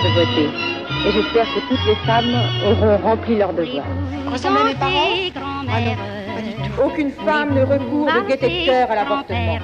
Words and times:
de 0.00 0.08
voter. 0.14 0.48
Et 1.06 1.10
j'espère 1.12 1.46
que 1.46 1.60
toutes 1.68 1.86
les 1.86 1.96
femmes 2.06 2.34
auront 2.66 2.96
rempli 2.98 3.36
leur 3.36 3.52
devoir. 3.52 3.84
Les 4.32 4.74
parents? 4.74 5.08
Ah 5.68 5.80
non, 5.80 5.96
pas 6.34 6.42
du 6.42 6.52
tout. 6.54 6.82
Aucune 6.84 7.10
femme 7.10 7.54
ne 7.54 7.62
recourt 7.62 8.06
de 8.06 8.28
gaieté 8.28 8.48
de 8.48 8.66
cœur 8.66 8.90
à 8.90 8.94
l'avortement. 8.94 9.58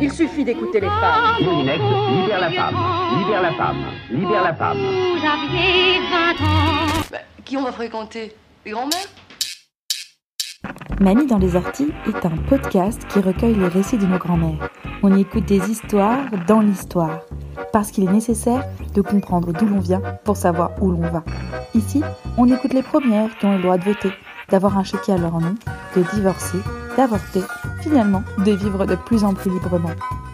Il 0.00 0.12
suffit 0.12 0.44
d'écouter 0.44 0.80
les 0.80 0.88
femmes. 0.88 1.42
Moulinex, 1.42 1.80
libère 1.80 2.40
la 2.40 2.50
femme, 2.50 2.76
libère 3.18 3.42
la 3.42 3.52
femme, 3.52 3.84
libère 4.10 4.42
la 4.42 4.54
femme. 4.54 4.78
Vous 4.78 5.26
aviez 5.26 6.00
20 6.10 6.44
ans. 6.44 7.02
Bah, 7.10 7.18
qui 7.44 7.56
on 7.56 7.62
va 7.62 7.72
fréquenter? 7.72 8.36
Les 8.64 8.72
grands-mères? 8.72 9.08
Mamie 11.00 11.26
dans 11.26 11.38
les 11.38 11.56
orties 11.56 11.92
est 12.06 12.26
un 12.26 12.36
podcast 12.48 13.06
qui 13.08 13.20
recueille 13.20 13.54
les 13.54 13.68
récits 13.68 13.98
de 13.98 14.06
nos 14.06 14.18
grands-mères. 14.18 14.68
On 15.02 15.14
y 15.16 15.20
écoute 15.22 15.46
des 15.46 15.70
histoires 15.70 16.24
dans 16.46 16.60
l'histoire, 16.60 17.20
parce 17.76 17.90
qu'il 17.90 18.04
est 18.04 18.10
nécessaire 18.10 18.64
de 18.94 19.02
comprendre 19.02 19.52
d'où 19.52 19.66
l'on 19.66 19.80
vient 19.80 20.00
pour 20.24 20.38
savoir 20.38 20.70
où 20.80 20.90
l'on 20.90 21.02
va. 21.10 21.22
Ici, 21.74 22.00
on 22.38 22.50
écoute 22.50 22.72
les 22.72 22.82
premières 22.82 23.36
qui 23.36 23.44
ont 23.44 23.54
le 23.54 23.60
droit 23.62 23.76
de 23.76 23.84
voter, 23.84 24.08
d'avoir 24.48 24.78
un 24.78 24.82
chéquier 24.82 25.12
à 25.12 25.18
leur 25.18 25.38
nom, 25.38 25.54
de 25.94 26.02
divorcer, 26.14 26.56
d'avorter, 26.96 27.42
finalement 27.82 28.22
de 28.38 28.52
vivre 28.52 28.86
de 28.86 28.94
plus 28.94 29.24
en 29.24 29.34
plus 29.34 29.50
librement. 29.50 29.90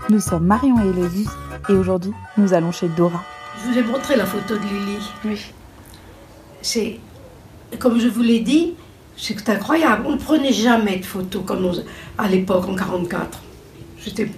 Nous 0.09 0.20
sommes 0.20 0.46
Marion 0.46 0.77
et 0.84 0.88
Héloïse, 0.91 1.32
et 1.68 1.73
aujourd'hui, 1.73 2.12
nous 2.38 2.55
allons 2.55 2.70
chez 2.70 2.87
Dora. 2.87 3.24
Je 3.60 3.73
vous 3.73 3.79
ai 3.80 3.82
montré 3.82 4.15
la 4.15 4.24
photo 4.24 4.54
de 4.54 4.62
Lily. 4.62 5.10
Oui. 5.24 5.45
C'est, 6.60 7.01
comme 7.80 7.98
je 7.98 8.06
vous 8.06 8.23
l'ai 8.23 8.38
dit, 8.38 8.74
c'est 9.16 9.48
incroyable. 9.48 10.04
On 10.06 10.12
ne 10.12 10.18
prenait 10.18 10.52
jamais 10.52 10.98
de 10.98 11.04
photos 11.04 11.43
comme 11.45 11.62
nous, 11.62 11.74
à 12.18 12.29
l'époque, 12.29 12.68
en 12.68 12.77
44. 12.77 13.40
J'étais- 13.99 14.30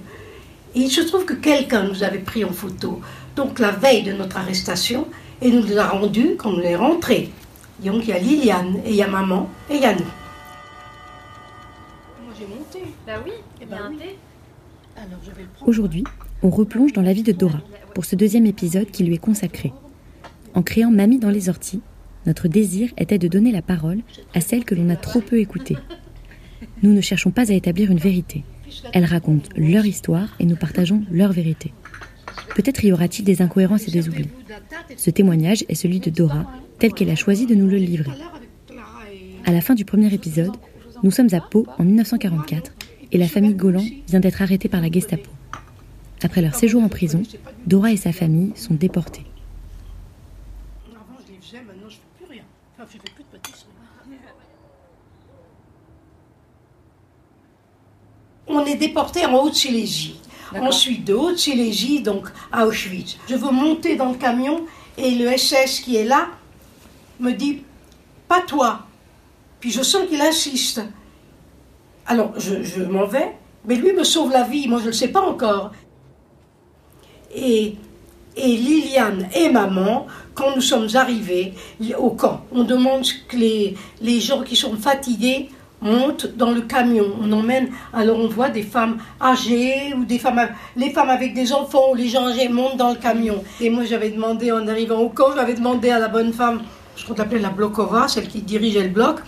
Et 0.75 0.81
il 0.81 0.91
se 0.91 1.01
trouve 1.03 1.25
que 1.25 1.35
quelqu'un 1.35 1.85
nous 1.85 2.03
avait 2.03 2.19
pris 2.19 2.45
en 2.45 2.53
photo, 2.53 3.01
donc 3.37 3.59
la 3.59 3.71
veille 3.71 4.03
de 4.03 4.13
notre 4.13 4.37
arrestation, 4.37 5.07
et 5.41 5.51
nous 5.51 5.63
les 5.63 5.77
a 5.77 5.89
rendus 5.89 6.35
quand 6.37 6.51
on 6.53 6.61
est 6.61 6.77
rentrés. 6.77 7.31
Donc 7.85 8.03
il 8.05 8.09
y 8.09 8.13
a 8.13 8.19
Liliane, 8.19 8.77
et 8.85 8.91
il 8.91 8.97
y 8.97 9.03
a 9.03 9.09
maman, 9.09 9.49
et 9.71 9.75
il 9.77 9.81
y 9.83 9.85
a 9.85 9.93
nous. 9.95 10.01
Moi 12.25 12.35
j'ai 12.39 12.47
monté. 12.47 12.93
Bah 13.07 13.15
oui, 13.25 13.33
Eh 13.61 13.67
ben 13.67 13.79
oui. 13.91 13.97
thé. 13.99 14.17
Alors 14.97 15.19
je 15.25 15.31
vais 15.31 15.43
le 15.43 15.49
prendre. 15.49 15.69
Aujourd'hui, 15.69 16.05
on 16.43 16.51
replonge 16.51 16.93
dans 16.93 17.03
la 17.03 17.13
vie 17.13 17.23
de 17.23 17.33
Dora 17.33 17.61
pour 17.95 18.05
ce 18.05 18.17
deuxième 18.17 18.47
épisode 18.47 18.91
qui 18.91 19.05
lui 19.05 19.15
est 19.15 19.19
consacré. 19.19 19.73
En 20.55 20.63
créant 20.63 20.91
Mamie 20.91 21.19
dans 21.19 21.31
les 21.31 21.49
orties, 21.49 21.81
notre 22.27 22.49
désir 22.49 22.91
était 22.97 23.19
de 23.19 23.29
donner 23.29 23.53
la 23.53 23.63
parole 23.63 24.01
à 24.35 24.41
celles 24.41 24.65
que 24.65 24.75
l'on 24.75 24.89
a 24.89 24.97
trop 24.97 25.21
peu 25.21 25.39
écoutées. 25.39 25.77
Nous 26.83 26.93
ne 26.93 27.01
cherchons 27.01 27.31
pas 27.31 27.51
à 27.51 27.55
établir 27.55 27.91
une 27.91 27.99
vérité. 27.99 28.45
Elles 28.93 29.05
racontent 29.05 29.49
leur 29.57 29.87
histoire 29.87 30.29
et 30.41 30.47
nous 30.47 30.57
partageons 30.57 31.03
leur 31.11 31.33
vérité. 31.33 31.73
Peut-être 32.55 32.85
y 32.85 32.93
aura-t-il 32.93 33.25
des 33.25 33.43
incohérences 33.43 33.89
et 33.89 33.91
des 33.91 34.09
oublis. 34.09 34.29
Ce 34.97 35.11
témoignage 35.11 35.65
est 35.69 35.75
celui 35.75 36.01
de 36.01 36.11
Dora, 36.11 36.45
tel 36.79 36.93
qu'elle 36.93 37.11
a 37.11 37.17
choisi 37.17 37.47
de 37.47 37.55
nous 37.55 37.67
le 37.67 37.79
livrer. 37.79 38.13
À 39.45 39.53
la 39.53 39.61
fin 39.61 39.75
du 39.75 39.85
premier 39.85 40.13
épisode, 40.13 40.53
nous 41.03 41.11
sommes 41.11 41.33
à 41.33 41.41
Pau 41.41 41.67
en 41.79 41.85
1944 41.85 42.73
et 43.13 43.19
la 43.19 43.29
famille 43.29 43.55
Golan 43.55 43.85
vient 44.09 44.21
d'être 44.21 44.43
arrêtée 44.43 44.69
par 44.69 44.81
la 44.81 44.91
Gestapo. 44.91 45.31
Après 46.23 46.41
leur 46.41 46.55
séjour 46.55 46.83
en 46.83 46.89
prison, 46.89 47.23
Dora 47.67 47.93
et 47.93 47.97
sa 47.97 48.13
famille 48.13 48.53
sont 48.55 48.75
déportés. 48.75 49.25
Avant 50.95 51.19
je 51.27 51.33
les 51.33 51.39
faisais, 51.41 51.59
maintenant 51.59 51.89
je 51.89 51.97
ne 51.97 52.01
fais 52.01 52.25
plus 52.25 52.27
rien. 52.33 52.43
Enfin, 52.79 52.89
je 52.91 52.97
ne 52.97 53.03
fais 53.03 53.11
plus 53.15 53.25
de 53.25 53.29
pâtisserie. 53.29 53.69
On 58.55 58.65
est 58.65 58.77
déporté 58.77 59.27
en 59.27 59.35
Haute-Silésie. 59.35 60.15
Ensuite, 60.61 61.05
de 61.05 61.15
Haute-Silésie, 61.15 62.01
donc 62.01 62.29
à 62.53 62.67
Auschwitz. 62.67 63.17
Je 63.29 63.35
veux 63.35 63.51
monter 63.51 63.97
dans 63.97 64.11
le 64.11 64.17
camion 64.17 64.65
et 64.97 65.11
le 65.11 65.37
SS 65.37 65.81
qui 65.81 65.97
est 65.97 66.05
là 66.05 66.29
me 67.19 67.33
dit 67.33 67.65
Pas 68.29 68.43
toi. 68.43 68.83
Puis 69.59 69.73
je 69.73 69.83
sens 69.83 70.07
qu'il 70.09 70.21
insiste. 70.21 70.81
Alors 72.07 72.33
je, 72.39 72.63
je 72.63 72.83
m'en 72.85 73.07
vais, 73.07 73.33
mais 73.65 73.75
lui 73.75 73.93
me 73.93 74.05
sauve 74.05 74.31
la 74.31 74.45
vie, 74.45 74.69
moi 74.69 74.79
je 74.79 74.85
ne 74.85 74.91
le 74.91 74.95
sais 74.95 75.09
pas 75.09 75.23
encore. 75.23 75.73
Et, 77.35 77.75
et 78.37 78.57
Liliane 78.57 79.29
et 79.35 79.49
maman, 79.49 80.07
quand 80.35 80.55
nous 80.55 80.63
sommes 80.63 80.89
arrivés 80.95 81.55
au 81.99 82.11
camp, 82.11 82.45
on 82.53 82.63
demande 82.63 83.05
que 83.29 83.37
les, 83.37 83.75
les 84.01 84.21
gens 84.21 84.43
qui 84.45 84.55
sont 84.55 84.77
fatigués 84.77 85.49
montent 85.85 86.37
dans 86.37 86.51
le 86.51 86.63
camion. 86.63 87.13
On 87.23 87.31
emmène, 87.31 87.69
alors 87.93 88.19
on 88.19 88.27
voit 88.27 88.49
des 88.49 88.63
femmes 88.63 88.99
âgées 89.21 89.95
ou 89.97 90.05
des 90.05 90.19
femmes, 90.19 90.49
les 90.77 90.91
femmes 90.91 91.11
avec 91.11 91.35
des 91.35 91.53
enfants 91.53 91.93
ou 91.93 91.95
les 91.95 92.09
gens 92.09 92.27
âgés 92.27 92.49
montent 92.49 92.77
dans 92.77 92.91
le 92.91 92.97
camion. 92.97 93.45
Et 93.61 93.71
moi 93.71 93.85
j'avais 93.85 94.11
demandé, 94.11 94.51
en 94.51 94.67
arrivant 94.67 94.99
au 94.99 95.11
camp, 95.11 95.29
j'avais 95.37 95.55
demandé 95.55 95.91
à 95.91 96.01
la 96.01 96.09
bonne 96.09 96.33
femme, 96.33 96.63
je 96.97 97.05
crois 97.05 97.15
qu'on 97.15 97.37
la 97.37 97.51
Blokova, 97.51 98.09
celle 98.09 98.27
qui 98.27 98.41
dirigeait 98.41 98.83
le 98.83 98.89
bloc, 98.89 99.21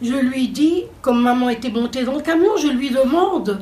je 0.00 0.14
lui 0.14 0.48
dis, 0.48 0.84
comme 1.02 1.20
maman 1.20 1.48
était 1.48 1.70
montée 1.70 2.04
dans 2.04 2.14
le 2.14 2.22
camion, 2.22 2.56
je 2.60 2.68
lui 2.68 2.90
demande, 2.90 3.60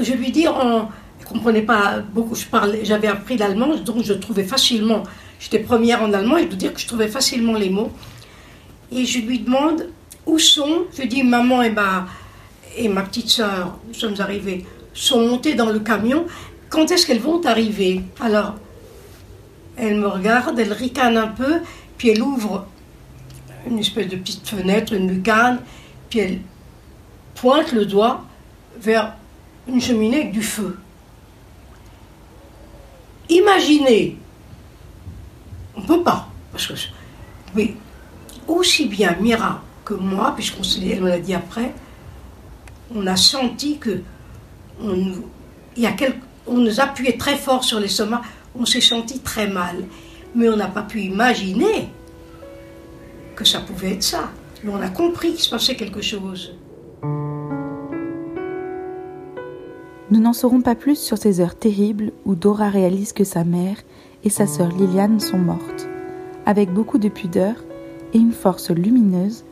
je 0.00 0.12
lui 0.12 0.30
dis 0.30 0.46
en, 0.48 0.88
comprenais 1.32 1.62
pas 1.62 2.00
beaucoup, 2.14 2.34
je 2.34 2.46
parlais, 2.46 2.84
j'avais 2.84 3.08
appris 3.08 3.36
l'allemand, 3.36 3.74
donc 3.76 4.02
je 4.02 4.12
trouvais 4.12 4.44
facilement, 4.44 5.02
j'étais 5.40 5.58
première 5.58 6.02
en 6.02 6.12
allemand, 6.12 6.36
et 6.36 6.42
je 6.42 6.48
dois 6.48 6.56
dire 6.56 6.74
que 6.74 6.80
je 6.80 6.86
trouvais 6.86 7.08
facilement 7.08 7.54
les 7.54 7.70
mots. 7.70 7.90
Et 8.94 9.06
je 9.06 9.20
lui 9.20 9.38
demande 9.38 9.88
où 10.26 10.38
sont, 10.38 10.84
je 10.96 11.02
dis 11.02 11.22
maman 11.22 11.62
et 11.62 11.70
ma, 11.70 12.06
et 12.76 12.88
ma 12.88 13.02
petite 13.02 13.28
sœur, 13.28 13.78
nous 13.88 13.94
sommes 13.94 14.20
arrivés, 14.20 14.64
sont 14.92 15.26
montées 15.26 15.54
dans 15.54 15.70
le 15.70 15.80
camion, 15.80 16.26
quand 16.68 16.90
est-ce 16.90 17.06
qu'elles 17.06 17.20
vont 17.20 17.44
arriver? 17.44 18.02
Alors, 18.20 18.54
elle 19.76 19.96
me 19.96 20.06
regarde, 20.06 20.58
elle 20.58 20.72
ricane 20.72 21.16
un 21.16 21.28
peu, 21.28 21.60
puis 21.96 22.10
elle 22.10 22.22
ouvre 22.22 22.66
une 23.66 23.78
espèce 23.78 24.08
de 24.08 24.16
petite 24.16 24.46
fenêtre, 24.46 24.92
une 24.92 25.10
lucarne, 25.10 25.60
puis 26.10 26.18
elle 26.18 26.38
pointe 27.34 27.72
le 27.72 27.86
doigt 27.86 28.24
vers 28.78 29.14
une 29.66 29.80
cheminée 29.80 30.20
avec 30.20 30.32
du 30.32 30.42
feu. 30.42 30.78
Imaginez, 33.28 34.18
on 35.74 35.80
ne 35.80 35.86
peut 35.86 36.02
pas, 36.02 36.28
parce 36.50 36.66
que, 36.66 36.74
mais 37.54 37.74
aussi 38.56 38.86
bien 38.86 39.16
Mira 39.20 39.62
que 39.84 39.94
moi, 39.94 40.32
puisqu'on 40.34 40.62
se 40.62 40.78
l'a 41.04 41.18
dit 41.18 41.34
après, 41.34 41.72
on 42.94 43.06
a 43.06 43.16
senti 43.16 43.78
que 43.78 44.00
on, 44.80 44.92
nous- 44.94 45.24
il 45.76 45.82
y 45.82 45.86
a 45.86 45.92
quel- 45.92 46.18
on 46.46 46.58
nous 46.58 46.80
appuyait 46.80 47.16
très 47.16 47.36
fort 47.36 47.64
sur 47.64 47.80
les 47.80 47.88
sommets, 47.88 48.16
on 48.58 48.64
s'est 48.66 48.80
senti 48.80 49.20
très 49.20 49.48
mal, 49.48 49.76
mais 50.34 50.48
on 50.48 50.56
n'a 50.56 50.66
pas 50.68 50.82
pu 50.82 51.00
imaginer 51.02 51.88
que 53.36 53.44
ça 53.44 53.60
pouvait 53.60 53.92
être 53.94 54.02
ça. 54.02 54.30
On 54.66 54.80
a 54.80 54.88
compris 54.88 55.30
qu'il 55.32 55.40
se 55.40 55.50
passait 55.50 55.74
quelque 55.74 56.00
chose. 56.02 56.54
Nous 60.10 60.20
n'en 60.20 60.32
saurons 60.34 60.60
pas 60.60 60.74
plus 60.74 60.96
sur 60.98 61.16
ces 61.16 61.40
heures 61.40 61.56
terribles 61.56 62.12
où 62.24 62.34
Dora 62.34 62.68
réalise 62.68 63.12
que 63.12 63.24
sa 63.24 63.44
mère 63.44 63.76
et 64.24 64.30
sa 64.30 64.46
sœur 64.46 64.68
Liliane 64.68 65.18
sont 65.20 65.38
mortes. 65.38 65.88
Avec 66.44 66.70
beaucoup 66.72 66.98
de 66.98 67.08
pudeur 67.08 67.54
et 68.12 68.18
une 68.18 68.32
force 68.32 68.70
lumineuse, 68.70 69.44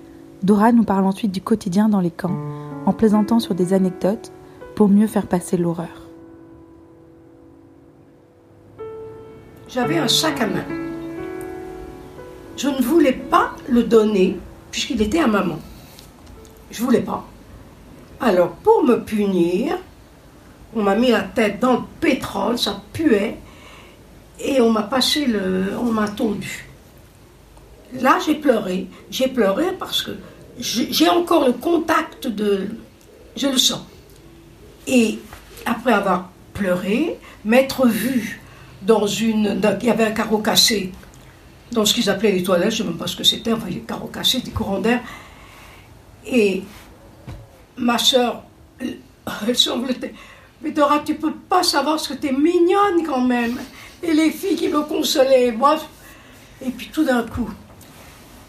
Dora 0.43 0.72
nous 0.72 0.84
parle 0.84 1.04
ensuite 1.04 1.32
du 1.32 1.41
quotidien 1.41 1.88
dans 1.88 2.00
les 2.00 2.10
camps, 2.10 2.37
en 2.87 2.93
plaisantant 2.93 3.41
sur 3.41 3.54
des 3.54 3.72
anecdotes 3.72 4.32
pour 4.75 4.88
mieux 4.88 5.06
faire 5.06 5.26
passer 5.26 5.56
l'horreur. 5.56 6.09
J'avais 9.69 9.99
un 9.99 10.09
sac 10.09 10.41
à 10.41 10.47
main. 10.47 10.65
Je 12.56 12.69
ne 12.69 12.82
voulais 12.82 13.12
pas 13.12 13.53
le 13.69 13.84
donner 13.84 14.38
puisqu'il 14.70 15.00
était 15.02 15.20
à 15.20 15.26
maman. 15.26 15.58
Je 16.70 16.82
voulais 16.82 17.02
pas. 17.02 17.25
Alors, 18.20 18.50
pour 18.50 18.84
me 18.84 18.96
punir, 18.96 19.79
on 20.75 20.82
m'a 20.82 20.94
mis 20.94 21.11
la 21.11 21.23
tête 21.23 21.61
dans 21.61 21.73
le 21.75 21.82
pétrole, 22.00 22.58
ça 22.58 22.82
puait, 22.93 23.38
et 24.38 24.61
on 24.61 24.70
m'a 24.70 24.82
passé 24.82 25.26
le. 25.26 25.76
on 25.79 25.93
m'a 25.93 26.08
tondu. 26.08 26.69
Là, 28.00 28.19
j'ai 28.25 28.34
pleuré. 28.37 28.87
J'ai 29.10 29.28
pleuré 29.28 29.66
parce 29.78 30.02
que 30.02 30.12
j'ai 30.58 31.08
encore 31.08 31.46
le 31.46 31.52
contact 31.52 32.26
de. 32.28 32.69
Je 33.37 33.48
le 33.48 33.58
sens. 33.58 33.82
Et 34.87 35.19
après 35.66 35.92
avoir 35.92 36.31
pleuré, 36.54 37.19
m'être 37.44 37.87
vue 37.87 38.40
dans 38.82 39.06
une. 39.06 39.58
dans- 39.58 39.78
Il 39.81 39.87
y 39.87 39.90
avait 39.90 40.04
un 40.06 40.10
carreau 40.12 40.38
cassé 40.38 40.92
dans 41.72 41.84
ce 41.84 41.94
qu'ils 41.94 42.10
appelaient 42.10 42.32
les 42.32 42.42
toilettes, 42.42 42.70
je 42.72 42.82
ne 42.82 42.88
sais 42.88 42.90
même 42.90 42.98
pas 42.98 43.06
ce 43.06 43.14
que 43.16 43.22
c'était, 43.25 43.52
enfin, 43.52 43.69
des 43.69 43.78
carreaux 43.81 44.08
cassés, 44.08 44.40
des 44.40 44.50
courants 44.50 44.81
d'air. 44.81 45.00
Et 46.26 46.62
ma 47.76 47.96
soeur, 47.98 48.43
elle 48.81 49.56
semblait. 49.56 50.14
Mais 50.62 50.72
Dora, 50.72 50.98
tu 51.00 51.14
peux 51.14 51.32
pas 51.32 51.62
savoir 51.62 51.98
ce 51.98 52.10
que 52.12 52.14
tu 52.20 52.26
es 52.28 52.32
mignonne 52.32 53.04
quand 53.06 53.20
même. 53.22 53.58
Et 54.02 54.12
les 54.12 54.31
filles 54.31 54.56
qui 54.56 54.69
me 54.69 54.82
consolaient, 54.82 55.52
moi. 55.52 55.76
Et 56.64 56.70
puis 56.70 56.90
tout 56.93 57.04
d'un 57.04 57.22
coup, 57.22 57.48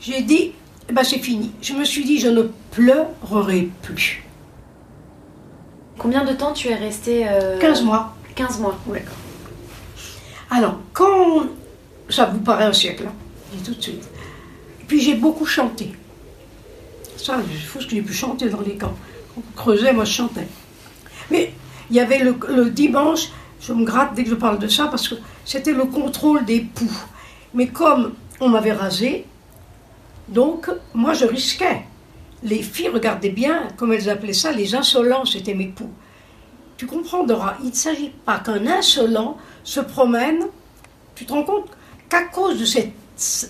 j'ai 0.02 0.22
dit, 0.22 0.52
eh 0.90 0.94
ben 0.94 1.04
c'est 1.04 1.20
fini. 1.20 1.52
Je 1.62 1.74
me 1.74 1.86
suis 1.86 2.04
dit, 2.04 2.20
je 2.20 2.28
ne 2.28 2.44
pleurerai 2.72 3.70
plus. 3.84 4.24
Combien 5.98 6.26
de 6.26 6.34
temps 6.34 6.52
tu 6.52 6.70
es 6.70 6.76
resté 6.76 7.28
euh, 7.28 7.60
15 7.60 7.84
mois. 7.84 8.16
15 8.36 8.60
mois. 8.60 8.76
Alors, 10.50 10.80
quand 10.94 11.46
ça 12.10 12.26
vous 12.26 12.40
paraît 12.40 12.66
un 12.66 12.74
siècle, 12.74 13.06
hein, 13.08 13.14
je 13.52 13.58
dis 13.58 13.64
tout 13.64 13.76
de 13.76 13.82
suite. 13.82 14.10
Puis 14.88 15.00
j'ai 15.00 15.14
beaucoup 15.14 15.46
chanté. 15.46 15.94
Ça, 17.18 17.38
il 17.48 17.62
faut 17.62 17.80
que 17.80 17.86
j'ai 17.88 18.02
pu 18.02 18.14
chanter 18.14 18.50
dans 18.50 18.62
les 18.62 18.76
camps. 18.76 18.98
On 19.38 19.42
creusait, 19.56 19.94
moi 19.94 20.06
je 20.06 20.12
chantais. 20.14 20.48
Mais 21.30 21.54
il 21.92 21.96
y 21.96 22.00
avait 22.00 22.20
le, 22.20 22.36
le 22.50 22.72
dimanche, 22.72 23.30
je 23.62 23.72
me 23.74 23.86
gratte 23.86 24.16
dès 24.16 24.24
que 24.24 24.32
je 24.32 24.36
parle 24.36 24.58
de 24.58 24.68
ça, 24.68 24.88
parce 24.88 25.08
que 25.08 25.16
c'était 25.46 25.74
le 25.74 25.86
contrôle 25.86 26.44
des 26.46 26.62
poux. 26.62 26.92
Mais 27.54 27.68
comme 27.68 28.14
on 28.40 28.50
m'avait 28.50 28.74
rasé, 28.74 29.26
donc 30.32 30.70
moi 30.94 31.14
je 31.14 31.26
risquais. 31.26 31.82
Les 32.44 32.64
filles 32.64 32.90
regardaient 32.90 33.30
bien, 33.30 33.68
comme 33.78 33.94
elles 33.94 34.10
appelaient 34.10 34.34
ça, 34.34 34.52
les 34.52 34.74
insolents, 34.74 35.26
c'était 35.26 35.54
mes 35.54 35.68
poux. 35.68 35.92
Tu 36.78 36.88
comprends, 36.88 37.24
Dora, 37.24 37.58
il 37.64 37.70
ne 37.70 37.76
s'agit 37.76 38.10
pas 38.26 38.40
qu'un 38.40 38.66
insolent 38.66 39.38
se 39.64 39.80
promène. 39.80 40.48
Tu 41.14 41.26
te 41.26 41.34
rends 41.34 41.44
compte 41.44 41.70
qu'à 42.10 42.24
cause 42.24 42.60
de 42.60 42.66
cet 42.66 42.92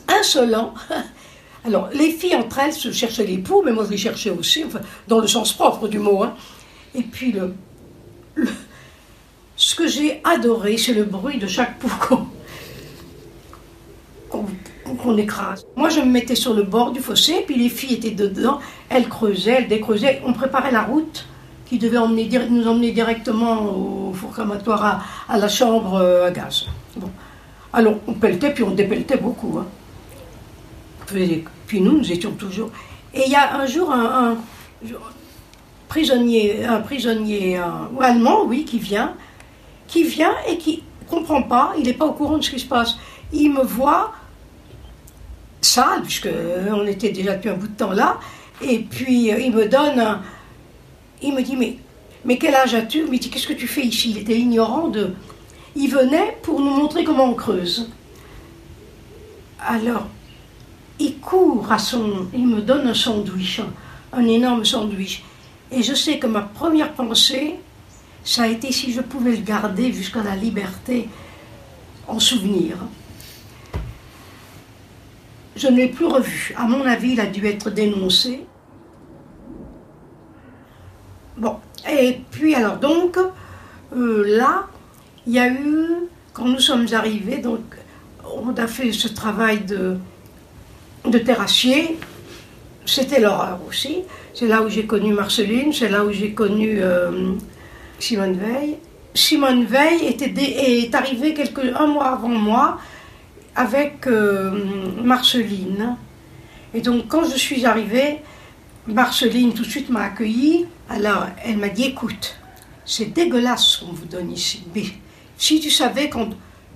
insolent, 0.09 0.73
alors 1.65 1.89
les 1.93 2.11
filles 2.11 2.35
entre 2.35 2.59
elles 2.59 2.73
se 2.73 2.91
cherchaient 2.91 3.25
les 3.25 3.37
poux, 3.37 3.61
mais 3.63 3.71
moi 3.71 3.85
je 3.85 3.91
les 3.91 3.97
cherchais 3.97 4.31
aussi, 4.31 4.65
dans 5.07 5.19
le 5.19 5.27
sens 5.27 5.53
propre 5.53 5.87
du 5.87 5.99
mot. 5.99 6.23
hein. 6.23 6.35
Et 6.93 7.03
puis 7.03 7.31
le, 7.31 7.55
ce 9.55 9.75
que 9.75 9.87
j'ai 9.87 10.19
adoré, 10.25 10.75
c'est 10.77 10.93
le 10.93 11.05
bruit 11.05 11.37
de 11.37 11.47
chaque 11.47 11.79
poux 11.79 12.27
qu'on 14.95 15.17
écrase. 15.17 15.65
Moi, 15.75 15.89
je 15.89 15.99
me 15.99 16.05
mettais 16.05 16.35
sur 16.35 16.53
le 16.53 16.63
bord 16.63 16.91
du 16.91 16.99
fossé, 16.99 17.43
puis 17.45 17.55
les 17.55 17.69
filles 17.69 17.95
étaient 17.95 18.11
dedans, 18.11 18.59
elles 18.89 19.07
creusaient, 19.09 19.57
elles 19.59 19.67
décreusaient. 19.67 20.21
On 20.25 20.33
préparait 20.33 20.71
la 20.71 20.83
route 20.83 21.25
qui 21.65 21.77
devait 21.77 21.97
nous 22.49 22.67
emmener 22.67 22.91
directement 22.91 23.61
au 23.63 24.13
four 24.13 24.31
crematoire 24.31 25.03
à, 25.29 25.37
la 25.37 25.47
chambre 25.47 25.95
euh, 25.95 26.27
à 26.27 26.31
gaz. 26.31 26.65
Bon. 26.97 27.09
Alors, 27.73 27.95
on 28.07 28.13
pelletait, 28.13 28.53
puis 28.53 28.63
on 28.63 28.71
dépelletait 28.71 29.17
beaucoup. 29.17 29.57
hein. 29.59 29.65
Puis, 31.07 31.81
nous, 31.81 31.97
nous 31.97 32.11
étions 32.11 32.31
toujours. 32.31 32.69
Et 33.13 33.23
il 33.25 33.31
y 33.31 33.35
a 33.35 33.55
un 33.55 33.65
jour 33.65 33.91
un, 33.91 34.35
prisonnier, 35.87 36.65
un 36.65 36.79
prisonnier 36.79 37.57
un- 37.57 37.89
allemand, 37.99 38.43
oui, 38.45 38.65
qui 38.65 38.79
vient, 38.79 39.13
qui 39.87 40.03
vient 40.03 40.33
et 40.49 40.57
qui 40.57 40.83
comprend 41.09 41.41
pas, 41.41 41.73
il 41.77 41.83
n'est 41.83 41.93
pas 41.93 42.05
au 42.05 42.13
courant 42.13 42.37
de 42.37 42.43
ce 42.43 42.51
qui 42.51 42.59
se 42.59 42.65
passe. 42.65 42.95
Il 43.33 43.51
me 43.51 43.63
voit 43.63 44.13
sale, 45.61 46.01
puisque 46.03 46.29
on 46.71 46.85
était 46.87 47.09
déjà 47.11 47.35
depuis 47.35 47.49
un 47.49 47.53
bout 47.55 47.67
de 47.67 47.75
temps 47.77 47.91
là, 47.91 48.19
et 48.61 48.79
puis 48.79 49.31
euh, 49.31 49.39
il 49.39 49.51
me 49.53 49.67
donne, 49.67 49.99
un- 49.99 50.21
il 51.21 51.33
me 51.33 51.41
dit 51.41 51.55
mais 51.55 51.77
mais 52.25 52.37
quel 52.37 52.53
âge 52.53 52.73
as-tu? 52.75 52.99
Il 52.99 53.11
me 53.11 53.17
dit 53.17 53.29
qu'est-ce 53.29 53.47
que 53.47 53.53
tu 53.53 53.67
fais 53.67 53.81
ici? 53.81 54.11
Il 54.11 54.17
était 54.19 54.37
ignorant 54.37 54.87
de, 54.89 55.13
il 55.75 55.89
venait 55.89 56.37
pour 56.43 56.59
nous 56.59 56.69
montrer 56.71 57.03
comment 57.03 57.25
on 57.25 57.33
creuse. 57.33 57.89
Alors 59.65 60.07
il 60.99 61.17
court 61.17 61.71
à 61.71 61.79
son, 61.79 62.27
il 62.33 62.47
me 62.47 62.61
donne 62.61 62.87
un 62.87 62.93
sandwich, 62.93 63.61
un 64.13 64.25
énorme 64.27 64.65
sandwich, 64.65 65.23
et 65.71 65.81
je 65.81 65.95
sais 65.95 66.19
que 66.19 66.27
ma 66.27 66.41
première 66.41 66.93
pensée, 66.93 67.55
ça 68.23 68.43
a 68.43 68.47
été 68.47 68.71
si 68.71 68.91
je 68.91 69.01
pouvais 69.01 69.31
le 69.31 69.41
garder 69.41 69.91
jusqu'à 69.91 70.21
la 70.21 70.35
liberté 70.35 71.09
en 72.07 72.19
souvenir. 72.19 72.75
Je 75.55 75.67
ne 75.67 75.77
l'ai 75.77 75.87
plus 75.87 76.05
revu. 76.05 76.53
À 76.57 76.65
mon 76.65 76.85
avis, 76.85 77.11
il 77.11 77.19
a 77.19 77.25
dû 77.25 77.45
être 77.45 77.69
dénoncé. 77.69 78.45
Bon, 81.37 81.57
et 81.89 82.21
puis 82.31 82.55
alors 82.55 82.77
donc, 82.77 83.17
euh, 83.95 84.23
là, 84.37 84.67
il 85.27 85.33
y 85.33 85.39
a 85.39 85.49
eu, 85.49 85.87
quand 86.33 86.45
nous 86.45 86.59
sommes 86.59 86.87
arrivés, 86.93 87.37
donc 87.37 87.61
on 88.23 88.53
a 88.55 88.67
fait 88.67 88.91
ce 88.91 89.07
travail 89.07 89.61
de, 89.61 89.97
de 91.05 91.17
terrassier. 91.17 91.97
C'était 92.85 93.19
l'horreur 93.19 93.59
aussi. 93.67 94.03
C'est 94.33 94.47
là 94.47 94.61
où 94.61 94.69
j'ai 94.69 94.85
connu 94.85 95.13
Marceline, 95.13 95.73
c'est 95.73 95.89
là 95.89 96.05
où 96.05 96.11
j'ai 96.11 96.33
connu 96.33 96.79
euh, 96.81 97.33
Simone 97.99 98.33
Veil. 98.33 98.77
Simone 99.13 99.65
Veil 99.65 100.05
était 100.07 100.33
est 100.37 100.95
arrivée 100.95 101.33
quelques, 101.33 101.73
un 101.75 101.87
mois 101.87 102.07
avant 102.07 102.29
moi 102.29 102.77
avec 103.55 104.07
euh, 104.07 104.93
Marceline. 105.03 105.97
Et 106.73 106.81
donc 106.81 107.07
quand 107.07 107.23
je 107.25 107.37
suis 107.37 107.65
arrivée, 107.65 108.19
Marceline 108.87 109.53
tout 109.53 109.63
de 109.63 109.69
suite 109.69 109.89
m'a 109.89 110.03
accueillie. 110.03 110.65
Alors 110.89 111.25
elle 111.43 111.57
m'a 111.57 111.69
dit 111.69 111.85
écoute, 111.85 112.35
c'est 112.85 113.13
dégueulasse 113.13 113.65
ce 113.65 113.85
qu'on 113.85 113.91
vous 113.91 114.05
donne 114.05 114.31
ici. 114.31 114.63
Mais 114.75 114.85
si 115.37 115.59
tu 115.59 115.69
savais 115.69 116.09
qu'on 116.09 116.29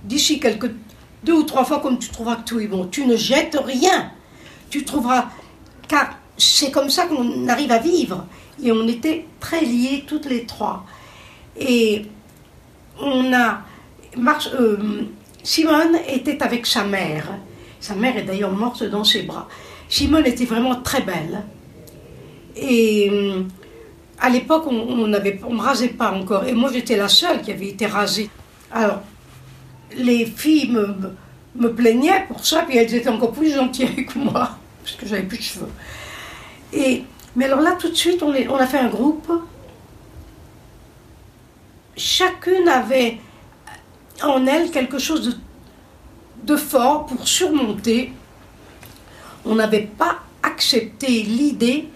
d'ici 0.04 0.38
quelques 0.38 0.70
deux 1.24 1.32
ou 1.34 1.42
trois 1.42 1.64
fois 1.64 1.80
comme 1.80 1.98
tu 1.98 2.10
trouveras 2.10 2.36
que 2.36 2.44
tout 2.48 2.60
est 2.60 2.68
bon, 2.68 2.86
tu 2.86 3.06
ne 3.06 3.16
jettes 3.16 3.58
rien. 3.64 4.10
Tu 4.70 4.84
trouveras 4.84 5.30
car 5.88 6.18
c'est 6.36 6.70
comme 6.70 6.90
ça 6.90 7.06
qu'on 7.06 7.48
arrive 7.48 7.72
à 7.72 7.78
vivre. 7.78 8.26
Et 8.62 8.72
on 8.72 8.86
était 8.88 9.26
très 9.40 9.60
liés 9.62 10.04
toutes 10.06 10.26
les 10.26 10.44
trois. 10.46 10.84
Et 11.58 12.06
on 13.00 13.32
a. 13.32 13.62
Mar- 14.16 14.48
euh, 14.58 15.02
Simone 15.46 16.00
était 16.08 16.42
avec 16.42 16.66
sa 16.66 16.82
mère. 16.82 17.28
Sa 17.78 17.94
mère 17.94 18.16
est 18.16 18.24
d'ailleurs 18.24 18.50
morte 18.50 18.82
dans 18.82 19.04
ses 19.04 19.22
bras. 19.22 19.46
Simone 19.88 20.26
était 20.26 20.44
vraiment 20.44 20.74
très 20.82 21.02
belle. 21.02 21.44
Et 22.56 23.08
euh, 23.12 23.44
à 24.18 24.28
l'époque, 24.28 24.64
on 24.66 24.74
on 24.74 25.12
avait- 25.12 25.38
on 25.46 25.54
ne 25.54 25.60
rasait 25.62 25.90
pas 25.90 26.10
encore. 26.10 26.42
Et 26.48 26.52
moi, 26.52 26.68
j'étais 26.72 26.96
la 26.96 27.06
seule 27.06 27.42
qui 27.42 27.52
avait 27.52 27.68
été 27.68 27.86
rasée. 27.86 28.28
Alors, 28.72 29.02
les 29.96 30.26
filles 30.26 30.72
me, 30.72 31.68
plaignaient 31.72 32.24
pour 32.26 32.44
ça, 32.44 32.62
puis 32.66 32.76
elles 32.76 32.92
étaient 32.92 33.08
encore 33.08 33.30
plus 33.30 33.54
gentilles 33.54 33.86
avec 33.86 34.16
moi, 34.16 34.58
parce 34.82 34.96
que 34.96 35.06
j'avais 35.06 35.22
plus 35.22 35.38
de 35.38 35.42
cheveux. 35.44 35.72
Et, 36.72 37.04
mais 37.36 37.44
alors 37.44 37.60
là, 37.60 37.76
tout 37.78 37.88
de 37.88 37.94
suite, 37.94 38.20
on, 38.20 38.34
on 38.34 38.56
a 38.56 38.66
fait 38.66 38.78
un 38.78 38.88
groupe. 38.88 39.30
Chacune 41.96 42.66
avait 42.68 43.20
en 44.22 44.46
elle 44.46 44.70
quelque 44.70 44.98
chose 44.98 45.38
de, 46.42 46.56
fort 46.56 47.06
pour 47.06 47.26
surmonter. 47.26 48.12
On 49.44 49.54
n'avait 49.54 49.88
pas 49.98 50.18
accepté 50.42 51.22
l'idée 51.22 51.88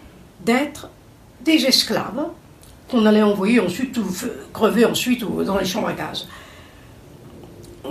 d'être 0.44 0.90
des 1.44 1.64
esclaves 1.66 2.28
qu'on 2.90 3.06
allait 3.06 3.22
envoyer 3.22 3.60
ensuite 3.60 3.96
ou 3.98 4.04
crever 4.52 4.84
ensuite 4.84 5.24
dans 5.24 5.58
les 5.58 5.64
chambres 5.64 5.88
à 5.88 5.92
gaz. 5.92 6.26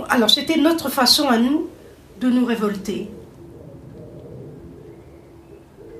Alors 0.08 0.30
c'était 0.30 0.58
notre 0.58 0.90
façon 0.90 1.28
à 1.28 1.38
nous 1.38 1.68
de 2.20 2.28
nous 2.28 2.44
révolter. 2.44 3.08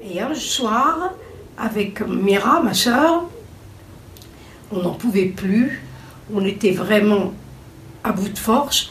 Et 0.03 0.21
un 0.21 0.35
soir, 0.35 1.13
avec 1.57 2.01
Mira, 2.01 2.63
ma 2.63 2.75
sœur, 2.75 3.25
on 4.73 4.83
n'en 4.83 4.95
pouvait 4.95 5.27
plus, 5.27 5.83
on 6.33 6.45
était 6.45 6.73
vraiment 6.73 7.33
à 8.05 8.13
bout 8.13 8.29
de 8.29 8.39
force. 8.39 8.91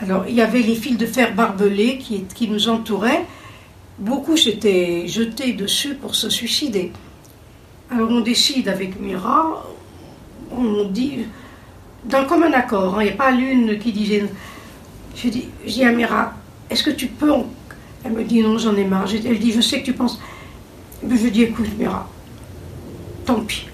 Alors 0.00 0.24
il 0.28 0.34
y 0.34 0.40
avait 0.40 0.62
les 0.62 0.74
fils 0.74 0.96
de 0.96 1.06
fer 1.06 1.34
barbelés 1.34 1.98
qui, 1.98 2.48
nous 2.48 2.68
entouraient. 2.68 3.24
Beaucoup 3.98 4.36
s'étaient 4.36 5.06
jetés 5.06 5.52
dessus 5.52 5.94
pour 5.94 6.14
se 6.14 6.28
suicider. 6.28 6.92
Alors 7.90 8.10
on 8.10 8.20
décide 8.20 8.68
avec 8.68 9.00
Mira, 9.00 9.64
on 10.50 10.84
dit, 10.84 11.26
d'un 12.04 12.24
commun 12.24 12.52
accord, 12.52 12.98
hein, 12.98 13.02
il 13.02 13.06
n'y 13.06 13.12
a 13.12 13.16
pas 13.16 13.30
l'une 13.30 13.78
qui 13.78 13.92
disait. 13.92 14.24
Je 15.14 15.28
dis, 15.28 15.84
à 15.84 15.92
Mira, 15.92 16.34
est-ce 16.68 16.82
que 16.82 16.90
tu 16.90 17.06
peux. 17.06 17.32
Elle 18.04 18.12
me 18.12 18.24
dit 18.24 18.42
non, 18.42 18.58
j'en 18.58 18.76
ai 18.76 18.84
marre. 18.84 19.06
Elle 19.24 19.38
dit, 19.38 19.52
je 19.52 19.60
sais 19.60 19.80
que 19.80 19.86
tu 19.86 19.92
penses. 19.92 20.20
Je 21.02 21.28
dis, 21.28 21.42
écoute, 21.44 21.68
Mira, 21.78 22.08
tant 23.24 23.40
pis. 23.40 23.68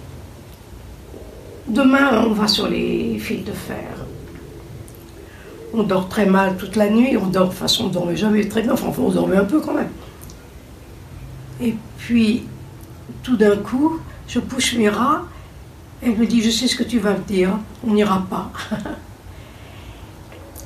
Demain, 1.67 2.25
on 2.27 2.33
va 2.33 2.47
sur 2.47 2.69
les 2.69 3.19
fils 3.19 3.45
de 3.45 3.53
fer. 3.53 4.00
On 5.73 5.83
dort 5.83 6.09
très 6.09 6.27
mal 6.27 6.57
toute 6.57 6.77
la 6.77 6.89
nuit. 6.91 7.17
On 7.17 7.27
dort, 7.27 7.49
de 7.49 7.55
façon, 7.55 7.85
on 7.85 7.89
ne 7.89 7.93
dormait 7.93 8.17
jamais 8.17 8.49
très 8.49 8.63
bien. 8.63 8.73
Enfin, 8.73 8.93
on 8.99 9.11
dormait 9.11 9.37
un 9.37 9.45
peu 9.45 9.61
quand 9.61 9.75
même. 9.75 9.91
Et 11.61 11.75
puis, 11.99 12.45
tout 13.23 13.37
d'un 13.37 13.57
coup, 13.57 14.01
je 14.27 14.41
pousse 14.41 14.75
Mira. 14.75 15.25
Elle 16.03 16.17
me 16.17 16.27
dit, 16.27 16.43
je 16.43 16.51
sais 16.51 16.67
ce 16.67 16.77
que 16.77 16.83
tu 16.83 16.99
vas 16.99 17.13
me 17.13 17.25
dire. 17.25 17.59
On 17.87 17.93
n'ira 17.93 18.27
pas. 18.29 18.51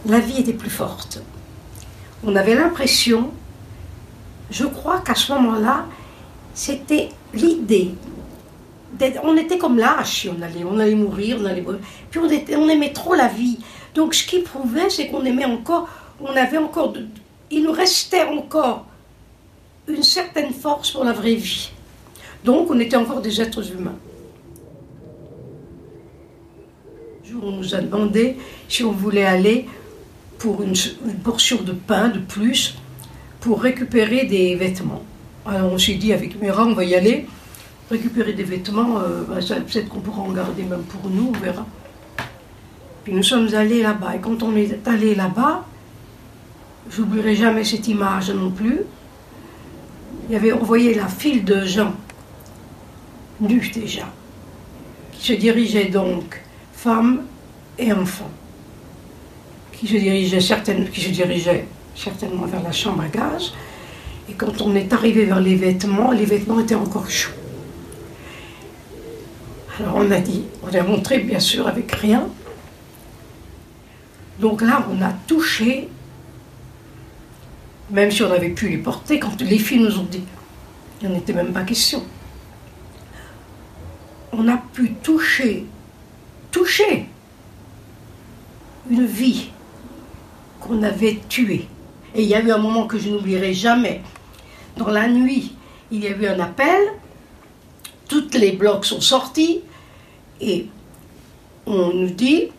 la 0.06 0.20
vie 0.20 0.40
était 0.40 0.52
plus 0.52 0.70
forte. 0.70 1.22
On 2.24 2.36
avait 2.36 2.54
l'impression, 2.54 3.30
je 4.50 4.64
crois 4.64 5.00
qu'à 5.00 5.14
ce 5.14 5.32
moment-là, 5.32 5.86
c'était 6.54 7.10
l'idée. 7.34 7.94
On 9.24 9.36
était 9.36 9.58
comme 9.58 9.78
lâches, 9.78 10.28
on 10.30 10.40
allait, 10.40 10.64
on 10.64 10.78
allait 10.78 10.94
mourir, 10.94 11.38
on 11.40 11.44
allait 11.44 11.60
mourir. 11.60 11.80
Puis 12.10 12.20
on 12.20 12.68
aimait 12.68 12.92
trop 12.92 13.14
la 13.14 13.26
vie. 13.26 13.58
Donc 13.94 14.14
ce 14.14 14.26
qui 14.26 14.40
prouvait, 14.40 14.90
c'est 14.90 15.06
qu'on 15.08 15.24
aimait 15.24 15.44
encore, 15.44 15.88
on 16.20 16.34
avait 16.36 16.58
encore, 16.58 16.94
il 17.50 17.62
nous 17.62 17.72
restait 17.72 18.24
encore 18.24 18.86
une 19.86 20.02
certaine 20.02 20.52
force 20.52 20.90
pour 20.90 21.04
la 21.04 21.12
vraie 21.12 21.34
vie. 21.34 21.70
Donc 22.44 22.70
on 22.70 22.78
était 22.80 22.96
encore 22.96 23.22
des 23.22 23.40
êtres 23.40 23.70
humains. 23.72 23.96
Un 27.22 27.28
jour, 27.28 27.44
on 27.44 27.52
nous 27.52 27.74
a 27.74 27.80
demandé 27.80 28.36
si 28.68 28.82
on 28.82 28.92
voulait 28.92 29.24
aller 29.24 29.66
pour 30.38 30.62
une, 30.62 30.74
portion 31.22 31.62
de 31.62 31.72
pain 31.72 32.08
de 32.08 32.18
plus 32.18 32.76
pour 33.40 33.62
récupérer 33.62 34.24
des 34.24 34.56
vêtements. 34.56 35.04
Alors 35.46 35.72
on 35.72 35.78
s'est 35.78 35.94
dit 35.94 36.12
avec 36.12 36.40
Mira, 36.40 36.64
on 36.64 36.74
va 36.74 36.84
y 36.84 36.94
aller, 36.94 37.26
récupérer 37.90 38.32
des 38.32 38.42
vêtements, 38.42 38.98
euh, 38.98 39.40
ça, 39.40 39.56
peut-être 39.56 39.88
qu'on 39.88 40.00
pourra 40.00 40.22
en 40.22 40.32
garder 40.32 40.64
même 40.64 40.82
pour 40.82 41.08
nous, 41.08 41.32
on 41.34 41.38
verra. 41.38 41.64
Puis 43.04 43.12
nous 43.12 43.22
sommes 43.22 43.54
allés 43.54 43.82
là-bas, 43.82 44.16
et 44.16 44.18
quand 44.18 44.42
on 44.42 44.56
est 44.56 44.88
allé 44.88 45.14
là-bas, 45.14 45.66
j'oublierai 46.90 47.36
jamais 47.36 47.62
cette 47.62 47.86
image 47.86 48.30
non 48.30 48.50
plus, 48.50 48.80
il 50.28 50.32
y 50.32 50.36
avait, 50.36 50.52
on 50.54 50.64
voyait 50.64 50.94
la 50.94 51.06
file 51.06 51.44
de 51.44 51.64
gens, 51.66 51.92
nus 53.40 53.70
déjà, 53.74 54.08
qui 55.12 55.26
se 55.26 55.32
dirigeaient 55.34 55.90
donc, 55.90 56.40
femmes 56.72 57.24
et 57.78 57.92
enfants, 57.92 58.30
qui 59.72 59.86
se 59.86 59.96
dirigeaient, 59.96 60.40
certaines, 60.40 60.88
qui 60.88 61.02
se 61.02 61.10
dirigeaient 61.10 61.66
certainement 61.94 62.46
vers 62.46 62.62
la 62.62 62.72
chambre 62.72 63.02
à 63.02 63.08
gaz. 63.08 63.52
Et 64.30 64.32
quand 64.32 64.62
on 64.62 64.74
est 64.74 64.90
arrivé 64.94 65.26
vers 65.26 65.40
les 65.40 65.56
vêtements, 65.56 66.10
les 66.10 66.24
vêtements 66.24 66.60
étaient 66.60 66.74
encore 66.74 67.10
chauds. 67.10 67.32
Alors 69.78 69.96
on 69.96 70.10
a 70.10 70.20
dit, 70.20 70.44
on 70.62 70.74
a 70.74 70.82
montré 70.82 71.18
bien 71.18 71.40
sûr 71.40 71.66
avec 71.68 71.92
rien. 71.92 72.28
Donc 74.38 74.62
là, 74.62 74.86
on 74.90 75.00
a 75.02 75.12
touché, 75.26 75.88
même 77.90 78.10
si 78.10 78.22
on 78.22 78.30
avait 78.32 78.50
pu 78.50 78.68
les 78.68 78.78
porter, 78.78 79.18
quand 79.18 79.40
les 79.40 79.58
filles 79.58 79.80
nous 79.80 79.98
ont 79.98 80.04
dit, 80.04 80.24
il 81.00 81.08
n'y 81.08 81.14
en 81.14 81.18
était 81.18 81.32
même 81.32 81.52
pas 81.52 81.62
question. 81.62 82.02
On 84.32 84.48
a 84.48 84.56
pu 84.56 84.94
toucher, 84.94 85.66
toucher 86.50 87.06
une 88.90 89.06
vie 89.06 89.50
qu'on 90.60 90.82
avait 90.82 91.20
tuée. 91.28 91.68
Et 92.14 92.22
il 92.22 92.28
y 92.28 92.34
a 92.34 92.40
eu 92.40 92.50
un 92.50 92.58
moment 92.58 92.86
que 92.86 92.98
je 92.98 93.10
n'oublierai 93.10 93.54
jamais. 93.54 94.02
Dans 94.76 94.88
la 94.88 95.08
nuit, 95.08 95.52
il 95.90 96.02
y 96.02 96.06
a 96.06 96.10
eu 96.10 96.26
un 96.26 96.40
appel, 96.40 96.80
toutes 98.08 98.34
les 98.34 98.52
blocs 98.52 98.84
sont 98.84 99.00
sortis, 99.00 99.60
et 100.40 100.66
on 101.66 101.92
nous 101.92 102.10
dit, 102.10 102.50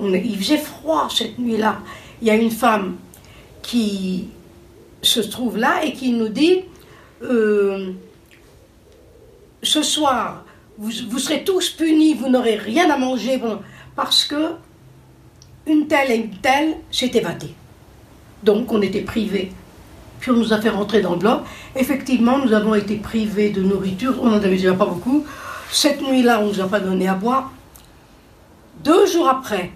il 0.00 0.36
faisait 0.36 0.58
froid 0.58 1.08
cette 1.10 1.38
nuit-là. 1.38 1.80
Il 2.20 2.28
y 2.28 2.30
a 2.30 2.34
une 2.34 2.50
femme 2.50 2.96
qui 3.62 4.28
se 5.02 5.20
trouve 5.20 5.58
là 5.58 5.84
et 5.84 5.92
qui 5.92 6.12
nous 6.12 6.28
dit, 6.28 6.62
euh, 7.22 7.92
ce 9.62 9.82
soir, 9.82 10.44
vous, 10.78 10.90
vous, 11.08 11.18
serez 11.18 11.44
tous 11.44 11.70
punis, 11.70 12.14
vous 12.14 12.28
n'aurez 12.28 12.56
rien 12.56 12.90
à 12.90 12.96
manger 12.96 13.40
parce 13.96 14.24
que 14.24 14.54
une 15.66 15.86
telle 15.86 16.10
et 16.10 16.16
une 16.16 16.36
telle 16.36 16.76
s'est 16.90 17.10
évadée. 17.14 17.54
Donc 18.42 18.72
on 18.72 18.80
était 18.82 19.02
privés. 19.02 19.52
Puis 20.20 20.30
on 20.30 20.34
nous 20.34 20.52
a 20.52 20.60
fait 20.60 20.70
rentrer 20.70 21.00
dans 21.00 21.12
le 21.12 21.18
bloc. 21.18 21.42
Effectivement, 21.76 22.38
nous 22.38 22.52
avons 22.52 22.74
été 22.74 22.96
privés 22.96 23.50
de 23.50 23.62
nourriture. 23.62 24.16
On 24.20 24.30
n'en 24.30 24.36
avait 24.36 24.50
déjà 24.50 24.74
pas 24.74 24.86
beaucoup. 24.86 25.24
Cette 25.70 26.00
nuit-là, 26.02 26.40
on 26.40 26.46
ne 26.46 26.52
nous 26.52 26.60
a 26.60 26.68
pas 26.68 26.80
donné 26.80 27.08
à 27.08 27.14
boire. 27.14 27.52
Deux 28.82 29.06
jours 29.06 29.28
après, 29.28 29.70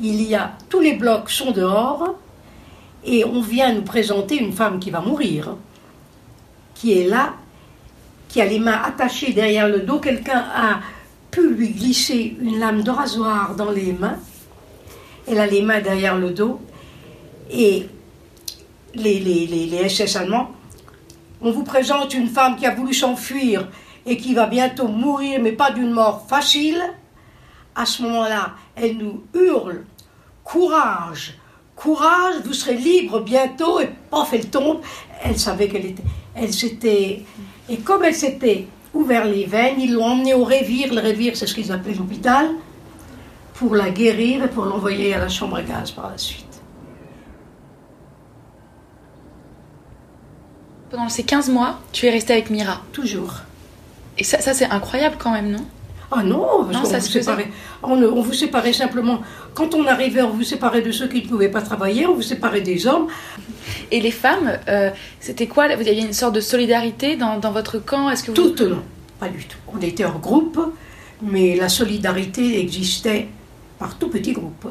il 0.00 0.22
y 0.22 0.34
a 0.34 0.52
tous 0.68 0.80
les 0.80 0.94
blocs 0.94 1.30
sont 1.30 1.50
dehors 1.50 2.14
et 3.04 3.24
on 3.24 3.40
vient 3.40 3.72
nous 3.72 3.82
présenter 3.82 4.36
une 4.36 4.52
femme 4.52 4.78
qui 4.78 4.90
va 4.90 5.00
mourir, 5.00 5.56
qui 6.74 6.98
est 6.98 7.08
là, 7.08 7.34
qui 8.28 8.40
a 8.40 8.46
les 8.46 8.58
mains 8.58 8.80
attachées 8.84 9.32
derrière 9.32 9.68
le 9.68 9.80
dos. 9.80 9.98
Quelqu'un 9.98 10.44
a 10.54 10.80
pu 11.30 11.54
lui 11.54 11.70
glisser 11.70 12.36
une 12.40 12.58
lame 12.58 12.82
de 12.82 12.90
rasoir 12.90 13.54
dans 13.54 13.70
les 13.70 13.92
mains. 13.92 14.18
Elle 15.26 15.38
a 15.38 15.46
les 15.46 15.62
mains 15.62 15.80
derrière 15.80 16.16
le 16.16 16.30
dos 16.30 16.60
et 17.50 17.86
les, 18.94 19.20
les, 19.20 19.46
les, 19.46 19.88
SS 19.88 20.16
allemands, 20.16 20.50
on 21.40 21.50
vous 21.50 21.64
présente 21.64 22.14
une 22.14 22.28
femme 22.28 22.56
qui 22.56 22.66
a 22.66 22.74
voulu 22.74 22.92
s'enfuir 22.92 23.68
et 24.06 24.16
qui 24.16 24.34
va 24.34 24.46
bientôt 24.46 24.88
mourir, 24.88 25.40
mais 25.42 25.52
pas 25.52 25.70
d'une 25.70 25.90
mort 25.90 26.26
facile. 26.28 26.82
À 27.78 27.86
ce 27.86 28.02
moment-là, 28.02 28.54
elle 28.74 28.96
nous 28.96 29.22
hurle 29.32 29.84
Courage, 30.42 31.38
courage, 31.76 32.40
vous 32.44 32.52
serez 32.52 32.74
libre 32.74 33.20
bientôt, 33.20 33.78
et 33.78 33.88
paf, 34.10 34.32
elle 34.32 34.50
tombe. 34.50 34.80
Elle 35.22 35.38
savait 35.38 35.68
qu'elle 35.68 35.86
était. 35.86 36.02
Elle 36.34 36.52
s'était. 36.52 37.22
Et 37.68 37.76
comme 37.76 38.02
elle 38.02 38.16
s'était 38.16 38.66
ouvert 38.92 39.26
les 39.26 39.44
veines, 39.44 39.80
ils 39.80 39.92
l'ont 39.92 40.06
emmenée 40.06 40.34
au 40.34 40.42
révire. 40.42 40.92
Le 40.92 41.00
révire, 41.00 41.36
c'est 41.36 41.46
ce 41.46 41.54
qu'ils 41.54 41.70
appelaient 41.70 41.94
l'hôpital, 41.94 42.48
pour 43.54 43.76
la 43.76 43.90
guérir 43.90 44.42
et 44.42 44.48
pour 44.48 44.64
l'envoyer 44.64 45.14
à 45.14 45.18
la 45.18 45.28
chambre 45.28 45.58
à 45.58 45.62
gaz 45.62 45.92
par 45.92 46.10
la 46.10 46.18
suite. 46.18 46.60
Pendant 50.90 51.08
ces 51.10 51.22
15 51.22 51.50
mois, 51.50 51.78
tu 51.92 52.06
es 52.06 52.10
restée 52.10 52.32
avec 52.32 52.50
Mira 52.50 52.80
Toujours. 52.92 53.34
Et 54.16 54.24
ça, 54.24 54.40
ça 54.40 54.52
c'est 54.52 54.68
incroyable 54.68 55.14
quand 55.16 55.30
même, 55.30 55.50
non? 55.52 55.64
Ah 56.10 56.22
non, 56.22 56.64
parce 56.64 56.72
Non, 56.72 56.82
qu'on 56.82 56.88
ça 56.88 56.98
vous 56.98 57.06
séparait. 57.06 57.50
On, 57.82 58.02
on 58.02 58.22
vous 58.22 58.32
séparait 58.32 58.72
simplement. 58.72 59.20
Quand 59.54 59.74
on 59.74 59.86
arrivait, 59.86 60.22
on 60.22 60.30
vous 60.30 60.42
séparait 60.42 60.80
de 60.80 60.90
ceux 60.90 61.06
qui 61.06 61.22
ne 61.22 61.28
pouvaient 61.28 61.50
pas 61.50 61.60
travailler, 61.60 62.06
on 62.06 62.14
vous 62.14 62.22
séparait 62.22 62.62
des 62.62 62.86
hommes. 62.86 63.08
Et 63.90 64.00
les 64.00 64.10
femmes, 64.10 64.58
euh, 64.68 64.90
c'était 65.20 65.46
quoi 65.46 65.66
Vous 65.76 65.86
aviez 65.86 66.00
une 66.00 66.14
sorte 66.14 66.34
de 66.34 66.40
solidarité 66.40 67.16
dans, 67.16 67.38
dans 67.38 67.52
votre 67.52 67.78
camp 67.78 68.08
Est-ce 68.08 68.22
que 68.24 68.30
vous... 68.30 68.36
Toutes, 68.36 68.62
non, 68.62 68.82
pas 69.20 69.28
du 69.28 69.44
tout. 69.44 69.58
On 69.74 69.80
était 69.82 70.06
en 70.06 70.18
groupe, 70.18 70.58
mais 71.20 71.56
la 71.56 71.68
solidarité 71.68 72.58
existait 72.58 73.28
par 73.78 73.98
tout 73.98 74.08
petits 74.08 74.32
groupes. 74.32 74.68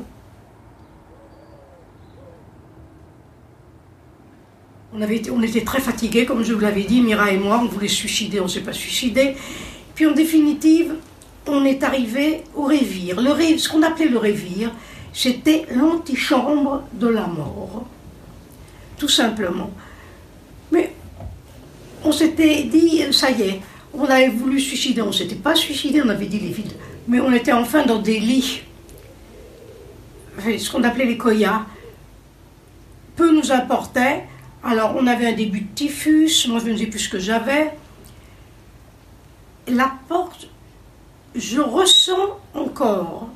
On, 4.96 5.02
avait 5.02 5.18
été, 5.18 5.30
on 5.30 5.42
était 5.44 5.64
très 5.64 5.82
fatigués, 5.82 6.26
comme 6.26 6.44
je 6.44 6.54
vous 6.54 6.60
l'avais 6.60 6.84
dit, 6.84 7.02
Mira 7.02 7.32
et 7.32 7.38
moi, 7.38 7.60
on 7.62 7.68
voulait 7.68 7.88
se 7.88 7.96
suicider, 7.96 8.40
on 8.40 8.46
ne 8.46 8.50
s'est 8.50 8.62
pas 8.62 8.74
suicidé. 8.74 9.36
Puis 9.94 10.08
en 10.08 10.14
définitive, 10.14 10.96
on 11.48 11.66
est 11.66 11.84
arrivé 11.84 12.44
au 12.56 12.64
révire. 12.64 13.20
Ce 13.58 13.70
qu'on 13.70 13.84
appelait 13.84 14.10
le 14.10 14.18
révire, 14.18 14.72
c'était 15.14 15.66
l'antichambre 15.74 16.84
de 16.94 17.08
la 17.08 17.28
mort. 17.28 17.86
Tout 18.98 19.10
simplement. 19.10 19.72
Mais 20.72 20.94
on 22.04 22.12
s'était 22.12 22.64
dit, 22.64 23.04
ça 23.12 23.32
y 23.32 23.42
est, 23.42 23.62
on 23.94 24.06
avait 24.06 24.30
voulu 24.30 24.60
suicider, 24.60 25.02
on 25.02 25.08
ne 25.08 25.12
s'était 25.12 25.36
pas 25.36 25.56
suicidé, 25.56 26.02
on 26.04 26.10
avait 26.10 26.26
dit 26.26 26.40
les 26.40 26.52
vides. 26.52 26.74
Mais 27.08 27.20
on 27.20 27.32
était 27.32 27.54
enfin 27.54 27.86
dans 27.86 28.00
des 28.00 28.20
lits, 28.20 28.62
ce 30.40 30.72
qu'on 30.72 30.84
appelait 30.84 31.06
les 31.06 31.18
koyas. 31.18 31.66
Peu 33.16 33.34
nous 33.34 33.52
importait. 33.52 34.24
Alors, 34.64 34.96
on 34.98 35.08
avait 35.08 35.28
un 35.28 35.34
début 35.34 35.62
de 35.62 35.74
typhus, 35.74 36.48
moi 36.48 36.60
je 36.64 36.70
ne 36.70 36.78
sais 36.78 36.88
plus 36.88 37.00
ce 37.00 37.10
que 37.10 37.20
j'avais. 37.20 37.72
La 39.68 39.94
porte, 40.08 40.48
je 41.38 41.62
ressens 41.62 42.40
encore 42.54 43.30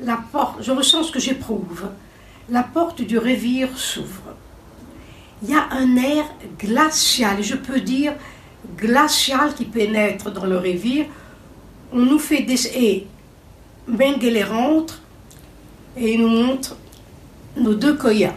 la 0.00 0.18
porte, 0.32 0.62
je 0.62 0.72
ressens 0.72 1.04
ce 1.04 1.12
que 1.12 1.20
j'éprouve. 1.20 1.88
La 2.50 2.62
porte 2.62 3.02
du 3.02 3.18
révire 3.18 3.76
s'ouvre. 3.76 4.34
Il 5.42 5.50
y 5.50 5.54
a 5.54 5.68
un 5.70 5.96
air 5.96 6.24
glacial, 6.58 7.42
je 7.42 7.54
peux 7.54 7.80
dire 7.80 8.14
glacial 8.76 9.54
qui 9.54 9.64
pénètre 9.64 10.30
dans 10.32 10.46
le 10.46 10.56
révire. 10.56 11.06
On 11.92 12.00
nous 12.00 12.18
fait 12.18 12.42
des. 12.42 12.66
Et 12.76 13.06
Mengele 13.86 14.44
rentre 14.44 15.00
et 15.96 16.14
il 16.14 16.20
nous 16.20 16.28
montre 16.28 16.76
nos 17.56 17.74
deux 17.74 17.96
koyas, 17.96 18.34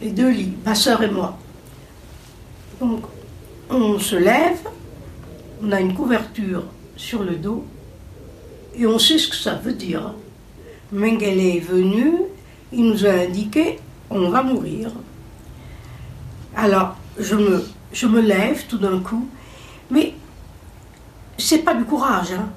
les 0.00 0.10
deux 0.10 0.30
lits, 0.30 0.54
ma 0.64 0.74
soeur 0.74 1.02
et 1.02 1.10
moi. 1.10 1.38
Donc, 2.80 3.04
on 3.70 3.98
se 3.98 4.16
lève, 4.16 4.60
on 5.62 5.70
a 5.72 5.80
une 5.80 5.94
couverture 5.94 6.64
sur 6.96 7.22
le 7.22 7.36
dos 7.36 7.64
et 8.76 8.86
on 8.86 8.98
sait 8.98 9.18
ce 9.18 9.28
que 9.28 9.36
ça 9.36 9.54
veut 9.54 9.72
dire. 9.72 10.14
Mengele 10.92 11.40
est 11.40 11.60
venu, 11.60 12.12
il 12.72 12.84
nous 12.84 13.06
a 13.06 13.10
indiqué 13.10 13.78
on 14.10 14.28
va 14.28 14.42
mourir. 14.42 14.90
Alors, 16.56 16.96
je 17.18 17.34
me, 17.34 17.64
je 17.92 18.06
me 18.06 18.20
lève 18.20 18.64
tout 18.68 18.78
d'un 18.78 19.00
coup, 19.00 19.28
mais 19.90 20.14
c'est 21.36 21.58
pas 21.58 21.74
du 21.74 21.84
courage, 21.84 22.32
hein. 22.32 22.48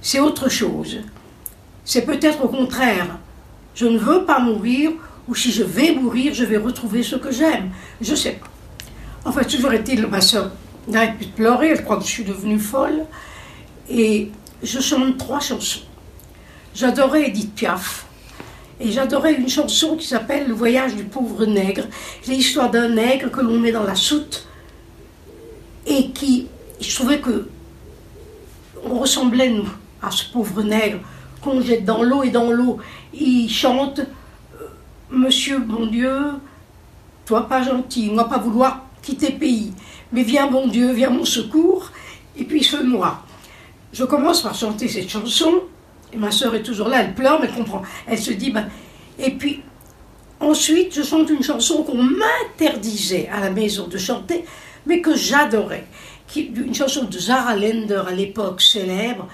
c'est 0.00 0.20
autre 0.20 0.48
chose. 0.48 0.98
C'est 1.84 2.06
peut-être 2.06 2.42
au 2.42 2.48
contraire, 2.48 3.18
je 3.74 3.86
ne 3.86 3.98
veux 3.98 4.24
pas 4.24 4.38
mourir, 4.38 4.92
ou 5.28 5.34
si 5.34 5.52
je 5.52 5.62
vais 5.62 5.94
mourir, 5.94 6.32
je 6.32 6.44
vais 6.44 6.56
retrouver 6.56 7.02
ce 7.02 7.16
que 7.16 7.30
j'aime. 7.30 7.70
Je 8.00 8.14
sais 8.14 8.32
pas. 8.32 8.46
Enfin, 9.26 9.42
toujours 9.44 9.72
est-il, 9.72 10.06
ma 10.06 10.20
soeur 10.20 10.50
n'arrête 10.88 11.16
plus 11.16 11.26
de 11.26 11.32
pleurer, 11.32 11.68
elle 11.68 11.84
croit 11.84 11.96
que 11.96 12.04
je 12.04 12.08
suis 12.08 12.24
devenue 12.24 12.58
folle. 12.58 13.04
Et 13.90 14.30
je 14.64 14.80
chante 14.80 15.18
trois 15.18 15.40
chansons. 15.40 15.80
J'adorais 16.74 17.28
Edith 17.28 17.54
Piaf. 17.54 18.06
Et 18.80 18.90
j'adorais 18.90 19.34
une 19.34 19.48
chanson 19.48 19.96
qui 19.96 20.06
s'appelle 20.06 20.48
Le 20.48 20.54
voyage 20.54 20.96
du 20.96 21.04
pauvre 21.04 21.46
nègre. 21.46 21.84
L'histoire 22.26 22.70
d'un 22.70 22.88
nègre 22.88 23.30
que 23.30 23.40
l'on 23.40 23.58
met 23.58 23.70
dans 23.70 23.84
la 23.84 23.94
soute 23.94 24.48
et 25.86 26.10
qui, 26.10 26.48
je 26.80 26.94
trouvais 26.94 27.20
que 27.20 27.48
on 28.84 28.98
ressemblait, 28.98 29.50
nous, 29.50 29.68
à 30.02 30.10
ce 30.10 30.24
pauvre 30.32 30.62
nègre 30.62 30.98
qu'on 31.40 31.60
jette 31.60 31.84
dans 31.84 32.02
l'eau 32.02 32.22
et 32.22 32.30
dans 32.30 32.50
l'eau, 32.50 32.78
il 33.12 33.48
chante 33.48 34.00
Monsieur, 35.10 35.58
bon 35.58 35.86
Dieu, 35.86 36.18
toi 37.24 37.46
pas 37.46 37.62
gentil, 37.62 38.10
moi 38.10 38.28
pas 38.28 38.38
vouloir 38.38 38.86
quitter 39.02 39.30
pays, 39.30 39.72
mais 40.12 40.22
viens 40.22 40.50
bon 40.50 40.66
Dieu, 40.66 40.92
viens 40.92 41.10
mon 41.10 41.24
secours, 41.24 41.92
et 42.36 42.44
puis 42.44 42.64
fais-moi. 42.64 43.23
Je 43.94 44.04
commence 44.04 44.42
par 44.42 44.54
chanter 44.54 44.88
cette 44.88 45.08
chanson, 45.08 45.62
et 46.12 46.16
ma 46.16 46.32
soeur 46.32 46.54
est 46.56 46.62
toujours 46.62 46.88
là, 46.88 47.02
elle 47.02 47.14
pleure, 47.14 47.40
mais 47.40 47.46
elle 47.46 47.54
comprend. 47.54 47.82
Elle 48.06 48.18
se 48.18 48.32
dit, 48.32 48.50
ben, 48.50 48.68
et 49.18 49.30
puis 49.30 49.62
ensuite 50.40 50.94
je 50.94 51.02
chante 51.02 51.30
une 51.30 51.44
chanson 51.44 51.84
qu'on 51.84 52.02
m'interdisait 52.02 53.28
à 53.32 53.40
la 53.40 53.50
maison 53.50 53.86
de 53.86 53.96
chanter, 53.96 54.44
mais 54.84 55.00
que 55.00 55.14
j'adorais. 55.16 55.86
Une 56.36 56.74
chanson 56.74 57.04
de 57.04 57.18
Zara 57.18 57.54
Lender 57.54 58.02
à 58.08 58.10
l'époque 58.10 58.60
célèbre, 58.60 59.28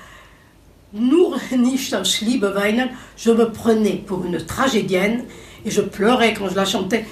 Nur 0.92 1.38
nicht 1.52 1.94
aus 1.94 2.20
Liebe 2.20 2.52
weinen, 2.52 2.90
je 3.16 3.30
me 3.30 3.52
prenais 3.52 4.02
pour 4.04 4.24
une 4.24 4.44
tragédienne 4.44 5.24
et 5.64 5.70
je 5.70 5.82
pleurais 5.82 6.34
quand 6.34 6.48
je 6.48 6.56
la 6.56 6.64
chantais. 6.64 7.06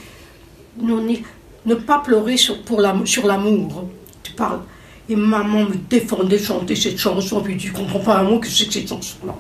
Ne 0.83 1.75
pas 1.75 2.01
pleurer 2.01 2.37
sur, 2.37 2.57
l'amour. 2.77 3.85
Tu 4.25 4.33
parles. 4.33 4.63
Et 5.09 5.17
maman 5.17 5.65
me 5.65 5.75
défendait 5.89 6.39
de 6.39 6.43
chanter 6.43 6.77
cette 6.77 6.99
chanson, 6.99 7.41
puis 7.41 7.57
tu 7.57 7.73
comprends 7.73 8.01
pas 8.01 8.19
un 8.19 8.25
mot 8.25 8.39
que 8.39 8.47
c'est 8.47 8.67
que 8.67 8.75
cette 8.75 8.89
chanson-là. 8.89 9.35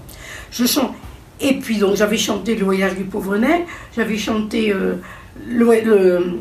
Je 0.50 0.64
chante. 0.64 0.94
Et 1.40 1.54
puis 1.54 1.78
donc 1.78 1.94
j'avais 1.96 2.16
chanté 2.16 2.56
Le 2.56 2.64
voyage 2.64 2.96
du 2.96 3.04
pauvre 3.04 3.36
nez, 3.36 3.66
j'avais 3.94 4.16
chanté 4.16 4.72
euh, 4.72 4.94
le, 5.46 5.80
le 5.84 6.40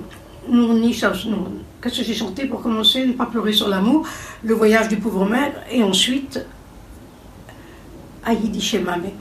Qu'est-ce 1.81 2.00
que 2.00 2.03
j'ai 2.03 2.13
chanté 2.15 2.46
pour 2.46 2.62
commencer? 2.62 3.05
Ne 3.05 3.13
pas 3.13 3.27
pleurer 3.27 3.53
sur 3.53 3.67
l'amour, 3.67 4.07
Le 4.43 4.53
voyage 4.53 4.88
du 4.88 4.98
pauvre 4.98 5.25
mère, 5.25 5.53
et 5.69 5.84
ensuite 5.84 6.39
Aïdi 8.24 8.62
Shemame. 8.62 9.12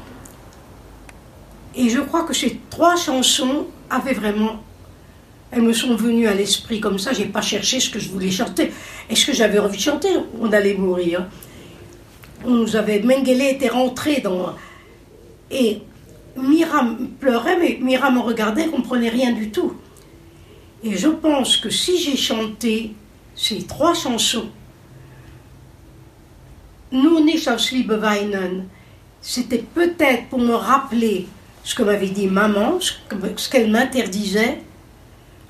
Et 1.75 1.89
je 1.91 2.01
crois 2.01 2.23
que 2.23 2.33
ces 2.33 2.61
trois 2.71 2.97
chansons 2.97 3.67
avaient 3.91 4.15
vraiment. 4.15 4.63
Elles 5.51 5.63
me 5.63 5.73
sont 5.73 5.95
venues 5.97 6.27
à 6.27 6.35
l'esprit 6.35 6.81
comme 6.81 6.99
ça, 6.99 7.13
j'ai 7.13 7.27
pas 7.27 7.41
cherché 7.41 7.81
ce 7.81 7.89
que 7.91 7.99
je 7.99 8.09
voulais 8.09 8.31
chanter. 8.31 8.73
Est-ce 9.09 9.25
que 9.27 9.33
j'avais 9.33 9.59
envie 9.59 9.77
de 9.77 9.83
chanter? 9.83 10.09
On 10.41 10.53
allait 10.53 10.75
mourir. 10.75 11.27
On 12.45 12.51
nous 12.51 12.77
avait. 12.77 13.01
Mengele 13.01 13.43
était 13.43 13.69
rentré 13.69 14.21
dans. 14.21 14.55
Et 15.51 15.83
Mira 16.37 16.87
pleurait, 17.21 17.59
mais 17.59 17.79
Mira 17.81 18.11
me 18.11 18.21
regardait, 18.21 18.67
comprenait 18.67 19.09
rien 19.09 19.33
du 19.33 19.51
tout. 19.51 19.75
Et 20.83 20.97
je 20.97 21.09
pense 21.09 21.57
que 21.57 21.71
si 21.71 21.99
j'ai 21.99 22.17
chanté 22.17 22.93
ces 23.35 23.63
trois 23.63 23.95
chansons, 23.95 24.51
Nous 26.93 27.21
nicht 27.21 27.49
aus 27.49 27.73
Liebe 27.73 28.01
weinen, 28.01 28.69
c'était 29.21 29.59
peut-être 29.75 30.29
pour 30.29 30.39
me 30.39 30.55
rappeler 30.55 31.27
ce 31.65 31.75
que 31.75 31.83
m'avait 31.83 32.09
dit 32.09 32.29
maman, 32.29 32.79
ce 32.81 33.51
qu'elle 33.51 33.71
m'interdisait. 33.71 34.63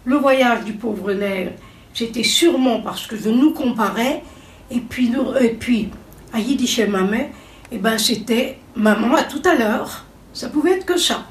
Le 0.06 0.18
voyage 0.18 0.64
du 0.64 0.74
pauvre 0.74 1.12
nerf, 1.12 1.50
c'était 1.92 2.22
sûrement 2.22 2.80
parce 2.80 3.08
que 3.08 3.16
je 3.16 3.28
nous 3.28 3.52
comparais, 3.52 4.22
et 4.70 4.78
puis, 4.78 5.12
et 5.40 5.48
puis 5.48 5.88
à 6.32 6.38
Yiddish 6.38 6.78
et 6.78 6.86
Maman, 6.86 7.28
et 7.72 7.78
ben 7.78 7.98
c'était 7.98 8.58
maman 8.76 9.16
à 9.16 9.24
tout 9.24 9.42
à 9.44 9.56
l'heure. 9.56 10.04
Ça 10.32 10.48
pouvait 10.48 10.78
être 10.78 10.86
que 10.86 10.96
ça. 10.96 11.26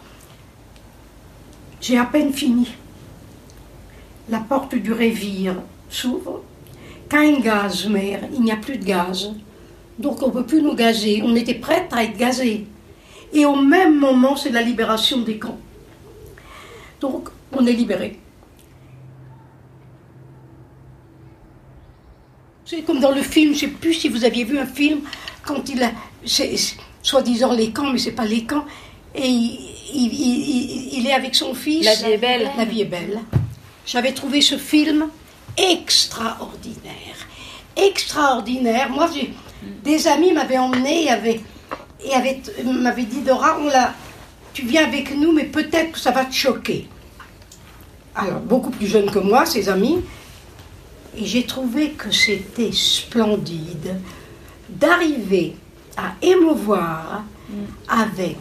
J'ai 1.80 1.98
à 1.98 2.04
peine 2.04 2.34
fini. 2.34 2.68
La 4.28 4.40
porte 4.40 4.76
du 4.76 4.92
révire 4.92 5.56
s'ouvre. 5.90 6.44
Kein 7.08 7.40
gaz 7.40 7.88
mer, 7.88 8.28
il 8.34 8.42
n'y 8.42 8.52
a 8.52 8.58
plus 8.58 8.78
de 8.78 8.84
gaz. 8.84 9.32
Donc 10.00 10.22
on 10.22 10.28
ne 10.28 10.34
peut 10.34 10.46
plus 10.46 10.62
nous 10.62 10.76
gazer. 10.76 11.22
On 11.24 11.34
était 11.34 11.54
prêts 11.54 11.88
à 11.94 12.04
être 12.04 12.18
gazés. 12.18 12.66
Et 13.32 13.46
au 13.46 13.56
même 13.56 13.98
moment, 13.98 14.36
c'est 14.36 14.50
la 14.50 14.62
libération 14.62 15.22
des 15.22 15.38
camps. 15.38 15.60
Donc 17.00 17.30
on 17.54 17.66
est 17.66 17.72
libérés. 17.72 18.20
C'est 22.66 22.82
comme 22.82 23.00
dans 23.00 23.12
le 23.12 23.22
film, 23.22 23.54
je 23.54 23.66
ne 23.66 23.72
sais 23.72 23.76
plus 23.76 23.94
si 23.94 24.10
vous 24.10 24.26
aviez 24.26 24.44
vu 24.44 24.58
un 24.58 24.66
film, 24.66 25.02
quand 25.44 25.70
il 25.70 25.84
a, 25.84 25.92
soi-disant 27.04 27.54
les 27.54 27.70
camps, 27.70 27.92
mais 27.92 28.00
c'est 28.00 28.12
pas 28.12 28.26
les 28.26 28.44
camps, 28.44 28.66
et 29.14 29.28
il, 29.28 31.06
est 31.06 31.14
avec 31.14 31.36
son 31.36 31.54
fils. 31.54 31.86
La 31.86 31.94
vie 31.94 32.14
est 32.14 32.18
belle. 32.18 32.50
La 32.58 32.66
vie 32.66 32.82
est 32.82 32.86
belle. 32.86 33.20
J'avais 33.86 34.14
trouvé 34.14 34.42
ce 34.42 34.58
film 34.58 35.10
extraordinaire. 35.56 36.92
Extraordinaire. 37.78 38.90
Moi, 38.90 39.10
des 39.84 40.08
amis 40.08 40.34
m'avaient 40.34 40.58
emmené 40.58 41.04
et 41.04 41.10
avaient, 41.12 41.42
et 42.04 42.64
m'avaient 42.64 43.04
dit 43.04 43.22
Dora, 43.22 43.60
on 43.62 43.68
l'a, 43.68 43.94
tu 44.54 44.66
viens 44.66 44.86
avec 44.86 45.16
nous, 45.16 45.32
mais 45.32 45.44
peut-être 45.44 45.92
que 45.92 46.00
ça 46.00 46.10
va 46.10 46.26
te 46.26 46.34
choquer. 46.34 46.88
Alors, 48.16 48.40
beaucoup 48.40 48.72
plus 48.72 48.88
jeune 48.88 49.12
que 49.12 49.20
moi, 49.20 49.46
ses 49.46 49.70
amis, 49.70 49.98
et 51.18 51.26
j'ai 51.26 51.44
trouvé 51.44 51.92
que 51.92 52.12
c'était 52.12 52.72
splendide 52.72 53.96
d'arriver 54.70 55.56
à 55.98 56.14
émouvoir 56.22 57.24
avec, 57.88 58.38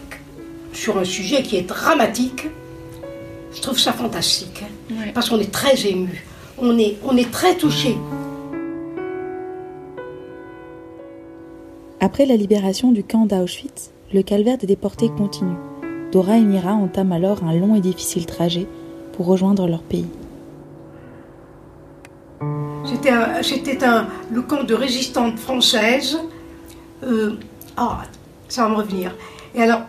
sur 0.72 0.98
un 0.98 1.04
sujet 1.04 1.42
qui 1.42 1.56
est 1.56 1.62
dramatique, 1.62 2.46
je 3.54 3.60
trouve 3.60 3.78
ça 3.78 3.92
fantastique, 3.92 4.64
hein, 4.90 5.10
parce 5.14 5.28
qu'on 5.28 5.38
est 5.38 5.52
très 5.52 5.86
ému, 5.86 6.24
on 6.58 6.78
est, 6.78 6.96
on 7.04 7.16
est 7.16 7.30
très 7.30 7.56
touché. 7.56 7.96
Après 12.00 12.26
la 12.26 12.36
libération 12.36 12.92
du 12.92 13.04
camp 13.04 13.26
d'Auschwitz, 13.26 13.90
le 14.12 14.22
calvaire 14.22 14.58
des 14.58 14.66
déportés 14.66 15.08
continue. 15.08 15.56
Dora 16.12 16.36
et 16.36 16.42
Mira 16.42 16.72
entament 16.72 17.12
alors 17.12 17.42
un 17.44 17.54
long 17.54 17.74
et 17.74 17.80
difficile 17.80 18.26
trajet 18.26 18.66
pour 19.12 19.26
rejoindre 19.26 19.66
leur 19.66 19.82
pays. 19.82 20.06
C'était 23.42 23.76
le 24.30 24.42
camp 24.42 24.64
de 24.64 24.74
résistantes 24.74 25.38
françaises. 25.38 26.18
Euh, 27.02 27.32
ah, 27.76 28.02
ça 28.48 28.64
va 28.64 28.68
me 28.70 28.76
revenir. 28.76 29.14
Et 29.54 29.62
alors, 29.62 29.82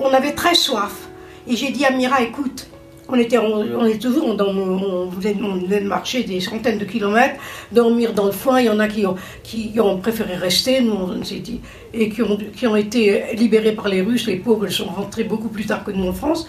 on 0.00 0.12
avait 0.12 0.32
très 0.32 0.54
soif. 0.54 1.08
Et 1.46 1.56
j'ai 1.56 1.70
dit 1.70 1.84
à 1.84 1.90
Mira, 1.90 2.22
écoute, 2.22 2.68
on 3.08 3.16
était, 3.16 3.38
on, 3.38 3.84
est 3.84 4.00
toujours, 4.00 4.34
dans, 4.34 4.48
on, 4.48 5.06
venait, 5.06 5.80
de 5.80 5.86
marcher 5.86 6.22
des 6.24 6.40
centaines 6.40 6.78
de 6.78 6.84
kilomètres, 6.84 7.36
dormir 7.70 8.14
dans 8.14 8.26
le 8.26 8.32
foin. 8.32 8.60
Il 8.60 8.66
y 8.66 8.70
en 8.70 8.78
a 8.78 8.88
qui 8.88 9.06
ont, 9.06 9.16
qui 9.42 9.72
ont 9.78 9.98
préféré 9.98 10.36
rester, 10.36 10.80
nous 10.80 10.92
on 10.92 11.24
s'est 11.24 11.36
dit, 11.36 11.60
et 11.92 12.08
qui 12.08 12.22
ont, 12.22 12.38
qui 12.56 12.66
ont 12.66 12.76
été 12.76 13.34
libérés 13.34 13.72
par 13.72 13.88
les 13.88 14.00
Russes. 14.00 14.26
Les 14.26 14.36
pauvres 14.36 14.68
sont 14.68 14.86
rentrés 14.86 15.24
beaucoup 15.24 15.48
plus 15.48 15.66
tard 15.66 15.84
que 15.84 15.90
nous 15.90 16.08
en 16.08 16.12
France. 16.12 16.48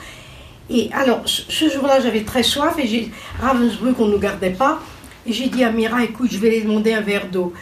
Et 0.69 0.89
alors, 0.93 1.21
ce 1.26 1.69
jour-là, 1.69 2.00
j'avais 2.00 2.24
très 2.24 2.41
soif 2.41 2.76
et 2.80 2.88
j'ai 2.88 3.12
Ravensbrück, 3.39 4.00
on 4.00 4.08
ne 4.08 4.13
nous 4.13 4.19
gardait 4.19 4.50
pas. 4.52 4.80
Et 5.25 5.33
j'ai 5.33 5.47
dit 5.47 5.63
à 5.63 5.71
Mira, 5.71 6.03
écoute, 6.03 6.29
je 6.31 6.38
vais 6.38 6.49
les 6.51 6.61
demander 6.61 6.93
un 6.93 7.01
verre 7.01 7.29
d'eau. 7.29 7.53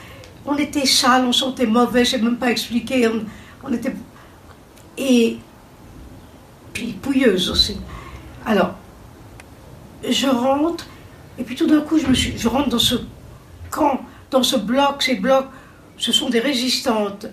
On 0.46 0.58
était 0.58 0.86
sale, 0.86 1.26
on 1.26 1.32
sentait 1.32 1.66
mauvais, 1.66 2.04
je 2.04 2.16
ne 2.16 2.22
sais 2.22 2.26
même 2.26 2.38
pas 2.38 2.52
expliquer. 2.52 3.08
On, 3.08 3.24
on 3.64 3.74
était. 3.74 3.94
Et. 4.98 5.38
Puis 6.74 6.94
pouilleuse 6.94 7.50
aussi. 7.50 7.78
Alors, 8.46 8.74
je 10.08 10.28
rentre, 10.28 10.88
et 11.38 11.44
puis 11.44 11.56
tout 11.56 11.68
d'un 11.68 11.82
coup, 11.82 11.98
je, 11.98 12.08
me 12.08 12.14
suis, 12.14 12.38
je 12.38 12.48
rentre 12.48 12.70
dans 12.70 12.80
ce 12.80 12.96
camp, 13.70 14.02
dans 14.32 14.44
ce 14.44 14.58
bloc, 14.58 15.02
ces 15.02 15.16
blocs, 15.16 15.48
ce 15.98 16.12
sont 16.12 16.30
des 16.30 16.40
résistantes, 16.40 17.28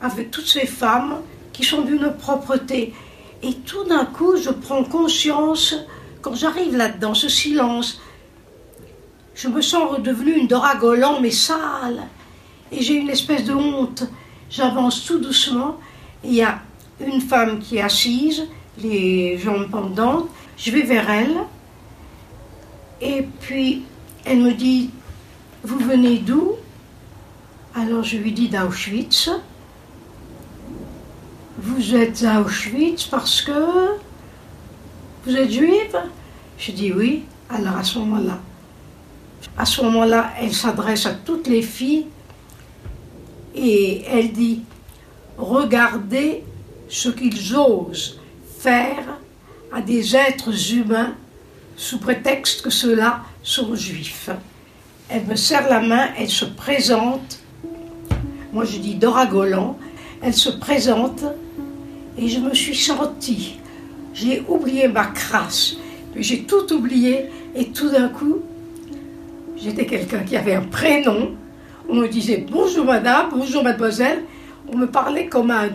avec 0.00 0.30
toutes 0.30 0.48
ces 0.48 0.66
femmes 0.66 1.20
qui 1.52 1.64
sont 1.64 1.82
d'une 1.82 2.12
propreté. 2.12 2.92
Et 3.42 3.54
tout 3.54 3.84
d'un 3.84 4.04
coup, 4.04 4.36
je 4.36 4.50
prends 4.50 4.84
conscience, 4.84 5.74
quand 6.20 6.34
j'arrive 6.34 6.76
là-dedans, 6.76 7.14
ce 7.14 7.28
silence, 7.28 8.00
je 9.34 9.48
me 9.48 9.60
sens 9.60 9.90
redevenue 9.90 10.32
une 10.32 10.46
Dora 10.46 10.76
Golan, 10.76 11.20
mais 11.20 11.30
sale. 11.30 12.08
Et 12.70 12.82
j'ai 12.82 12.94
une 12.94 13.10
espèce 13.10 13.44
de 13.44 13.54
honte. 13.54 14.04
J'avance 14.50 15.04
tout 15.04 15.18
doucement. 15.18 15.78
Il 16.24 16.34
y 16.34 16.42
a 16.42 16.60
une 17.00 17.20
femme 17.20 17.58
qui 17.58 17.76
est 17.76 17.82
assise, 17.82 18.46
les 18.78 19.38
jambes 19.38 19.70
pendantes, 19.70 20.28
je 20.56 20.70
vais 20.70 20.82
vers 20.82 21.10
elle 21.10 21.36
et 23.00 23.26
puis 23.40 23.82
elle 24.24 24.38
me 24.40 24.52
dit 24.52 24.90
Vous 25.62 25.78
venez 25.78 26.18
d'où? 26.18 26.52
Alors 27.74 28.02
je 28.02 28.16
lui 28.16 28.32
dis 28.32 28.48
d'Auschwitz. 28.48 29.30
Vous 31.58 31.94
êtes 31.94 32.24
à 32.24 32.40
Auschwitz 32.40 33.04
parce 33.04 33.42
que 33.42 33.96
vous 35.26 35.36
êtes 35.36 35.50
juive? 35.50 35.98
Je 36.58 36.72
dis 36.72 36.92
oui. 36.92 37.24
Alors 37.50 37.76
à 37.76 37.84
ce 37.84 37.98
moment-là, 37.98 38.38
à 39.56 39.64
ce 39.64 39.82
moment-là, 39.82 40.32
elle 40.40 40.52
s'adresse 40.52 41.06
à 41.06 41.12
toutes 41.12 41.46
les 41.46 41.62
filles 41.62 42.06
et 43.54 44.02
elle 44.10 44.32
dit 44.32 44.62
Regardez 45.36 46.44
ce 46.88 47.08
qu'ils 47.08 47.56
osent 47.56 48.20
faire 48.58 49.18
à 49.72 49.80
des 49.80 50.14
êtres 50.16 50.72
humains 50.72 51.14
sous 51.76 51.98
prétexte 51.98 52.62
que 52.62 52.70
ceux-là 52.70 53.22
sont 53.42 53.74
juifs. 53.74 54.30
Elle 55.08 55.26
me 55.26 55.36
serre 55.36 55.68
la 55.68 55.80
main, 55.80 56.08
elle 56.16 56.30
se 56.30 56.44
présente. 56.44 57.40
Moi 58.52 58.64
je 58.64 58.78
dis 58.78 58.94
Dora 58.94 59.26
Golan. 59.26 59.76
Elle 60.22 60.34
se 60.34 60.50
présente 60.50 61.24
et 62.16 62.28
je 62.28 62.38
me 62.38 62.54
suis 62.54 62.76
sentie 62.76 63.58
j'ai 64.14 64.44
oublié 64.48 64.88
ma 64.88 65.06
crasse. 65.06 65.76
J'ai 66.16 66.44
tout 66.44 66.72
oublié 66.72 67.26
et 67.54 67.66
tout 67.66 67.90
d'un 67.90 68.08
coup, 68.08 68.38
j'étais 69.56 69.86
quelqu'un 69.86 70.20
qui 70.20 70.36
avait 70.36 70.54
un 70.54 70.62
prénom. 70.62 71.32
On 71.88 71.94
me 71.94 72.08
disait 72.08 72.46
bonjour 72.50 72.84
madame, 72.84 73.28
bonjour 73.32 73.62
mademoiselle. 73.62 74.24
On 74.72 74.76
me 74.76 74.86
parlait 74.86 75.26
comme 75.26 75.50
un, 75.50 75.68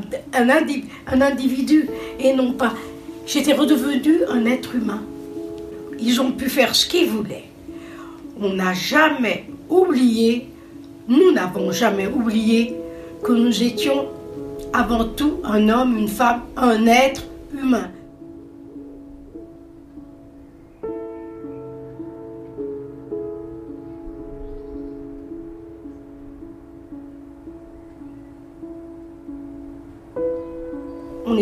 individu 1.22 1.88
et 2.20 2.34
non 2.34 2.54
pas. 2.54 2.74
J'étais 3.28 3.54
redevenu 3.54 4.26
un 4.30 4.46
être 4.46 4.76
humain. 4.76 5.02
Ils 6.00 6.20
ont 6.22 6.32
pu 6.32 6.50
faire 6.50 6.76
ce 6.76 6.88
qu'ils 6.88 7.10
voulaient. 7.10 7.46
On 8.42 8.54
n'a 8.54 8.74
jamais 8.74 9.46
oublié, 9.70 10.50
nous 11.08 11.32
n'avons 11.32 11.72
jamais 11.72 12.08
oublié 12.08 12.74
que 13.24 13.34
nous 13.34 13.64
étions 13.64 14.08
avant 14.74 15.04
tout 15.04 15.40
un 15.44 15.70
homme, 15.70 15.98
une 15.98 16.08
femme, 16.08 16.42
un 16.58 16.86
être 16.88 17.24
humain. 17.54 17.90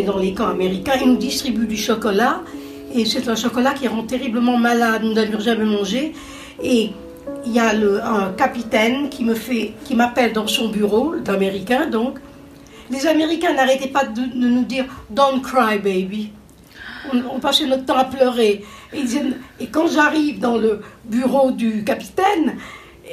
Dans 0.08 0.18
les 0.18 0.32
camps 0.32 0.48
américains, 0.48 0.94
ils 1.00 1.08
nous 1.08 1.16
distribuent 1.16 1.66
du 1.66 1.76
chocolat, 1.76 2.40
et 2.94 3.04
c'est 3.04 3.28
un 3.28 3.36
chocolat 3.36 3.74
qui 3.74 3.86
rend 3.86 4.04
terriblement 4.04 4.56
malade, 4.56 5.02
nous 5.04 5.12
n'avions 5.12 5.38
jamais 5.38 5.66
mangé. 5.66 6.14
Et 6.62 6.90
il 7.44 7.52
y 7.52 7.60
a 7.60 7.74
le, 7.74 8.02
un 8.02 8.32
capitaine 8.32 9.10
qui 9.10 9.22
me 9.22 9.34
fait, 9.34 9.74
qui 9.84 9.94
m'appelle 9.94 10.32
dans 10.32 10.46
son 10.46 10.68
bureau, 10.68 11.16
d'américain 11.16 11.86
donc. 11.86 12.18
Les 12.90 13.06
Américains 13.06 13.52
n'arrêtaient 13.52 13.88
pas 13.98 14.04
de, 14.04 14.22
nous 14.34 14.64
dire 14.64 14.86
Don't 15.10 15.42
cry, 15.42 15.78
baby. 15.78 16.30
On, 17.12 17.38
passait 17.38 17.66
notre 17.66 17.84
temps 17.84 17.98
à 17.98 18.04
pleurer. 18.04 18.64
Et, 18.94 19.66
quand 19.70 19.88
j'arrive 19.88 20.40
dans 20.40 20.56
le 20.56 20.80
bureau 21.04 21.50
du 21.50 21.84
capitaine, 21.84 22.56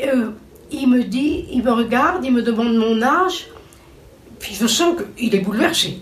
euh, 0.05 0.29
il 0.71 0.88
me 0.88 1.03
dit, 1.03 1.45
il 1.51 1.62
me 1.62 1.71
regarde, 1.71 2.23
il 2.23 2.31
me 2.31 2.41
demande 2.41 2.73
mon 2.75 3.01
âge, 3.01 3.47
puis 4.39 4.55
je 4.60 4.65
sens 4.65 4.95
qu'il 5.17 5.36
est 5.36 5.39
bouleversé. 5.39 5.99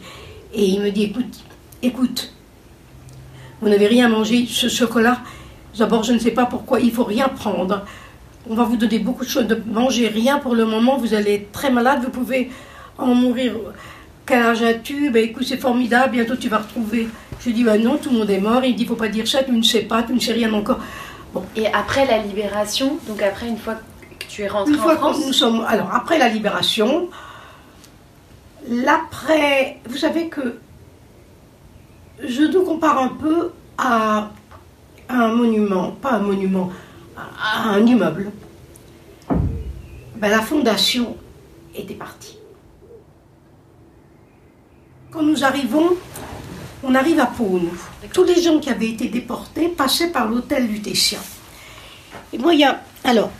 Et 0.53 0.65
il 0.65 0.81
me 0.81 0.91
dit 0.91 1.03
Écoute, 1.03 1.43
écoute, 1.81 2.33
vous 3.61 3.69
n'avez 3.69 3.87
rien 3.87 4.09
mangé, 4.09 4.45
ce 4.47 4.67
chocolat. 4.67 5.19
D'abord, 5.77 6.03
je 6.03 6.13
ne 6.13 6.19
sais 6.19 6.31
pas 6.31 6.45
pourquoi, 6.45 6.79
il 6.79 6.91
faut 6.91 7.03
rien 7.03 7.29
prendre. 7.29 7.83
On 8.49 8.55
va 8.55 8.63
vous 8.63 8.77
donner 8.77 8.99
beaucoup 8.99 9.23
de 9.23 9.29
choses, 9.29 9.47
de 9.47 9.61
manger 9.65 10.07
rien 10.07 10.37
pour 10.37 10.53
le 10.53 10.65
moment, 10.65 10.97
vous 10.97 11.13
allez 11.13 11.35
être 11.35 11.51
très 11.51 11.71
malade, 11.71 12.01
vous 12.03 12.11
pouvez 12.11 12.51
en 12.97 13.15
mourir. 13.15 13.53
Quel 14.25 14.41
âge 14.41 14.61
as-tu 14.61 15.09
Ben 15.09 15.23
écoute, 15.23 15.45
c'est 15.47 15.57
formidable, 15.57 16.13
bientôt 16.13 16.35
tu 16.35 16.49
vas 16.49 16.59
retrouver. 16.59 17.07
Je 17.39 17.49
dis, 17.49 17.63
ben 17.63 17.81
non, 17.81 17.97
tout 17.97 18.09
le 18.09 18.19
monde 18.19 18.29
est 18.29 18.39
mort. 18.39 18.63
Il 18.63 18.75
dit, 18.75 18.85
faut 18.85 18.95
pas 18.95 19.09
dire 19.09 19.27
ça, 19.27 19.43
tu 19.43 19.51
ne 19.51 19.63
sais 19.63 19.81
pas, 19.81 20.03
tu 20.03 20.13
ne 20.13 20.19
sais 20.19 20.33
rien 20.33 20.53
encore. 20.53 20.79
Bon. 21.33 21.43
Et 21.55 21.67
après 21.67 22.05
la 22.05 22.19
libération, 22.19 22.99
donc 23.07 23.21
après, 23.21 23.47
une 23.47 23.57
fois 23.57 23.75
que 24.19 24.25
tu 24.27 24.43
es 24.43 24.47
rentré 24.47 24.73
une 24.73 24.79
fois 24.79 24.95
France 24.97 25.25
nous 25.25 25.33
sommes, 25.33 25.65
Alors, 25.67 25.93
après 25.93 26.17
la 26.17 26.29
libération, 26.29 27.09
l'après, 28.67 29.79
vous 29.87 29.97
savez 29.97 30.29
que 30.29 30.59
je 32.21 32.43
nous 32.43 32.63
compare 32.63 32.99
un 32.99 33.09
peu 33.09 33.51
à 33.77 34.31
un 35.09 35.27
monument, 35.29 35.91
pas 35.91 36.13
un 36.13 36.19
monument, 36.19 36.71
à 37.17 37.69
un 37.69 37.85
immeuble. 37.85 38.31
Ben, 40.15 40.29
la 40.29 40.41
fondation 40.41 41.17
était 41.75 41.95
partie. 41.95 42.37
Quand 45.11 45.21
nous 45.21 45.43
arrivons, 45.43 45.91
on 46.83 46.95
arrive 46.95 47.19
à 47.19 47.27
Pau, 47.27 47.59
Tous 48.13 48.23
les 48.23 48.41
gens 48.41 48.59
qui 48.59 48.69
avaient 48.69 48.89
été 48.89 49.07
déportés 49.07 49.69
passaient 49.69 50.11
par 50.11 50.27
l'hôtel 50.27 50.67
Lutétien. 50.67 51.19
Et 52.31 52.37
moi, 52.37 52.53
il 52.53 52.61
y 52.61 52.63
a. 52.63 52.81
Alors, 53.03 53.31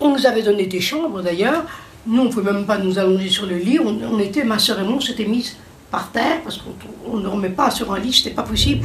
on 0.00 0.10
nous 0.10 0.26
avait 0.26 0.42
donné 0.42 0.66
des 0.66 0.80
chambres 0.80 1.22
d'ailleurs. 1.22 1.64
Nous, 2.06 2.22
on 2.22 2.24
ne 2.26 2.30
pouvait 2.30 2.52
même 2.52 2.66
pas 2.66 2.78
nous 2.78 2.98
allonger 2.98 3.28
sur 3.28 3.46
le 3.46 3.56
lit. 3.56 3.80
On, 3.80 4.18
était, 4.20 4.44
ma 4.44 4.58
soeur 4.58 4.78
et 4.78 4.84
moi, 4.84 4.94
on 4.94 5.00
s'était 5.00 5.24
mis 5.24 5.52
par 5.90 6.12
terre 6.12 6.40
parce 6.42 6.58
qu'on 6.58 7.16
ne 7.16 7.26
remet 7.26 7.50
pas 7.50 7.70
sur 7.70 7.92
un 7.92 7.98
lit, 7.98 8.12
c'était 8.12 8.34
pas 8.34 8.42
possible. 8.42 8.84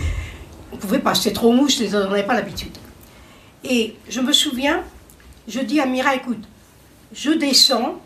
On 0.74 0.78
pouvait 0.78 1.00
pas, 1.00 1.14
c'était 1.14 1.34
trop 1.34 1.52
mouche, 1.52 1.80
on 1.82 2.10
n'avait 2.10 2.26
pas 2.26 2.34
l'habitude. 2.34 2.76
Et 3.64 3.96
je 4.10 4.22
me 4.22 4.34
souviens, 4.34 4.84
je 5.48 5.60
dis 5.60 5.80
à 5.80 5.86
Mira, 5.86 6.16
écoute, 6.16 6.44
je 7.14 7.32
descends, 7.32 8.02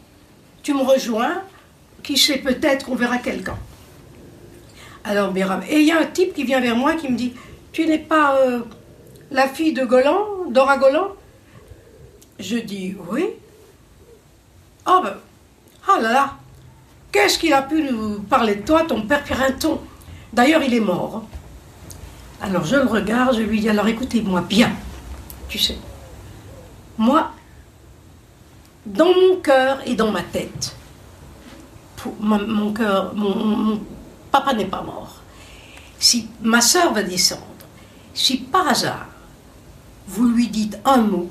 tu 0.64 0.74
me 0.74 0.82
rejoins, 0.82 1.44
qui 2.04 2.18
sait 2.18 2.40
peut-être 2.40 2.86
qu'on 2.86 2.96
verra 2.96 3.18
quelqu'un. 3.18 3.58
Alors 5.04 5.34
Mira, 5.34 5.62
et 5.70 5.80
il 5.80 5.86
y 5.86 5.92
a 5.92 6.00
un 6.00 6.06
type 6.06 6.34
qui 6.34 6.44
vient 6.44 6.60
vers 6.60 6.76
moi 6.76 6.96
qui 6.96 7.10
me 7.10 7.16
dit, 7.16 7.34
tu 7.72 7.86
n'es 7.86 8.00
pas 8.00 8.38
euh, 8.38 8.62
la 9.32 9.48
fille 9.48 9.74
de 9.74 9.86
Golan, 9.86 10.50
Dora 10.50 10.78
Golan? 10.78 11.10
Je 12.40 12.58
dis, 12.58 12.96
oui. 13.10 13.26
Oh 14.88 15.02
ben, 15.04 15.16
oh 15.90 16.02
là 16.02 16.12
là, 16.12 16.34
qu'est-ce 17.12 17.40
qu'il 17.40 17.54
a 17.54 17.62
pu 17.62 17.84
nous 17.84 18.20
parler 18.22 18.56
de 18.56 18.62
toi, 18.62 18.84
ton 18.84 19.02
père 19.02 19.24
Pirinton 19.24 19.80
D'ailleurs, 20.34 20.62
il 20.64 20.74
est 20.74 20.80
mort. 20.80 21.24
Alors 22.42 22.66
je 22.66 22.76
le 22.76 22.86
regarde, 22.86 23.36
je 23.36 23.42
lui 23.42 23.62
dis, 23.62 23.70
alors 23.70 23.88
écoutez-moi 23.88 24.42
bien 24.42 24.72
tu 25.48 25.60
sais. 25.60 25.78
Moi, 26.98 27.32
dans 28.86 29.14
mon 29.14 29.38
cœur 29.38 29.80
et 29.86 29.96
dans 29.96 30.12
ma 30.12 30.22
tête, 30.22 30.76
mon, 32.20 32.74
cœur, 32.74 33.14
mon, 33.16 33.80
papa 34.32 34.54
n'est 34.54 34.66
pas 34.66 34.82
mort. 34.82 35.22
Si 35.98 36.28
ma 36.42 36.62
soeur 36.62 36.94
va 36.94 37.04
descendre, 37.04 37.42
si 38.14 38.38
par 38.38 38.68
hasard 38.68 39.08
vous 40.08 40.28
lui 40.28 40.50
dites 40.50 40.78
un 40.86 40.98
mot, 40.98 41.30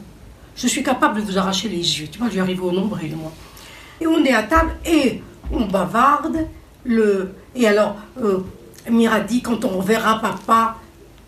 je 0.56 0.66
suis 0.66 0.82
capable 0.82 1.20
de 1.20 1.26
vous 1.26 1.38
arracher 1.38 1.68
les 1.68 1.76
yeux. 1.76 2.08
Tu 2.10 2.18
vois, 2.18 2.28
je 2.30 2.60
au 2.60 2.72
nombril, 2.72 3.16
moi. 3.16 3.32
Et 4.00 4.06
on 4.06 4.24
est 4.24 4.32
à 4.32 4.42
table 4.42 4.74
et 4.86 5.22
on 5.52 5.66
bavarde. 5.66 6.46
Le... 6.84 7.34
Et 7.54 7.66
alors, 7.66 7.96
euh, 8.22 8.40
Mira 8.90 9.20
dit, 9.20 9.40
quand 9.40 9.64
on 9.64 9.80
verra 9.80 10.20
papa, 10.20 10.76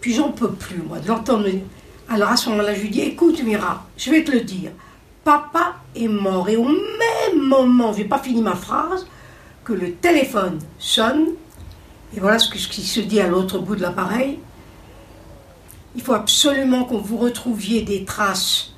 puis 0.00 0.12
j'en 0.14 0.30
peux 0.30 0.50
plus, 0.50 0.82
moi, 0.82 0.98
de 0.98 1.08
l'entendre 1.08 1.46
alors 2.08 2.30
à 2.30 2.36
ce 2.36 2.48
moment-là, 2.50 2.74
je 2.74 2.82
lui 2.82 2.90
dis, 2.90 3.00
écoute 3.00 3.42
Mira, 3.42 3.84
je 3.96 4.10
vais 4.10 4.22
te 4.22 4.30
le 4.30 4.40
dire. 4.40 4.70
Papa 5.24 5.76
est 5.94 6.08
mort. 6.08 6.48
Et 6.48 6.56
au 6.56 6.64
même 6.64 7.42
moment, 7.42 7.92
je 7.92 7.98
n'ai 7.98 8.04
pas 8.04 8.18
fini 8.18 8.42
ma 8.42 8.54
phrase, 8.54 9.06
que 9.64 9.72
le 9.72 9.92
téléphone 9.92 10.60
sonne. 10.78 11.30
Et 12.16 12.20
voilà 12.20 12.38
ce, 12.38 12.48
qui 12.48 12.82
se 12.82 13.00
dit 13.00 13.20
à 13.20 13.26
l'autre 13.26 13.58
bout 13.58 13.74
de 13.74 13.82
l'appareil. 13.82 14.38
Il 15.96 16.02
faut 16.02 16.12
absolument 16.12 16.84
qu'on 16.84 16.98
vous 16.98 17.16
retrouviez 17.16 17.82
des 17.82 18.04
traces, 18.04 18.74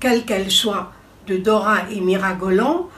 quelles 0.00 0.24
qu'elles 0.24 0.50
soient, 0.50 0.92
de 1.26 1.36
Dora 1.36 1.90
et 1.90 2.00
Mira 2.00 2.34
Golan. 2.34 2.88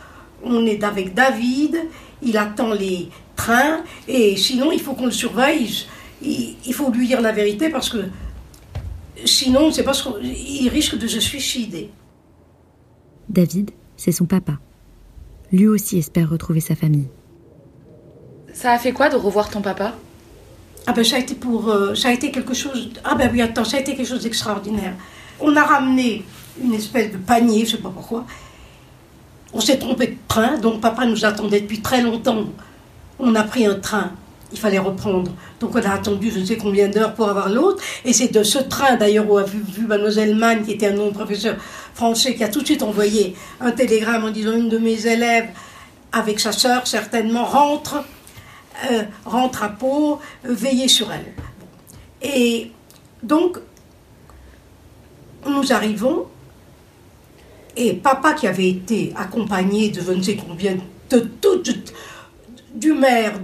On 0.43 0.65
est 0.67 0.83
avec 0.85 1.15
David, 1.15 1.77
il 2.23 2.37
attend 2.37 2.73
les 2.73 3.09
trains, 3.37 3.81
et 4.09 4.37
sinon 4.37 4.73
il 4.73 4.81
faut 4.81 4.95
qu'on 4.95 5.07
le 5.07 5.11
surveille. 5.11 5.87
il 6.23 6.75
faut 6.75 6.91
lui 6.91 7.07
dire 7.07 7.21
la 7.21 7.33
vérité 7.33 7.69
parce 7.69 7.89
que 7.91 7.99
Sinon, 9.25 9.71
c'est 9.71 9.83
parce 9.83 10.03
qu'il 10.03 10.69
risque 10.69 10.97
de 10.97 11.07
se 11.07 11.21
suicider. 11.21 11.91
David, 13.29 13.71
c'est 13.97 14.13
son 14.13 14.25
papa. 14.25 14.59
Lui 15.53 15.69
aussi 15.69 15.99
espère 15.99 16.31
retrouver 16.31 16.61
sa 16.61 16.75
famille. 16.75 17.09
Ça 18.53 18.73
a 18.73 18.79
fait 18.79 18.93
quoi 18.93 19.09
de 19.09 19.17
revoir 19.17 19.51
ton 19.51 19.61
papa? 19.61 19.95
Ah 20.87 20.93
ben 20.93 21.05
ça 21.05 21.17
a 21.17 21.19
été 21.19 21.35
pour, 21.35 21.69
euh, 21.69 21.95
ça 21.95 22.09
a 22.09 22.13
été 22.13 22.31
quelque 22.31 22.55
chose. 22.55 22.91
Ah 23.05 23.15
ben 23.15 23.31
oui 23.33 23.43
attends, 23.43 23.65
ça 23.65 23.77
a 23.77 23.81
été 23.81 23.95
quelque 23.95 24.09
chose 24.09 24.23
d'extraordinaire. 24.23 24.95
On 25.41 25.55
a 25.55 25.63
ramené 25.63 26.25
une 26.63 26.75
espèce 26.75 27.13
de 27.13 27.19
panier, 27.19 27.65
je 27.65 27.73
sais 27.73 27.83
pas 27.83 27.91
pourquoi. 27.91 28.25
On 29.53 29.61
s'est 29.61 29.79
trompé 29.79 30.07
de 30.07 30.17
train, 30.29 30.59
donc 30.59 30.81
papa 30.81 31.07
nous 31.07 31.25
attendait 31.25 31.61
depuis 31.61 31.81
très 31.81 32.03
longtemps. 32.03 32.45
On 33.19 33.35
a 33.35 33.43
pris 33.43 33.67
un 33.67 33.75
train 33.75 34.13
il 34.53 34.59
fallait 34.59 34.79
reprendre. 34.79 35.31
Donc 35.61 35.75
on 35.75 35.83
a 35.83 35.91
attendu 35.91 36.31
je 36.31 36.41
ne 36.41 36.45
sais 36.45 36.57
combien 36.57 36.89
d'heures 36.89 37.15
pour 37.15 37.29
avoir 37.29 37.49
l'autre. 37.49 37.83
Et 38.05 38.13
c'est 38.13 38.29
de 38.29 38.43
ce 38.43 38.59
train 38.59 38.97
d'ailleurs 38.97 39.31
où 39.31 39.39
a 39.39 39.45
vu, 39.45 39.63
vu 39.63 39.87
Mademoiselle 39.87 40.35
Mann, 40.35 40.65
qui 40.65 40.73
était 40.73 40.89
un 40.89 40.95
nom 40.95 41.13
professeur 41.13 41.57
français, 41.95 42.35
qui 42.35 42.45
a 42.45 42.49
tout 42.49 42.61
de 42.61 42.67
suite 42.67 42.83
envoyé 42.83 43.37
un 43.61 43.71
télégramme 43.71 44.25
en 44.25 44.31
disant 44.31 44.53
une 44.53 44.69
de 44.69 44.79
mes 44.79 45.07
élèves, 45.07 45.49
avec 46.13 46.41
sa 46.41 46.53
sœur 46.53 46.87
certainement, 46.87 47.45
rentre, 47.45 48.05
euh, 48.91 49.03
rentre 49.25 49.63
à 49.63 49.69
Pau, 49.69 50.19
euh, 50.45 50.53
veillez 50.53 50.89
sur 50.89 51.13
elle. 51.13 51.33
Et 52.23 52.73
donc, 53.23 53.59
nous 55.47 55.73
arrivons, 55.73 56.27
et 57.77 57.95
papa 57.95 58.35
qui 58.35 58.47
avait 58.47 58.69
été 58.69 59.13
accompagné 59.17 59.91
de 59.91 60.01
je 60.01 60.13
ne 60.13 60.23
sais 60.23 60.37
combien, 60.37 60.77
de 61.09 61.19
toutes 61.41 61.93
du 62.75 62.93
maire 62.93 63.35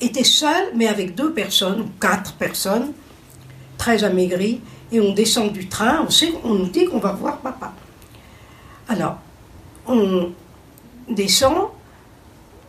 était 0.00 0.24
seul, 0.24 0.72
mais 0.74 0.86
avec 0.86 1.14
deux 1.14 1.32
personnes, 1.32 1.80
ou 1.80 1.86
quatre 2.00 2.34
personnes, 2.34 2.92
très 3.76 4.04
amaigries, 4.04 4.60
et 4.90 5.00
on 5.00 5.12
descend 5.12 5.52
du 5.52 5.68
train, 5.68 6.04
on, 6.06 6.10
sait, 6.10 6.32
on 6.44 6.54
nous 6.54 6.68
dit 6.68 6.84
qu'on 6.84 6.98
va 6.98 7.12
voir 7.12 7.38
papa. 7.38 7.72
Alors, 8.88 9.18
on 9.86 10.30
descend, 11.08 11.68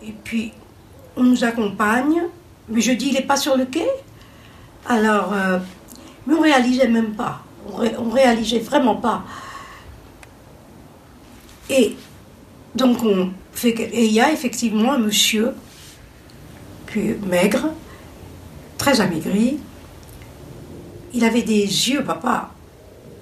et 0.01 0.13
puis 0.23 0.51
on 1.15 1.23
nous 1.23 1.43
accompagne, 1.43 2.23
mais 2.69 2.81
je 2.81 2.93
dis, 2.93 3.07
il 3.09 3.13
n'est 3.13 3.21
pas 3.21 3.37
sur 3.37 3.55
le 3.55 3.65
quai? 3.65 3.87
Alors, 4.87 5.33
euh, 5.33 5.59
mais 6.25 6.33
on 6.33 6.41
réalisait 6.41 6.87
même 6.87 7.13
pas. 7.13 7.41
On, 7.71 7.75
ré- 7.75 7.95
on 7.97 8.09
réalisait 8.09 8.59
vraiment 8.59 8.95
pas. 8.95 9.23
Et 11.69 11.95
donc, 12.75 13.03
on 13.03 13.31
fait 13.53 13.69
et 13.69 14.05
il 14.05 14.11
y 14.11 14.19
a 14.21 14.31
effectivement 14.31 14.93
un 14.93 14.97
monsieur 14.97 15.51
qui 16.91 16.99
est 16.99 17.25
maigre, 17.25 17.67
très 18.77 18.99
amaigri. 19.01 19.57
Il 21.13 21.23
avait 21.23 21.43
des 21.43 21.61
yeux, 21.63 22.03
papa, 22.03 22.51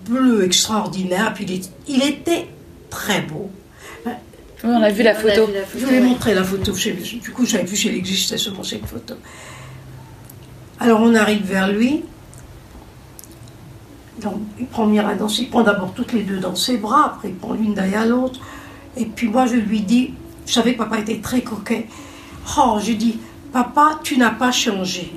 bleus 0.07 0.43
extraordinaires. 0.45 1.33
Puis 1.33 1.45
il, 1.45 1.51
est- 1.53 1.71
il 1.87 2.03
était 2.03 2.47
très 2.89 3.21
beau. 3.21 3.49
Oui, 4.05 4.11
on 4.63 4.81
a 4.81 4.89
vu 4.89 5.03
la 5.03 5.15
photo. 5.15 5.47
Je 5.77 5.85
vous 5.85 5.91
ai 5.93 5.99
montré 5.99 6.33
la 6.33 6.43
photo. 6.43 6.73
chez- 6.75 6.93
Du 6.93 7.31
coup, 7.31 7.45
j'avais 7.45 7.63
vu 7.65 7.75
s'il 7.75 7.93
existait 7.95 8.37
seulement 8.37 8.63
cette 8.63 8.85
photo. 8.85 9.15
Alors, 10.79 11.01
on 11.01 11.13
arrive 11.15 11.43
vers 11.43 11.67
lui. 11.71 12.03
Il 14.59 14.65
prend 14.67 14.85
Mira 14.85 15.15
dans 15.15 15.27
ses... 15.27 15.43
Il 15.43 15.49
prend 15.49 15.63
d'abord 15.63 15.93
toutes 15.93 16.13
les 16.13 16.23
deux 16.23 16.39
dans 16.39 16.55
ses 16.55 16.77
bras, 16.77 17.05
après 17.05 17.29
il 17.29 17.35
prend 17.35 17.53
l'une 17.53 17.73
derrière 17.73 18.05
l'autre. 18.05 18.39
Et 18.97 19.05
puis 19.05 19.27
moi, 19.29 19.45
je 19.45 19.55
lui 19.55 19.81
dis, 19.81 20.13
je 20.45 20.53
savais 20.53 20.73
que 20.73 20.79
papa 20.79 20.99
était 20.99 21.19
très 21.19 21.41
coquet. 21.41 21.87
Oh, 22.57 22.77
je 22.81 22.93
dis, 22.93 23.19
papa, 23.53 23.99
tu 24.03 24.17
n'as 24.17 24.31
pas 24.31 24.51
changé. 24.51 25.13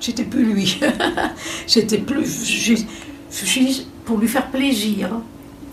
C'était 0.00 0.24
plus 0.24 0.44
lui. 0.44 0.80
C'était 1.66 1.98
plus... 1.98 2.44
Je, 2.44 2.74
je 3.30 3.44
suis 3.44 3.86
pour 4.04 4.18
lui 4.18 4.28
faire 4.28 4.46
plaisir. 4.50 5.10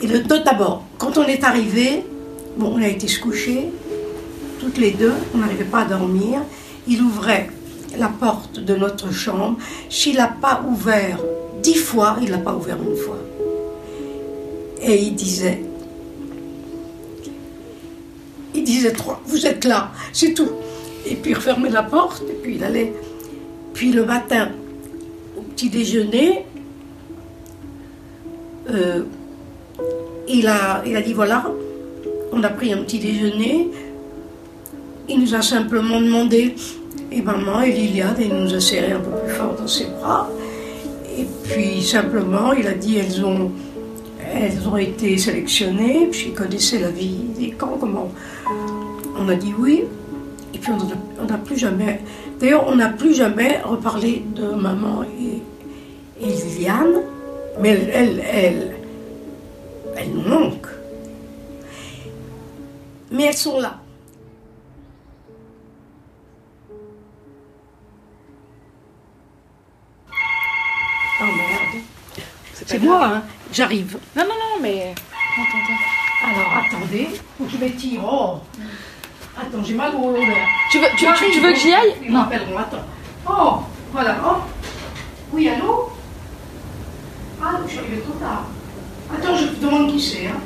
Et 0.01 0.07
le 0.07 0.19
d'abord, 0.21 0.83
quand 0.97 1.17
on 1.17 1.23
est 1.23 1.43
arrivé, 1.43 2.03
bon, 2.57 2.73
on 2.75 2.81
a 2.81 2.87
été 2.87 3.07
se 3.07 3.19
coucher, 3.19 3.69
toutes 4.59 4.77
les 4.77 4.91
deux, 4.91 5.13
on 5.35 5.37
n'arrivait 5.37 5.63
pas 5.63 5.81
à 5.81 5.85
dormir. 5.85 6.41
Il 6.87 7.01
ouvrait 7.01 7.49
la 7.97 8.07
porte 8.07 8.59
de 8.59 8.75
notre 8.75 9.11
chambre. 9.13 9.57
S'il 9.89 10.17
n'a 10.17 10.27
pas 10.27 10.63
ouvert 10.67 11.19
dix 11.63 11.75
fois, 11.75 12.17
il 12.21 12.29
l'a 12.29 12.37
pas 12.37 12.53
ouvert 12.53 12.77
une 12.81 12.95
fois. 12.95 13.17
Et 14.81 15.01
il 15.01 15.15
disait, 15.15 15.61
il 18.53 18.63
disait 18.63 18.91
trois, 18.91 19.21
vous 19.25 19.47
êtes 19.47 19.63
là, 19.65 19.91
c'est 20.11 20.33
tout. 20.33 20.51
Et 21.05 21.15
puis 21.15 21.31
il 21.31 21.35
refermait 21.35 21.69
la 21.69 21.83
porte, 21.83 22.23
et 22.29 22.33
puis 22.33 22.55
il 22.55 22.63
allait. 22.63 22.93
Puis 23.73 23.91
le 23.91 24.05
matin, 24.05 24.49
au 25.37 25.41
petit 25.41 25.69
déjeuner, 25.69 26.45
euh, 28.69 29.03
il, 30.27 30.47
a, 30.47 30.83
il 30.85 30.95
a 30.95 31.01
dit 31.01 31.13
voilà, 31.13 31.45
on 32.31 32.43
a 32.43 32.49
pris 32.49 32.73
un 32.73 32.83
petit 32.83 32.99
déjeuner. 32.99 33.69
Il 35.09 35.19
nous 35.19 35.35
a 35.35 35.41
simplement 35.41 35.99
demandé, 35.99 36.55
et 37.11 37.21
maman 37.21 37.61
et 37.61 37.71
Liliane, 37.71 38.15
il 38.19 38.33
nous 38.33 38.53
a 38.53 38.59
serré 38.59 38.93
un 38.93 38.99
peu 38.99 39.11
plus 39.23 39.33
fort 39.33 39.55
dans 39.55 39.67
ses 39.67 39.85
bras. 39.85 40.29
Et 41.17 41.25
puis 41.43 41.81
simplement, 41.83 42.53
il 42.53 42.67
a 42.67 42.73
dit 42.73 42.97
elles 42.97 43.23
ont, 43.23 43.51
elles 44.33 44.67
ont 44.67 44.77
été 44.77 45.17
sélectionnées, 45.17 46.07
puis 46.11 46.27
il 46.29 46.33
connaissait 46.33 46.79
la 46.79 46.89
vie 46.89 47.17
des 47.37 47.51
camps, 47.51 47.77
comment. 47.79 48.11
On 49.17 49.29
a 49.29 49.35
dit 49.35 49.53
oui, 49.57 49.83
et 50.53 50.57
puis 50.57 50.71
on 51.21 51.25
n'a 51.25 51.37
plus 51.37 51.57
jamais. 51.57 52.01
D'ailleurs, 52.39 52.65
on 52.67 52.75
n'a 52.75 52.89
plus 52.89 53.13
jamais 53.13 53.59
reparlé 53.63 54.23
de 54.35 54.47
maman 54.47 55.03
et, 55.03 55.41
Liliane, 56.25 57.01
mais 57.59 57.69
elle, 57.69 57.89
elle, 57.93 58.23
elle, 58.33 58.75
elle 59.97 60.09
nous 60.09 60.27
manque. 60.27 60.67
Mais 63.11 63.25
elles 63.25 63.33
sont 63.33 63.59
là. 63.59 63.82
C'est 72.73 72.79
moi, 72.79 73.05
hein. 73.05 73.21
J'arrive. 73.53 73.97
Non, 74.17 74.23
non, 74.23 74.29
non, 74.33 74.61
mais. 74.61 74.93
Attends, 75.37 75.57
attends. 75.63 76.39
Alors, 76.39 76.65
attendez. 76.65 77.07
Faut 77.37 77.43
que 77.45 77.51
je 77.51 77.57
m'étire. 77.57 78.01
Oh. 78.03 78.37
Attends, 79.39 79.63
j'ai 79.63 79.75
mal 79.75 79.91
au. 79.95 80.15
Tu 80.71 80.79
veux, 80.79 80.87
tu, 80.97 81.05
tu- 81.05 81.31
tu 81.33 81.39
veux 81.39 81.53
que 81.53 81.59
j'y 81.59 81.71
aille? 81.71 81.93
Ils 82.03 82.11
m'appelleront, 82.11 82.57
attends. 82.57 82.83
Oh, 83.29 83.59
voilà. 83.91 84.17
Oh. 84.25 84.37
Oui, 85.33 85.47
allô? 85.49 85.89
Ah, 87.43 87.59
je 87.65 87.69
suis 87.69 87.79
arrivée 87.79 87.99
trop 88.01 88.13
tard. 88.13 88.47
Attends, 89.15 89.35
je 89.37 89.45
te 89.47 89.63
demande 89.63 89.91
qui 89.91 89.99
c'est. 90.01 90.27
Hein. 90.27 90.39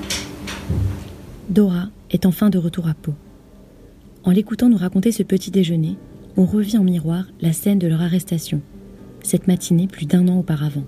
Dora 1.49 1.85
est 2.11 2.25
enfin 2.25 2.49
de 2.49 2.57
retour 2.57 2.87
à 2.89 2.93
Pau. 2.93 3.13
En 4.25 4.31
l'écoutant 4.31 4.67
nous 4.67 4.77
raconter 4.77 5.13
ce 5.13 5.23
petit 5.23 5.51
déjeuner, 5.51 5.95
on 6.35 6.45
revit 6.45 6.77
en 6.77 6.83
miroir 6.83 7.23
la 7.39 7.53
scène 7.53 7.79
de 7.79 7.87
leur 7.87 8.01
arrestation, 8.01 8.61
cette 9.23 9.47
matinée 9.47 9.87
plus 9.87 10.05
d'un 10.05 10.27
an 10.27 10.39
auparavant. 10.39 10.83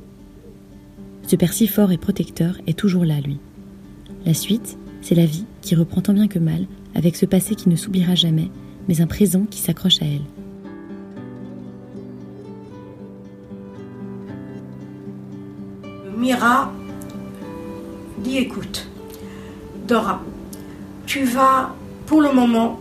Ce 1.29 1.35
père 1.35 1.53
si 1.53 1.67
fort 1.67 1.91
et 1.91 1.99
protecteur 1.99 2.55
est 2.65 2.75
toujours 2.75 3.05
là, 3.05 3.21
lui. 3.21 3.37
La 4.25 4.33
suite, 4.33 4.79
c'est 5.03 5.13
la 5.13 5.27
vie 5.27 5.45
qui 5.61 5.75
reprend 5.75 6.01
tant 6.01 6.13
bien 6.13 6.27
que 6.27 6.39
mal, 6.39 6.65
avec 6.95 7.15
ce 7.15 7.27
passé 7.27 7.53
qui 7.53 7.69
ne 7.69 7.75
s'oubliera 7.75 8.15
jamais, 8.15 8.49
mais 8.87 8.99
un 8.99 9.05
présent 9.05 9.45
qui 9.47 9.59
s'accroche 9.59 10.01
à 10.01 10.05
elle. 10.05 10.23
Mira 16.17 16.73
dit 18.23 18.39
écoute, 18.39 18.87
Dora, 19.87 20.23
tu 21.05 21.25
vas, 21.25 21.75
pour 22.07 22.21
le 22.21 22.33
moment, 22.33 22.79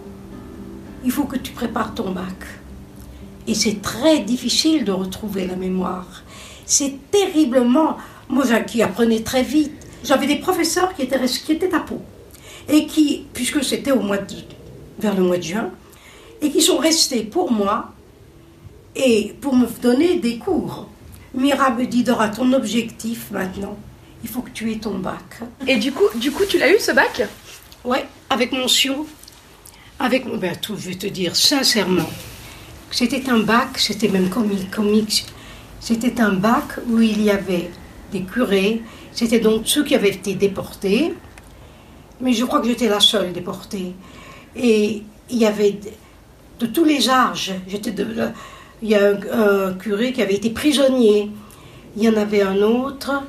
il 1.05 1.11
faut 1.11 1.25
que 1.25 1.37
tu 1.37 1.53
prépares 1.53 1.93
ton 1.95 2.13
bac. 2.13 2.47
Et 3.47 3.53
c'est 3.53 3.83
très 3.83 4.21
difficile 4.21 4.87
de 4.87 4.93
retrouver 4.93 5.47
la 5.47 5.57
mémoire. 5.57 6.23
C'est 6.65 6.95
terriblement. 7.11 7.99
Moi, 8.29 8.45
qui 8.61 8.83
apprenais 8.83 9.21
très 9.21 9.43
vite, 9.43 9.73
j'avais 10.05 10.27
des 10.27 10.37
professeurs 10.37 10.95
qui 10.95 11.03
étaient, 11.03 11.21
qui 11.25 11.53
étaient 11.53 11.75
à 11.75 11.81
Pau. 11.81 12.01
Et 12.69 12.87
qui, 12.87 13.27
puisque 13.33 13.65
c'était 13.65 13.93
au 13.93 14.01
mois 14.01 14.19
de, 14.19 14.35
vers 14.99 15.15
le 15.15 15.23
mois 15.23 15.39
de 15.39 15.43
juin, 15.43 15.71
et 16.41 16.51
qui 16.51 16.61
sont 16.61 16.79
restés 16.79 17.23
pour 17.23 17.51
moi 17.51 17.93
et 18.95 19.35
pour 19.41 19.57
me 19.57 19.67
donner 19.81 20.19
des 20.19 20.39
cours. 20.39 20.89
Mira 21.35 21.71
me 21.71 21.87
dit 21.87 22.05
Dora, 22.05 22.29
ton 22.29 22.53
objectif 22.53 23.31
maintenant, 23.31 23.77
il 24.23 24.29
faut 24.29 24.43
que 24.43 24.51
tu 24.51 24.73
aies 24.73 24.79
ton 24.79 24.99
bac. 24.99 25.41
Et 25.67 25.77
du 25.77 25.93
coup, 25.93 26.07
du 26.17 26.31
coup 26.31 26.45
tu 26.49 26.59
l'as 26.59 26.73
eu 26.73 26.79
ce 26.79 26.93
bac? 26.93 27.23
Ouais, 27.85 28.07
avec 28.31 28.53
mention. 28.53 29.07
Avec 30.01 30.27
ben, 30.39 30.55
tout, 30.57 30.77
je 30.77 30.91
vais 30.91 30.95
te 30.95 31.07
dire 31.07 31.35
sincèrement. 31.35 32.09
C'était 32.91 33.29
un 33.29 33.41
bac, 33.41 33.79
c'était 33.79 34.09
même 34.09 34.31
comique, 34.31 34.71
comique. 34.71 35.27
C'était 35.81 36.21
un 36.21 36.33
bac 36.33 36.79
où 36.89 37.01
il 37.01 37.23
y 37.23 37.31
avait 37.31 37.71
des 38.13 38.23
curés, 38.23 38.83
c'était 39.13 39.41
donc 39.41 39.63
ceux 39.67 39.85
qui 39.85 39.95
avaient 39.95 40.11
été 40.11 40.35
déportés. 40.35 41.15
Mais 42.21 42.33
je 42.33 42.45
crois 42.45 42.61
que 42.61 42.67
j'étais 42.67 42.89
la 42.89 43.01
seule 43.01 43.33
déportée. 43.33 43.95
Et 44.57 45.03
il 45.31 45.37
y 45.37 45.47
avait 45.47 45.79
de, 46.59 46.67
tous 46.67 46.85
les 46.85 47.09
âges. 47.09 47.55
J'étais 47.69 47.93
de, 47.93 48.07
il 48.83 48.89
y 48.89 48.95
a 48.95 49.11
un, 49.33 49.75
curé 49.75 50.13
qui 50.13 50.23
avait 50.23 50.35
été 50.35 50.51
prisonnier. 50.51 51.31
Il 51.97 52.03
y 52.03 52.09
en 52.09 52.17
avait 52.17 52.43
un 52.43 52.63
autre 52.63 53.23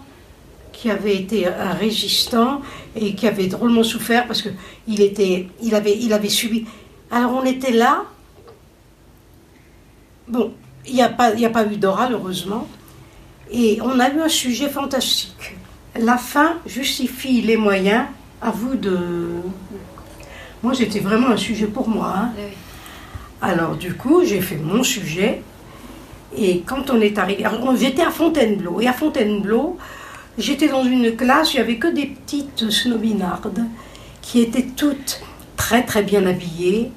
qui 0.72 0.90
avait 0.90 1.16
été 1.16 1.46
un 1.46 1.74
résistant 1.74 2.62
et 2.96 3.14
qui 3.14 3.28
avait 3.28 3.48
drôlement 3.48 3.84
souffert 3.84 4.28
parce 4.28 4.42
que 4.42 4.50
il 4.88 5.02
était, 5.02 5.48
il 5.62 5.76
avait, 5.76 5.98
il 5.98 6.14
avait 6.14 6.30
subi. 6.30 6.66
Alors 7.12 7.34
on 7.34 7.44
était 7.44 7.72
là. 7.72 8.06
Bon, 10.28 10.54
il 10.88 10.94
n'y 10.94 11.02
a 11.02 11.10
pas, 11.10 11.34
a 11.36 11.50
pas 11.50 11.66
eu 11.66 11.78
d'oral 11.78 12.14
heureusement, 12.14 12.68
et 13.52 13.80
on 13.82 14.00
a 14.00 14.10
eu 14.10 14.20
un 14.22 14.30
sujet 14.30 14.70
fantastique. 14.70 15.56
La 16.00 16.18
fin 16.18 16.58
justifie 16.66 17.42
les 17.42 17.58
moyens. 17.58 18.06
À 18.42 18.52
vous 18.52 18.76
de. 18.76 18.98
Moi, 20.64 20.74
c'était 20.74 21.00
vraiment 21.00 21.28
un 21.30 21.38
sujet 21.38 21.66
pour 21.68 21.90
moi. 21.90 22.14
hein. 22.16 22.32
Alors 23.42 23.76
du 23.76 23.94
coup, 23.96 24.24
j'ai 24.24 24.40
fait 24.42 24.56
mon 24.58 24.84
sujet. 24.84 25.42
Et 26.38 26.62
quand 26.62 26.90
on 26.90 27.02
est 27.02 27.18
arrivé, 27.18 27.44
j'étais 27.78 28.04
à 28.04 28.12
Fontainebleau. 28.12 28.80
Et 28.80 28.88
à 28.88 28.94
Fontainebleau, 28.94 29.78
j'étais 30.38 30.68
dans 30.68 30.84
une 30.84 31.16
classe, 31.16 31.54
il 31.54 31.58
n'y 31.58 31.64
avait 31.64 31.78
que 31.78 31.88
des 31.88 32.06
petites 32.06 32.70
snobinardes 32.70 33.66
qui 34.22 34.42
étaient 34.42 34.68
toutes 34.76 35.22
très 35.58 35.84
très 35.84 36.04
bien 36.04 36.26
habillées. 36.26 36.92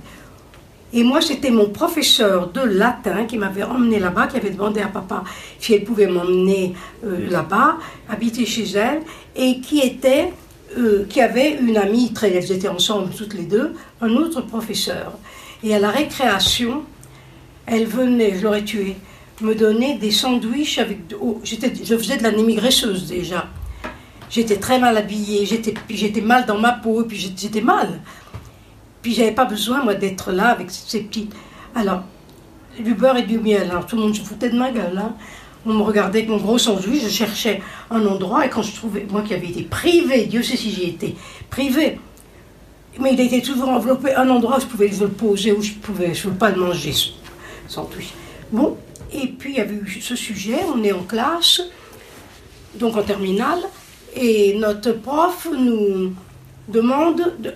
Et 0.95 1.05
moi, 1.05 1.23
c'était 1.23 1.51
mon 1.51 1.71
professeur 1.71 2.51
de 2.51 2.61
latin 2.61 3.25
qui 3.25 3.39
m'avait 3.39 3.63
emmené 3.63 3.99
là-bas, 3.99 4.27
qui 4.27 4.37
avait 4.37 4.51
demandé 4.51 4.81
à 4.81 4.89
papa 4.89 5.25
si 5.59 5.73
elle 5.73 5.85
pouvait 5.85 6.07
m'emmener 6.07 6.75
euh, 7.07 7.31
là-bas, 7.31 7.79
habiter 8.11 8.45
chez 8.45 8.65
elle, 8.73 9.01
et 9.35 9.61
qui 9.61 9.81
était, 9.81 10.33
euh, 10.77 11.07
qui 11.09 11.23
avait 11.23 11.59
une 11.61 11.79
amie, 11.79 12.13
très, 12.13 12.31
elles 12.33 12.53
étaient 12.53 12.69
ensemble 12.69 13.11
toutes 13.17 13.33
les 13.33 13.45
deux, 13.45 13.73
un 14.03 14.11
autre 14.17 14.43
professeur. 14.43 15.15
Et 15.65 15.75
à 15.75 15.79
la 15.79 15.91
récréation, 15.91 16.83
elle 17.65 17.87
venait, 17.87 18.37
je 18.39 18.45
l'aurais 18.45 18.65
tuée, 18.65 18.97
me 19.41 19.55
donner 19.55 19.97
des 19.97 20.11
sandwichs 20.11 20.79
avec. 20.79 20.99
oh, 21.21 21.41
j'étais, 21.43 21.73
je 21.83 21.97
faisais 21.97 22.19
de 22.19 22.23
l'anémie 22.23 22.55
graisseuse 22.57 23.07
déjà. 23.07 23.49
J'étais 24.29 24.57
très 24.57 24.79
mal 24.79 24.97
habillée, 24.97 25.47
j'étais, 25.47 25.73
puis 25.73 25.97
j'étais 25.97 26.21
mal 26.21 26.47
dans 26.47 26.59
ma 26.59 26.73
peau, 26.73 27.05
puis 27.05 27.17
j'étais, 27.17 27.43
j'étais 27.43 27.61
mal. 27.61 28.01
Puis 29.03 29.15
j'avais 29.15 29.33
pas 29.33 29.45
besoin, 29.45 29.83
moi, 29.83 29.95
d'être 29.95 30.33
là 30.33 30.49
avec 30.49 30.71
ces 30.71 31.01
petites. 31.03 31.33
Alors, 31.75 32.03
du 32.79 32.95
beurre 32.95 33.19
et 33.19 33.23
du 33.23 33.39
miel. 33.39 33.69
Alors 33.71 33.87
tout 33.87 33.97
le 33.97 34.03
monde 34.03 34.15
se 34.15 34.23
foutait 34.23 34.51
de 34.51 34.57
ma 34.57 34.71
gueule. 34.71 34.97
hein. 34.97 35.15
On 35.65 35.75
me 35.75 35.83
regardait 35.83 36.21
avec 36.21 36.31
mon 36.31 36.39
gros 36.39 36.59
sandwich, 36.59 37.05
je 37.05 37.09
cherchais 37.09 37.63
un 37.91 38.05
endroit 38.05 38.45
et 38.45 38.51
quand 38.51 38.63
je 38.63 38.75
trouvais, 38.75 39.07
moi 39.09 39.23
qui 39.23 39.33
avais 39.33 39.47
été 39.47 39.63
privée, 39.63 40.25
Dieu 40.25 40.43
sait 40.43 40.57
si 40.57 40.73
j'y 40.73 40.89
étais 40.89 41.15
privée, 41.51 42.01
mais 42.99 43.13
il 43.13 43.21
était 43.21 43.41
toujours 43.43 43.69
enveloppé, 43.69 44.13
un 44.13 44.29
endroit 44.29 44.57
où 44.59 44.61
je 44.61 44.67
pouvais 44.67 44.89
le 44.89 45.09
poser, 45.09 45.53
où 45.53 45.63
je 45.63 45.75
pouvais, 45.75 46.15
je 46.15 46.29
ne 46.29 46.35
pas 46.35 46.51
le 46.51 46.57
manger, 46.57 46.93
sandwich. 47.69 48.09
Bon, 48.51 48.77
et 49.13 49.29
puis 49.29 49.53
il 49.53 49.57
y 49.59 49.61
avait 49.61 49.77
eu 49.77 50.01
ce 50.01 50.17
sujet, 50.17 50.59
on 50.75 50.83
est 50.83 50.91
en 50.91 51.05
classe, 51.05 51.63
donc 52.75 52.97
en 52.97 53.03
terminale, 53.03 53.61
et 54.17 54.57
notre 54.59 54.91
prof 54.91 55.47
nous 55.57 56.13
demande 56.67 57.35
de, 57.39 57.55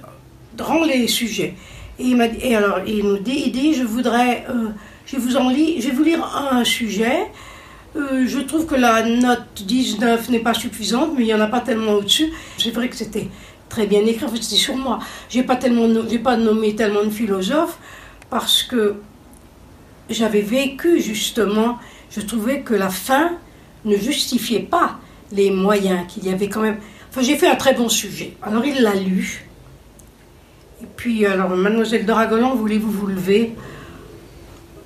rendre 0.63 0.87
les 0.87 1.07
sujets. 1.09 1.55
Et, 1.99 2.05
il 2.09 2.55
alors 2.55 2.81
il 2.87 3.05
nous 3.05 3.19
dit, 3.19 3.75
je 3.75 3.83
voudrais, 3.83 4.45
euh, 4.51 4.69
je, 5.07 5.17
vous 5.17 5.37
en 5.37 5.49
lis, 5.49 5.81
je 5.81 5.89
vais 5.89 5.95
vous 5.95 6.05
lire 6.05 6.25
un 6.53 6.65
sujet. 6.65 7.19
Euh, 7.97 8.25
je 8.27 8.41
trouve 8.41 8.67
que 8.67 8.75
la 8.75 9.03
note 9.05 9.63
19 9.65 10.29
n'est 10.29 10.41
pas 10.41 10.53
suffisante, 10.53 11.13
mais 11.17 11.23
il 11.23 11.27
n'y 11.27 11.35
en 11.35 11.41
a 11.41 11.47
pas 11.47 11.61
tellement 11.61 11.93
au-dessus. 11.93 12.31
C'est 12.59 12.71
vrai 12.71 12.89
que 12.89 12.97
c'était 12.97 13.29
très 13.69 13.87
bien 13.87 14.05
écrit, 14.05 14.27
en 14.27 14.29
fait 14.29 14.43
c'était 14.43 14.61
sur 14.61 14.77
moi. 14.77 14.99
Pas 15.47 15.57
tellement, 15.57 15.89
no- 15.89 16.07
j'ai 16.09 16.19
pas 16.19 16.37
nommé 16.37 16.75
tellement 16.75 17.05
de 17.05 17.11
philosophes 17.11 17.79
parce 18.29 18.63
que 18.63 18.97
j'avais 20.11 20.43
vécu 20.43 21.01
justement, 21.01 21.79
je 22.11 22.21
trouvais 22.21 22.61
que 22.61 22.75
la 22.75 22.91
fin 22.91 23.33
ne 23.85 23.97
justifiait 23.97 24.61
pas 24.61 24.99
les 25.33 25.51
moyens 25.51 26.07
qu'il 26.09 26.27
y 26.27 26.31
avait 26.31 26.49
quand 26.49 26.61
même. 26.61 26.79
Enfin, 27.11 27.23
j'ai 27.23 27.37
fait 27.37 27.49
un 27.49 27.57
très 27.57 27.73
bon 27.75 27.89
sujet. 27.89 28.37
Alors 28.43 28.65
il 28.65 28.83
l'a 28.83 28.95
lu. 28.95 29.47
Et 30.83 30.87
puis, 30.97 31.25
alors, 31.25 31.51
mademoiselle 31.51 32.05
de 32.05 32.13
Ragolan, 32.13 32.55
voulez-vous 32.55 32.91
vous 32.91 33.07
lever? 33.07 33.55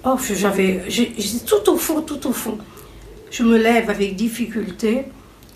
Oh, 0.04 0.16
j'avais, 0.32 0.82
j'étais 0.88 1.44
tout 1.44 1.70
au 1.70 1.76
fond, 1.76 2.00
tout 2.02 2.26
au 2.26 2.32
fond. 2.32 2.58
Je 3.30 3.42
me 3.42 3.58
lève 3.58 3.90
avec 3.90 4.16
difficulté, 4.16 5.04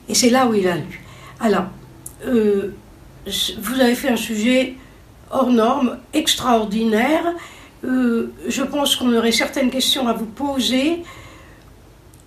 et 0.09 0.15
c'est 0.15 0.31
là 0.31 0.47
où 0.47 0.55
il 0.55 0.67
a 0.67 0.77
lu. 0.77 1.03
Alors, 1.41 1.67
euh, 2.27 2.75
vous 3.59 3.81
avez 3.81 3.95
fait 3.95 4.09
un 4.09 4.17
sujet 4.17 4.75
hors 5.31 5.51
norme, 5.51 5.99
extraordinaire. 6.13 7.25
Euh, 7.85 8.33
je 8.49 8.63
pense 8.63 8.97
qu'on 8.97 9.15
aurait 9.17 9.33
certaines 9.33 9.71
questions 9.71 10.09
à 10.09 10.13
vous 10.13 10.27
poser. 10.27 11.03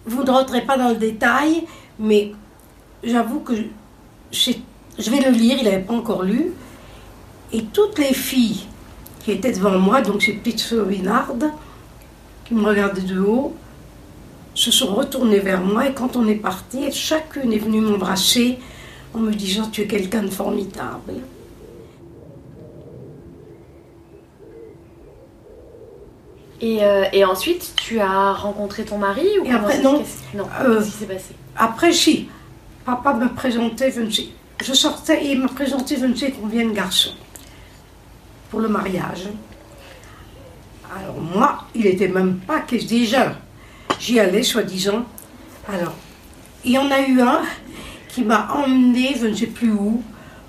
Vous 0.06 0.24
ne 0.24 0.32
rentrez 0.32 0.62
pas 0.62 0.78
dans 0.78 0.90
le 0.90 0.96
détail, 0.96 1.66
mais 2.00 2.32
j'avoue 3.04 3.42
que 3.42 3.54
je 4.32 5.12
vais 5.12 5.20
le 5.20 5.32
lire, 5.32 5.58
il 5.60 5.66
n'avait 5.66 5.80
pas 5.80 5.94
encore 5.94 6.24
lu. 6.24 6.54
Et 7.54 7.64
toutes 7.66 7.98
les 8.00 8.14
filles 8.14 8.66
qui 9.24 9.32
étaient 9.32 9.52
devant 9.52 9.78
moi, 9.78 10.02
donc 10.02 10.22
ces 10.22 10.34
petites 10.34 10.60
sovinardes, 10.60 11.52
qui 12.46 12.54
me 12.54 12.66
regardaient 12.66 13.02
de 13.02 13.20
haut, 13.20 13.56
se 14.54 14.72
sont 14.72 14.94
retournées 14.96 15.40
vers 15.40 15.62
moi 15.62 15.88
et 15.88 15.94
quand 15.94 16.16
on 16.16 16.28
est 16.28 16.36
parti, 16.36 16.92
chacune 16.92 17.54
est 17.54 17.60
venue 17.60 17.82
m'embrasser 17.82 18.58
en 19.14 19.20
me 19.20 19.32
disant 19.32 19.68
tu 19.72 19.82
es 19.82 19.88
quelqu'un 19.88 20.24
de 20.24 20.30
formidable. 20.30 21.14
Et, 26.60 26.84
euh, 26.84 27.06
et 27.14 27.24
ensuite, 27.24 27.74
tu 27.76 28.00
as 28.00 28.34
rencontré 28.34 28.84
ton 28.84 28.98
mari 28.98 29.28
ou 29.40 29.46
Et 29.46 29.52
après, 29.52 29.80
non. 29.82 30.04
non. 30.34 30.48
Euh, 30.62 30.80
Qu'est-ce 30.80 30.92
qui 30.92 30.98
s'est 30.98 31.06
passé? 31.06 31.36
Après, 31.56 31.92
si, 31.94 32.28
papa 32.84 33.14
me 33.14 33.30
présentait, 33.30 33.92
je 33.92 34.02
ne 34.02 34.10
sais, 34.10 34.26
je 34.64 34.74
sortais 34.74 35.24
et 35.24 35.32
il 35.34 35.42
me 35.42 35.48
présentait 35.48 35.98
je 35.98 36.06
ne 36.06 36.16
sais 36.16 36.32
combien 36.32 36.66
de 36.66 36.72
garçons 36.74 37.14
pour 38.50 38.60
le 38.60 38.68
mariage. 38.68 39.28
Alors 40.96 41.20
moi, 41.20 41.66
il 41.76 41.84
n'était 41.84 42.08
même 42.08 42.38
pas 42.38 42.62
que 42.62 42.76
déjà, 42.76 43.36
j'y 44.00 44.20
allais 44.20 44.44
soi-disant. 44.44 45.06
Alors, 45.68 45.94
il 46.64 46.72
y 46.72 46.78
en 46.78 46.90
a 46.90 47.02
eu 47.02 47.22
un 47.22 47.42
qui 48.08 48.24
m'a 48.24 48.52
emmené, 48.54 49.16
je 49.20 49.28
ne 49.28 49.36
sais 49.36 49.48
plus 49.48 49.72
où, 49.72 50.02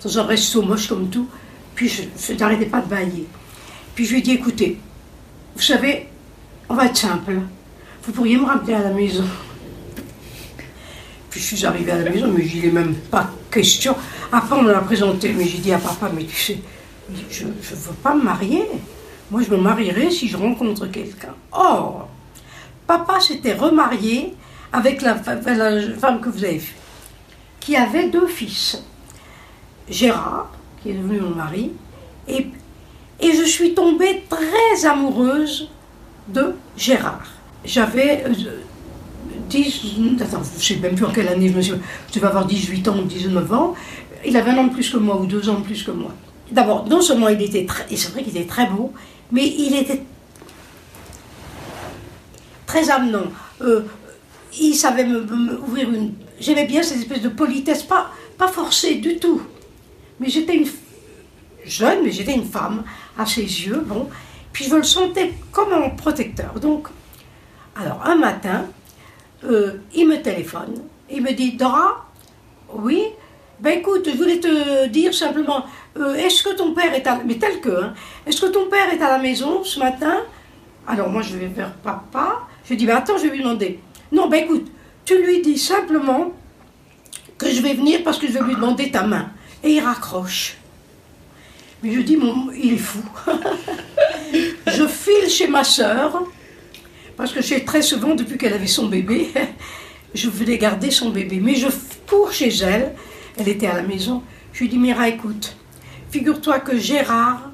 dans 0.02 0.18
un 0.18 0.22
resto 0.22 0.62
moche 0.62 0.88
comme 0.88 1.10
tout, 1.10 1.28
puis 1.74 1.88
je, 1.88 2.02
je 2.18 2.32
n'arrêtais 2.34 2.66
pas 2.66 2.80
de 2.80 2.88
bailler. 2.88 3.26
Puis 3.94 4.04
je 4.04 4.12
lui 4.12 4.18
ai 4.20 4.22
dit, 4.22 4.32
écoutez, 4.32 4.78
vous 5.56 5.62
savez, 5.62 6.06
on 6.68 6.74
va 6.74 6.86
être 6.86 6.96
simple, 6.96 7.40
vous 8.04 8.12
pourriez 8.12 8.36
me 8.36 8.44
ramener 8.44 8.74
à 8.74 8.82
la 8.84 8.90
maison. 8.90 9.24
Puis 11.30 11.40
je 11.40 11.56
suis 11.56 11.66
arrivée 11.66 11.92
à 11.92 11.98
la 11.98 12.10
maison, 12.10 12.32
mais 12.34 12.46
il 12.46 12.62
n'est 12.62 12.70
même 12.70 12.94
pas 12.94 13.30
question. 13.50 13.96
Après, 14.32 14.56
on 14.56 14.62
me 14.62 14.72
l'a 14.72 14.80
présenté, 14.80 15.32
mais 15.32 15.44
j'ai 15.44 15.58
dit 15.58 15.72
à 15.72 15.78
papa, 15.78 16.10
mais 16.14 16.24
tu 16.24 16.36
sais, 16.36 16.58
je 17.30 17.44
ne 17.44 17.50
veux 17.50 17.94
pas 18.02 18.14
me 18.14 18.22
marier. 18.22 18.64
Moi, 19.30 19.42
je 19.42 19.50
me 19.50 19.56
marierai 19.58 20.10
si 20.10 20.28
je 20.28 20.36
rencontre 20.36 20.86
quelqu'un. 20.86 21.34
Or, 21.52 22.08
papa 22.86 23.20
s'était 23.20 23.54
remarié 23.54 24.34
avec 24.72 25.02
la, 25.02 25.14
femme 25.14 26.20
que 26.20 26.28
vous 26.28 26.44
avez 26.44 26.58
vue, 26.58 26.76
qui 27.60 27.76
avait 27.76 28.08
deux 28.08 28.26
fils. 28.26 28.82
Gérard, 29.88 30.50
qui 30.82 30.90
est 30.90 30.94
devenu 30.94 31.20
mon 31.20 31.34
mari, 31.34 31.72
et, 32.26 32.46
et 33.20 33.32
je 33.32 33.44
suis 33.44 33.74
tombée 33.74 34.24
très 34.28 34.86
amoureuse 34.86 35.70
de 36.28 36.54
Gérard. 36.76 37.26
J'avais 37.64 38.24
euh, 38.26 38.60
10, 39.48 39.82
attends, 40.20 40.42
je 40.42 40.58
ne 40.58 40.62
sais 40.62 40.76
même 40.76 40.94
plus 40.94 41.06
en 41.06 41.10
quelle 41.10 41.28
année 41.28 41.48
je 41.48 41.54
me 41.54 41.62
suis. 41.62 41.74
Je 42.08 42.14
devais 42.14 42.26
avoir 42.26 42.44
18 42.46 42.88
ans 42.88 42.98
ou 42.98 43.04
19 43.04 43.52
ans. 43.52 43.74
Il 44.26 44.36
avait 44.36 44.50
un 44.50 44.58
an 44.58 44.64
de 44.64 44.72
plus 44.72 44.90
que 44.90 44.98
moi 44.98 45.18
ou 45.18 45.26
deux 45.26 45.48
ans 45.48 45.58
de 45.58 45.64
plus 45.64 45.82
que 45.82 45.90
moi. 45.90 46.12
D'abord, 46.50 46.86
non 46.86 47.00
seulement 47.00 47.28
il 47.28 47.42
était 47.42 47.66
très, 47.66 47.84
c'est 47.94 48.10
vrai 48.10 48.22
qu'il 48.22 48.36
était 48.36 48.48
très 48.48 48.66
beau, 48.66 48.92
mais 49.30 49.46
il 49.46 49.76
était 49.76 50.02
très 52.66 52.90
amenant. 52.90 53.26
Euh, 53.60 53.82
il 54.58 54.74
savait 54.74 55.04
me, 55.04 55.20
ouvrir 55.60 55.92
une. 55.92 56.14
J'aimais 56.40 56.66
bien 56.66 56.82
cette 56.82 56.98
espèce 56.98 57.22
de 57.22 57.28
politesse, 57.28 57.82
pas, 57.82 58.10
pas 58.36 58.48
forcée 58.48 58.96
du 58.96 59.18
tout. 59.18 59.42
Mais 60.20 60.28
j'étais 60.28 60.56
une 60.56 60.68
jeune, 61.64 62.04
mais 62.04 62.10
j'étais 62.10 62.34
une 62.34 62.44
femme 62.44 62.84
à 63.16 63.26
ses 63.26 63.42
yeux, 63.42 63.82
bon. 63.84 64.08
Puis 64.52 64.64
je 64.64 64.74
le 64.74 64.82
sentais 64.82 65.34
comme 65.52 65.72
un 65.72 65.90
protecteur. 65.90 66.54
Donc, 66.60 66.88
alors 67.76 68.02
un 68.04 68.16
matin, 68.16 68.66
euh, 69.44 69.74
il 69.94 70.08
me 70.08 70.20
téléphone. 70.22 70.82
Il 71.10 71.22
me 71.22 71.32
dit 71.32 71.52
Dora, 71.52 72.06
oui, 72.72 73.04
ben 73.60 73.78
écoute, 73.78 74.08
je 74.10 74.16
voulais 74.16 74.38
te 74.38 74.86
dire 74.86 75.12
simplement, 75.12 75.64
euh, 75.96 76.14
est-ce 76.14 76.42
que 76.42 76.54
ton 76.54 76.74
père 76.74 76.94
est 76.94 77.06
à 77.06 77.20
mais 77.26 77.36
tel 77.36 77.60
que, 77.60 77.70
hein, 77.70 77.94
est-ce 78.26 78.40
que 78.40 78.46
ton 78.46 78.66
père 78.66 78.92
est 78.92 79.02
à 79.02 79.08
la 79.08 79.18
maison 79.18 79.64
ce 79.64 79.78
matin? 79.78 80.18
Alors 80.86 81.08
moi 81.10 81.22
je 81.22 81.36
vais 81.36 81.46
vers 81.46 81.72
papa. 81.72 82.46
Je 82.68 82.74
dis 82.74 82.86
ben 82.86 82.96
attends, 82.96 83.18
je 83.18 83.24
vais 83.24 83.36
lui 83.36 83.42
demander. 83.42 83.80
Non, 84.12 84.28
ben 84.28 84.44
écoute, 84.44 84.70
tu 85.04 85.22
lui 85.22 85.42
dis 85.42 85.58
simplement 85.58 86.32
que 87.36 87.48
je 87.50 87.62
vais 87.62 87.74
venir 87.74 88.02
parce 88.04 88.18
que 88.18 88.26
je 88.26 88.32
vais 88.32 88.42
lui 88.42 88.54
demander 88.54 88.90
ta 88.90 89.04
main. 89.04 89.30
Et 89.62 89.72
il 89.72 89.80
raccroche. 89.80 90.56
Mais 91.82 91.92
je 91.92 92.00
dis, 92.00 92.16
mon, 92.16 92.50
il 92.52 92.74
est 92.74 92.78
fou. 92.78 93.02
je 94.66 94.86
file 94.86 95.30
chez 95.30 95.46
ma 95.46 95.62
sœur, 95.62 96.24
parce 97.16 97.32
que 97.32 97.40
j'ai 97.40 97.64
très 97.64 97.82
souvent, 97.82 98.14
depuis 98.14 98.36
qu'elle 98.36 98.52
avait 98.52 98.66
son 98.66 98.86
bébé, 98.86 99.28
je 100.14 100.28
voulais 100.28 100.58
garder 100.58 100.90
son 100.90 101.10
bébé. 101.10 101.38
Mais 101.40 101.54
je 101.54 101.68
cours 102.08 102.32
chez 102.32 102.48
elle, 102.48 102.94
elle 103.36 103.48
était 103.48 103.66
à 103.66 103.74
la 103.74 103.82
maison. 103.82 104.22
Je 104.52 104.60
lui 104.60 104.68
dis, 104.68 104.78
Mira, 104.78 105.08
écoute, 105.08 105.56
figure-toi 106.10 106.60
que 106.60 106.76
Gérard 106.78 107.50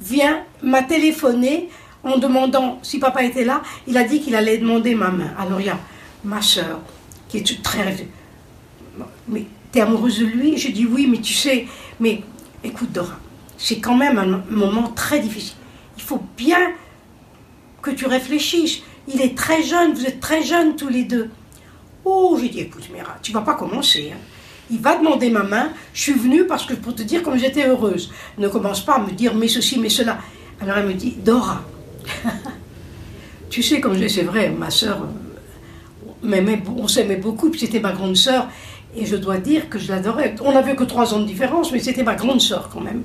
vient, 0.00 0.42
m'a 0.62 0.82
téléphoné 0.82 1.68
en 2.02 2.18
demandant 2.18 2.78
si 2.82 2.98
papa 2.98 3.24
était 3.24 3.44
là. 3.44 3.62
Il 3.86 3.96
a 3.96 4.04
dit 4.04 4.20
qu'il 4.20 4.34
allait 4.34 4.58
demander 4.58 4.94
ma 4.94 5.10
main. 5.10 5.32
Alors 5.38 5.60
il 5.60 5.66
y 5.66 5.70
a 5.70 5.78
ma 6.24 6.42
sœur, 6.42 6.80
qui 7.28 7.38
est 7.38 7.62
très... 7.62 8.06
Mais 9.28 9.46
t'es 9.72 9.80
amoureuse 9.80 10.18
de 10.18 10.26
lui? 10.26 10.56
Je 10.58 10.70
dis 10.70 10.86
oui, 10.86 11.06
mais 11.10 11.18
tu 11.18 11.32
sais, 11.32 11.66
mais 11.98 12.22
écoute 12.62 12.92
Dora, 12.92 13.18
c'est 13.56 13.80
quand 13.80 13.96
même 13.96 14.18
un 14.18 14.42
moment 14.50 14.88
très 14.88 15.20
difficile. 15.20 15.56
Il 15.96 16.02
faut 16.02 16.22
bien 16.36 16.72
que 17.82 17.90
tu 17.90 18.06
réfléchisses. 18.06 18.82
Il 19.08 19.20
est 19.20 19.36
très 19.36 19.62
jeune, 19.62 19.92
vous 19.92 20.06
êtes 20.06 20.20
très 20.20 20.42
jeunes 20.42 20.76
tous 20.76 20.88
les 20.88 21.04
deux. 21.04 21.30
Oh, 22.04 22.38
j'ai 22.40 22.48
dit, 22.48 22.60
écoute, 22.60 22.88
Mira, 22.92 23.16
tu 23.22 23.32
vas 23.32 23.40
pas 23.40 23.54
commencer. 23.54 24.12
hein. 24.14 24.18
Il 24.70 24.80
va 24.80 24.96
demander 24.96 25.30
ma 25.30 25.42
main. 25.42 25.68
Je 25.92 26.00
suis 26.00 26.12
venue 26.14 26.46
parce 26.46 26.64
que 26.66 26.74
pour 26.74 26.94
te 26.94 27.02
dire 27.02 27.22
comme 27.22 27.38
j'étais 27.38 27.66
heureuse. 27.68 28.10
Ne 28.38 28.48
commence 28.48 28.84
pas 28.84 28.94
à 28.94 28.98
me 28.98 29.10
dire 29.10 29.34
mais 29.34 29.48
ceci, 29.48 29.78
mais 29.78 29.88
cela. 29.90 30.18
Alors 30.60 30.78
elle 30.78 30.86
me 30.86 30.94
dit, 30.94 31.16
Dora, 31.24 31.62
tu 33.50 33.62
sais 33.62 33.80
comme 33.80 33.96
je- 33.96 34.08
c'est 34.08 34.22
vrai, 34.22 34.48
ma 34.50 34.70
sœur 34.70 35.02
euh, 35.02 36.56
on 36.78 36.88
s'aimait 36.88 37.16
beaucoup, 37.16 37.50
puis 37.50 37.60
c'était 37.60 37.80
ma 37.80 37.92
grande 37.92 38.16
sœur. 38.16 38.48
Et 38.96 39.04
je 39.06 39.16
dois 39.16 39.36
dire 39.38 39.68
que 39.68 39.78
je 39.78 39.90
l'adorais. 39.90 40.34
On 40.42 40.52
n'avait 40.52 40.76
que 40.76 40.84
trois 40.84 41.12
ans 41.14 41.20
de 41.20 41.26
différence, 41.26 41.72
mais 41.72 41.80
c'était 41.80 42.02
ma 42.04 42.14
grande 42.14 42.40
sœur 42.40 42.70
quand 42.72 42.80
même. 42.80 43.02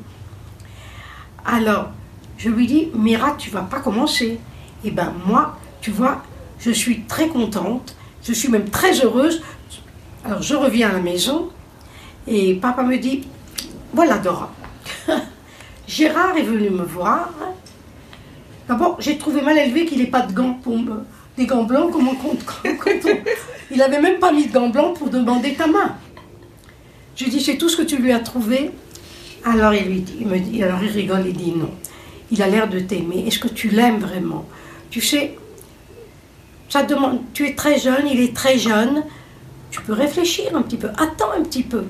Alors, 1.46 1.90
je 2.38 2.50
lui 2.50 2.68
dis, 2.68 2.88
Mira, 2.96 3.32
tu 3.38 3.50
vas 3.50 3.62
pas 3.64 3.80
commencer. 3.80 4.40
Eh 4.86 4.92
ben 4.92 5.14
moi, 5.26 5.58
tu 5.82 5.92
vois, 5.92 6.24
je 6.60 6.72
suis 6.72 7.02
très 7.02 7.28
contente, 7.28 7.96
je 8.24 8.32
suis 8.34 8.48
même 8.50 8.70
très 8.70 9.04
heureuse. 9.04 9.42
Alors 10.26 10.42
je 10.42 10.56
reviens 10.56 10.90
à 10.90 10.94
la 10.94 11.00
maison 11.00 11.50
et 12.28 12.56
papa 12.56 12.84
me 12.84 12.98
dit, 12.98 13.28
voilà 13.94 14.18
Dora, 14.18 14.52
Gérard 15.88 16.38
est 16.38 16.44
venu 16.44 16.70
me 16.70 16.84
voir 16.84 17.30
D'abord, 18.70 18.98
j'ai 19.00 19.18
trouvé 19.18 19.42
mal 19.42 19.58
élevé 19.58 19.86
qu'il 19.86 19.98
n'ait 19.98 20.06
pas 20.06 20.22
de 20.22 20.32
gants. 20.32 20.60
Des 21.36 21.48
gants 21.48 21.64
blancs, 21.64 21.92
comment 21.92 22.14
compte 22.14 22.46
Il 23.72 23.78
n'avait 23.78 24.00
même 24.00 24.20
pas 24.20 24.32
mis 24.32 24.46
de 24.46 24.54
gants 24.54 24.70
blancs 24.70 24.96
pour 24.96 25.10
demander 25.10 25.56
ta 25.56 25.66
main. 25.66 25.96
Je 27.16 27.24
lui 27.24 27.32
dis, 27.32 27.42
c'est 27.42 27.58
tout 27.58 27.68
ce 27.68 27.78
que 27.78 27.82
tu 27.82 27.98
lui 27.98 28.12
as 28.12 28.20
trouvé? 28.20 28.70
Alors 29.44 29.74
il, 29.74 29.88
lui 29.88 30.02
dit, 30.02 30.18
il 30.22 30.28
me 30.28 30.38
dit, 30.38 30.62
alors 30.62 30.84
il 30.84 30.90
rigole, 30.90 31.24
il 31.26 31.36
dit 31.36 31.54
non. 31.56 31.72
Il 32.30 32.44
a 32.44 32.48
l'air 32.48 32.70
de 32.70 32.80
t'aimer. 32.80 33.26
Est-ce 33.26 33.40
que 33.40 33.48
tu 33.48 33.70
l'aimes 33.70 33.98
vraiment? 33.98 34.46
Tu 34.92 35.02
sais, 35.02 35.36
ça 36.70 36.84
demande, 36.84 37.22
tu 37.34 37.48
es 37.48 37.56
très 37.56 37.80
jeune, 37.80 38.08
il 38.08 38.22
est 38.22 38.36
très 38.36 38.60
jeune. 38.60 39.04
Tu 39.72 39.82
peux 39.82 39.94
réfléchir 39.94 40.56
un 40.56 40.62
petit 40.62 40.78
peu. 40.78 40.90
Attends 40.98 41.32
un 41.38 41.44
petit 41.44 41.64
peu. 41.64 41.86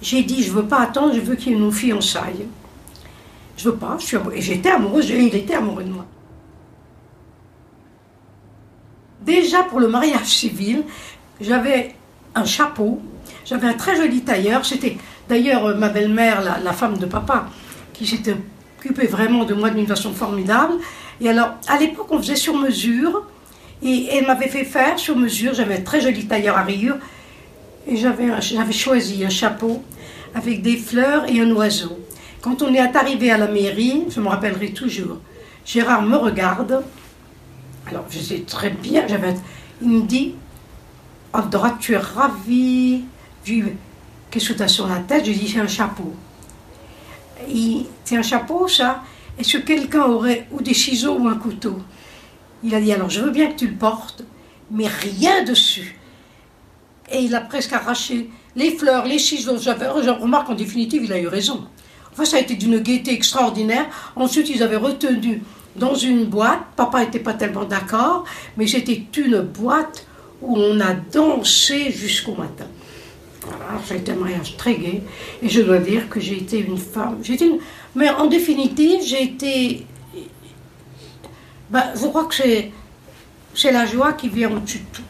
J'ai 0.00 0.22
dit, 0.22 0.42
je 0.42 0.52
veux 0.52 0.64
pas 0.64 0.80
attendre, 0.80 1.14
je 1.14 1.20
veux 1.20 1.36
qu'il 1.36 1.58
nous 1.58 1.72
fiançaille. 1.72 2.46
Je 3.56 3.68
veux 3.68 3.76
pas, 3.76 3.96
j'étais 4.36 4.70
amoureuse, 4.70 5.10
et 5.10 5.18
il 5.18 5.34
était 5.34 5.54
amoureux 5.54 5.84
de 5.84 5.90
moi. 5.90 6.06
Déjà 9.20 9.62
pour 9.62 9.78
le 9.78 9.88
mariage 9.88 10.26
civil, 10.26 10.82
j'avais 11.40 11.94
un 12.34 12.44
chapeau, 12.44 13.00
j'avais 13.44 13.68
un 13.68 13.74
très 13.74 13.96
joli 13.96 14.22
tailleur. 14.22 14.64
C'était 14.64 14.96
d'ailleurs 15.28 15.66
euh, 15.66 15.74
ma 15.74 15.88
belle-mère, 15.88 16.42
la, 16.42 16.72
femme 16.72 16.98
de 16.98 17.06
papa, 17.06 17.46
qui 17.92 18.06
s'était 18.06 18.36
occupée 18.78 19.06
vraiment 19.06 19.44
de 19.44 19.54
moi 19.54 19.70
d'une 19.70 19.86
façon 19.86 20.12
formidable. 20.12 20.74
Et 21.20 21.28
alors, 21.28 21.50
à 21.68 21.78
l'époque, 21.78 22.08
on 22.10 22.18
faisait 22.18 22.36
sur 22.36 22.56
mesure. 22.56 23.26
Et 23.82 24.08
elle 24.12 24.26
m'avait 24.26 24.48
fait 24.48 24.64
faire 24.64 24.98
sur 24.98 25.16
mesure. 25.16 25.54
J'avais 25.54 25.78
un 25.78 25.82
très 25.82 26.00
joli 26.00 26.26
tailleur 26.26 26.56
à 26.56 26.62
rayures. 26.62 26.98
Et 27.86 27.96
j'avais 27.96 28.72
choisi 28.72 29.24
un 29.24 29.28
chapeau 29.28 29.82
avec 30.34 30.62
des 30.62 30.76
fleurs 30.76 31.28
et 31.28 31.40
un 31.40 31.50
oiseau. 31.50 31.98
Quand 32.40 32.62
on 32.62 32.72
est 32.74 32.78
arrivé 32.78 33.30
à 33.30 33.38
la 33.38 33.48
mairie, 33.48 34.04
je 34.10 34.20
me 34.20 34.28
rappellerai 34.28 34.72
toujours, 34.72 35.18
Gérard 35.64 36.02
me 36.02 36.16
regarde. 36.16 36.82
Alors, 37.88 38.04
je 38.10 38.18
sais 38.18 38.40
très 38.46 38.70
bien, 38.70 39.04
il 39.80 39.88
me 39.88 40.02
dit 40.02 40.34
Andra, 41.32 41.76
tu 41.80 41.92
es 41.94 41.98
ravie. 41.98 43.04
Qu'est-ce 43.44 44.52
que 44.52 44.54
tu 44.54 44.62
as 44.62 44.68
sur 44.68 44.86
la 44.86 44.98
tête 44.98 45.24
Je 45.24 45.32
dis 45.32 45.48
C'est 45.48 45.60
un 45.60 45.66
chapeau. 45.66 46.12
C'est 48.04 48.16
un 48.16 48.22
chapeau, 48.22 48.68
ça? 48.68 49.02
Est-ce 49.38 49.58
que 49.58 49.62
quelqu'un 49.62 50.02
aurait 50.02 50.46
ou 50.50 50.60
des 50.60 50.74
ciseaux 50.74 51.16
ou 51.18 51.28
un 51.28 51.36
couteau? 51.36 51.78
Il 52.64 52.74
a 52.74 52.80
dit 52.80 52.92
Alors, 52.92 53.10
je 53.10 53.20
veux 53.20 53.30
bien 53.30 53.50
que 53.50 53.58
tu 53.58 53.68
le 53.68 53.74
portes, 53.74 54.24
mais 54.70 54.86
rien 54.86 55.44
dessus. 55.44 55.98
Et 57.10 57.20
il 57.20 57.34
a 57.34 57.40
presque 57.40 57.72
arraché 57.72 58.30
les 58.56 58.70
fleurs, 58.70 59.06
les 59.06 59.18
ciseaux. 59.18 59.58
Je 59.58 60.10
remarque 60.10 60.50
en 60.50 60.54
définitive, 60.54 61.04
il 61.04 61.12
a 61.12 61.18
eu 61.18 61.28
raison. 61.28 61.66
Enfin, 62.12 62.24
ça 62.24 62.36
a 62.36 62.40
été 62.40 62.54
d'une 62.54 62.78
gaieté 62.78 63.12
extraordinaire. 63.12 63.86
Ensuite, 64.16 64.48
ils 64.50 64.62
avaient 64.62 64.76
retenu 64.76 65.42
dans 65.76 65.94
une 65.94 66.26
boîte. 66.26 66.60
Papa 66.76 67.00
n'était 67.00 67.18
pas 67.18 67.34
tellement 67.34 67.64
d'accord, 67.64 68.24
mais 68.56 68.66
c'était 68.66 69.02
une 69.16 69.40
boîte 69.40 70.06
où 70.40 70.56
on 70.56 70.80
a 70.80 70.92
dansé 70.92 71.90
jusqu'au 71.90 72.34
matin. 72.34 72.66
Alors, 73.68 73.84
ça 73.84 73.94
a 73.94 73.96
été 73.96 74.12
un 74.12 74.16
mariage 74.16 74.56
très 74.56 74.74
gai. 74.74 75.02
Et 75.42 75.48
je 75.48 75.62
dois 75.62 75.78
dire 75.78 76.08
que 76.08 76.20
j'ai 76.20 76.36
été 76.36 76.60
une 76.60 76.78
femme. 76.78 77.18
Une... 77.28 77.58
Mais 77.96 78.10
en 78.10 78.26
définitive, 78.26 79.00
j'ai 79.04 79.22
été. 79.22 79.86
Ben, 81.72 81.84
je 81.94 82.06
crois 82.06 82.26
que 82.26 82.34
c'est, 82.34 83.72
la 83.72 83.86
joie 83.86 84.12
qui 84.12 84.28
vient 84.28 84.50
au-dessus 84.52 84.80
de 84.80 84.84
tout. 84.92 85.02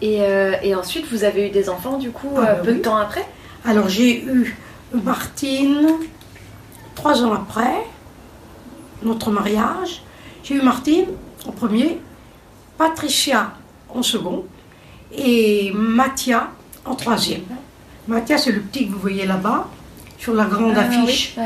Et, 0.00 0.22
euh, 0.22 0.54
et, 0.62 0.76
ensuite, 0.76 1.06
vous 1.10 1.24
avez 1.24 1.48
eu 1.48 1.50
des 1.50 1.68
enfants, 1.68 1.98
du 1.98 2.12
coup, 2.12 2.30
ah, 2.36 2.40
euh, 2.40 2.54
ben 2.54 2.64
peu 2.64 2.74
de 2.74 2.78
temps 2.78 2.96
après? 2.96 3.26
Alors, 3.64 3.88
j'ai 3.88 4.22
eu 4.22 4.54
Martine 4.92 5.88
trois 6.94 7.24
ans 7.24 7.32
après 7.32 7.84
notre 9.02 9.32
mariage. 9.32 10.02
J'ai 10.44 10.54
eu 10.54 10.62
Martine 10.62 11.06
en 11.44 11.50
premier, 11.50 11.98
Patricia 12.76 13.52
en 13.88 14.02
second 14.02 14.44
et 15.12 15.72
Mathia 15.74 16.50
en 16.84 16.94
troisième. 16.94 17.42
Mathia, 18.06 18.38
c'est 18.38 18.52
le 18.52 18.60
petit 18.60 18.86
que 18.86 18.92
vous 18.92 18.98
voyez 19.00 19.26
là-bas, 19.26 19.68
sur 20.18 20.34
la 20.34 20.44
grande 20.44 20.74
ah 20.76 20.82
affiche. 20.82 21.36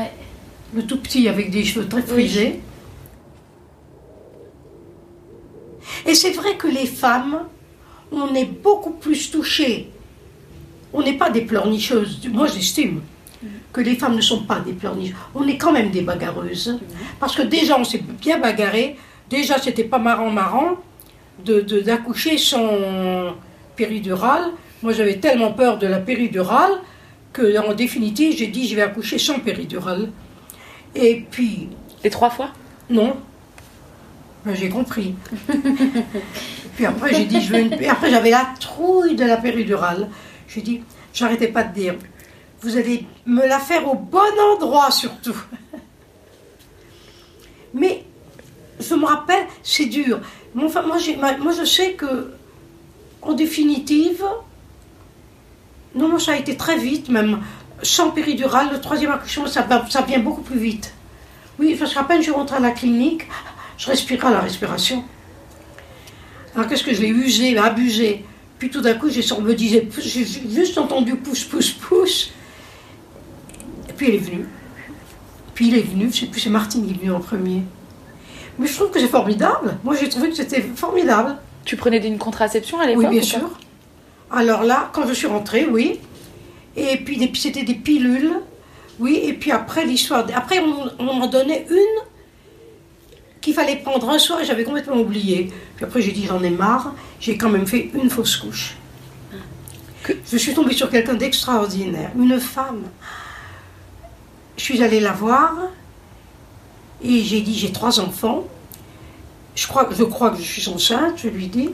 Le 0.75 0.85
tout 0.85 0.99
petit 0.99 1.27
avec 1.27 1.49
des 1.49 1.63
cheveux 1.63 1.87
très 1.87 2.03
frisés. 2.03 2.61
Et 6.05 6.15
c'est 6.15 6.31
vrai 6.31 6.55
que 6.55 6.67
les 6.67 6.85
femmes, 6.85 7.39
on 8.11 8.33
est 8.33 8.45
beaucoup 8.45 8.91
plus 8.91 9.31
touchées. 9.31 9.89
On 10.93 11.01
n'est 11.01 11.17
pas 11.17 11.29
des 11.29 11.41
pleurnicheuses, 11.41 12.19
moi 12.31 12.47
j'estime 12.47 13.01
que 13.73 13.81
les 13.81 13.95
femmes 13.95 14.15
ne 14.15 14.21
sont 14.21 14.43
pas 14.43 14.59
des 14.59 14.73
pleurnicheuses. 14.73 15.17
On 15.33 15.47
est 15.47 15.57
quand 15.57 15.71
même 15.71 15.89
des 15.89 16.01
bagarreuses. 16.01 16.79
Parce 17.19 17.35
que 17.35 17.41
déjà, 17.41 17.77
on 17.77 17.83
s'est 17.83 18.03
bien 18.21 18.39
bagarré. 18.39 18.95
Déjà, 19.29 19.57
c'était 19.57 19.83
pas 19.83 19.97
marrant, 19.97 20.29
marrant 20.29 20.77
d'accoucher 21.43 22.33
de, 22.33 22.37
sans 22.37 23.35
péridurale. 23.75 24.51
Moi, 24.83 24.93
j'avais 24.93 25.17
tellement 25.17 25.51
peur 25.51 25.79
de 25.79 25.87
la 25.87 25.99
péridurale 25.99 26.73
que, 27.33 27.57
en 27.67 27.73
définitive, 27.73 28.37
j'ai 28.37 28.47
dit 28.47 28.67
je 28.67 28.75
vais 28.75 28.83
accoucher 28.83 29.17
sans 29.17 29.39
péridurale. 29.39 30.11
Et 30.95 31.25
puis. 31.29 31.69
Et 32.03 32.09
trois 32.09 32.29
fois? 32.29 32.49
Non. 32.89 33.15
J'ai 34.51 34.69
compris. 34.69 35.15
puis 36.75 36.85
après, 36.85 37.13
j'ai 37.13 37.25
dit 37.25 37.41
je 37.41 37.53
veux 37.53 37.59
une. 37.59 37.73
après, 37.85 38.09
j'avais 38.09 38.31
la 38.31 38.47
trouille 38.59 39.15
de 39.15 39.25
la 39.25 39.37
péridurale. 39.37 40.09
J'ai 40.47 40.61
dit, 40.61 40.81
j'arrêtais 41.13 41.47
pas 41.47 41.63
de 41.63 41.73
dire, 41.73 41.95
vous 42.61 42.77
allez 42.77 43.05
me 43.25 43.47
la 43.47 43.59
faire 43.59 43.87
au 43.87 43.95
bon 43.95 44.19
endroit 44.53 44.91
surtout. 44.91 45.37
Mais 47.73 48.03
je 48.79 48.95
me 48.95 49.05
rappelle, 49.05 49.45
c'est 49.63 49.85
dur. 49.85 50.19
Moi, 50.53 50.69
moi, 50.85 50.97
je 50.97 51.65
sais 51.65 51.93
que, 51.93 52.33
en 53.21 53.33
définitive, 53.33 54.23
non, 55.95 56.19
ça 56.19 56.33
a 56.33 56.35
été 56.35 56.57
très 56.57 56.77
vite, 56.77 57.09
même 57.09 57.39
sans 57.81 58.11
péridurale. 58.11 58.69
Le 58.71 58.81
troisième 58.81 59.11
accouchement, 59.11 59.47
ça, 59.47 59.65
ça 59.89 60.01
vient 60.01 60.19
beaucoup 60.19 60.41
plus 60.41 60.59
vite. 60.59 60.93
Oui, 61.59 61.75
parce 61.79 61.93
qu'à 61.93 62.03
peine 62.03 62.21
je 62.21 62.31
rentre 62.31 62.53
à 62.53 62.59
la 62.59 62.71
clinique, 62.71 63.27
je 63.77 63.87
respirais 63.87 64.27
à 64.27 64.31
la 64.31 64.39
respiration. 64.41 65.03
Alors 66.55 66.67
qu'est-ce 66.67 66.83
que 66.83 66.93
je 66.93 67.01
l'ai 67.01 67.09
usé, 67.09 67.57
abusé 67.57 68.23
Puis 68.59 68.69
tout 68.69 68.81
d'un 68.81 68.93
coup, 68.93 69.09
j'ai 69.09 69.21
me 69.21 69.53
disais, 69.53 69.87
j'ai 69.99 70.25
juste 70.25 70.77
entendu 70.77 71.15
pousse, 71.15 71.43
pousse, 71.43 71.71
pousse. 71.71 72.31
Et 73.89 73.93
puis 73.93 74.07
elle 74.07 74.15
est 74.15 74.19
venue. 74.19 74.45
Puis 75.53 75.67
il 75.67 75.77
est 75.77 75.81
venu, 75.81 76.09
je 76.11 76.21
sais 76.21 76.25
plus, 76.27 76.41
c'est 76.41 76.49
Martine 76.49 76.85
qui 76.85 76.93
est 76.93 76.97
venue 76.97 77.11
en 77.11 77.19
premier. 77.19 77.63
Mais 78.59 78.67
je 78.67 78.75
trouve 78.75 78.91
que 78.91 78.99
c'est 78.99 79.07
formidable. 79.07 79.77
Moi, 79.83 79.95
j'ai 79.99 80.09
trouvé 80.09 80.29
que 80.29 80.35
c'était 80.35 80.61
formidable. 80.61 81.37
Tu 81.65 81.75
prenais 81.75 81.97
une 82.05 82.17
contraception 82.17 82.79
à 82.79 82.85
l'époque 82.85 83.05
Oui, 83.05 83.09
bien 83.09 83.21
sûr. 83.21 83.49
Alors 84.31 84.63
là, 84.63 84.89
quand 84.93 85.07
je 85.07 85.13
suis 85.13 85.27
rentrée, 85.27 85.67
oui. 85.69 85.99
Et 86.75 86.97
puis 86.97 87.29
c'était 87.35 87.63
des 87.63 87.75
pilules. 87.75 88.33
Oui, 88.99 89.19
et 89.23 89.33
puis 89.33 89.51
après 89.51 89.85
l'histoire. 89.85 90.25
Après, 90.35 90.59
on, 90.99 91.03
m'en 91.03 91.27
donnait 91.27 91.65
une 91.69 92.01
qu'il 93.43 93.53
fallait 93.53 93.75
prendre 93.75 94.09
un 94.09 94.17
soir 94.17 94.39
et 94.39 94.45
j'avais 94.45 94.63
complètement 94.63 94.95
oublié. 94.95 95.51
Puis 95.75 95.85
après, 95.85 96.01
j'ai 96.01 96.13
dit 96.13 96.25
j'en 96.25 96.41
ai 96.41 96.49
marre. 96.49 96.95
J'ai 97.19 97.37
quand 97.37 97.49
même 97.49 97.67
fait 97.67 97.91
une 97.93 98.09
fausse 98.09 98.37
couche. 98.37 98.77
Je 100.31 100.37
suis 100.37 100.53
tombée 100.53 100.73
sur 100.73 100.89
quelqu'un 100.89 101.13
d'extraordinaire, 101.13 102.11
une 102.17 102.39
femme. 102.39 102.83
Je 104.57 104.63
suis 104.63 104.81
allée 104.81 105.01
la 105.01 105.11
voir 105.11 105.53
et 107.03 107.19
j'ai 107.19 107.41
dit, 107.41 107.57
j'ai 107.57 107.71
trois 107.71 107.99
enfants. 107.99 108.45
Je 109.55 109.67
crois, 109.67 109.89
je 109.91 110.03
crois 110.03 110.31
que 110.31 110.37
je 110.37 110.43
suis 110.43 110.69
enceinte, 110.69 111.15
je 111.17 111.27
lui 111.27 111.47
dis. 111.47 111.69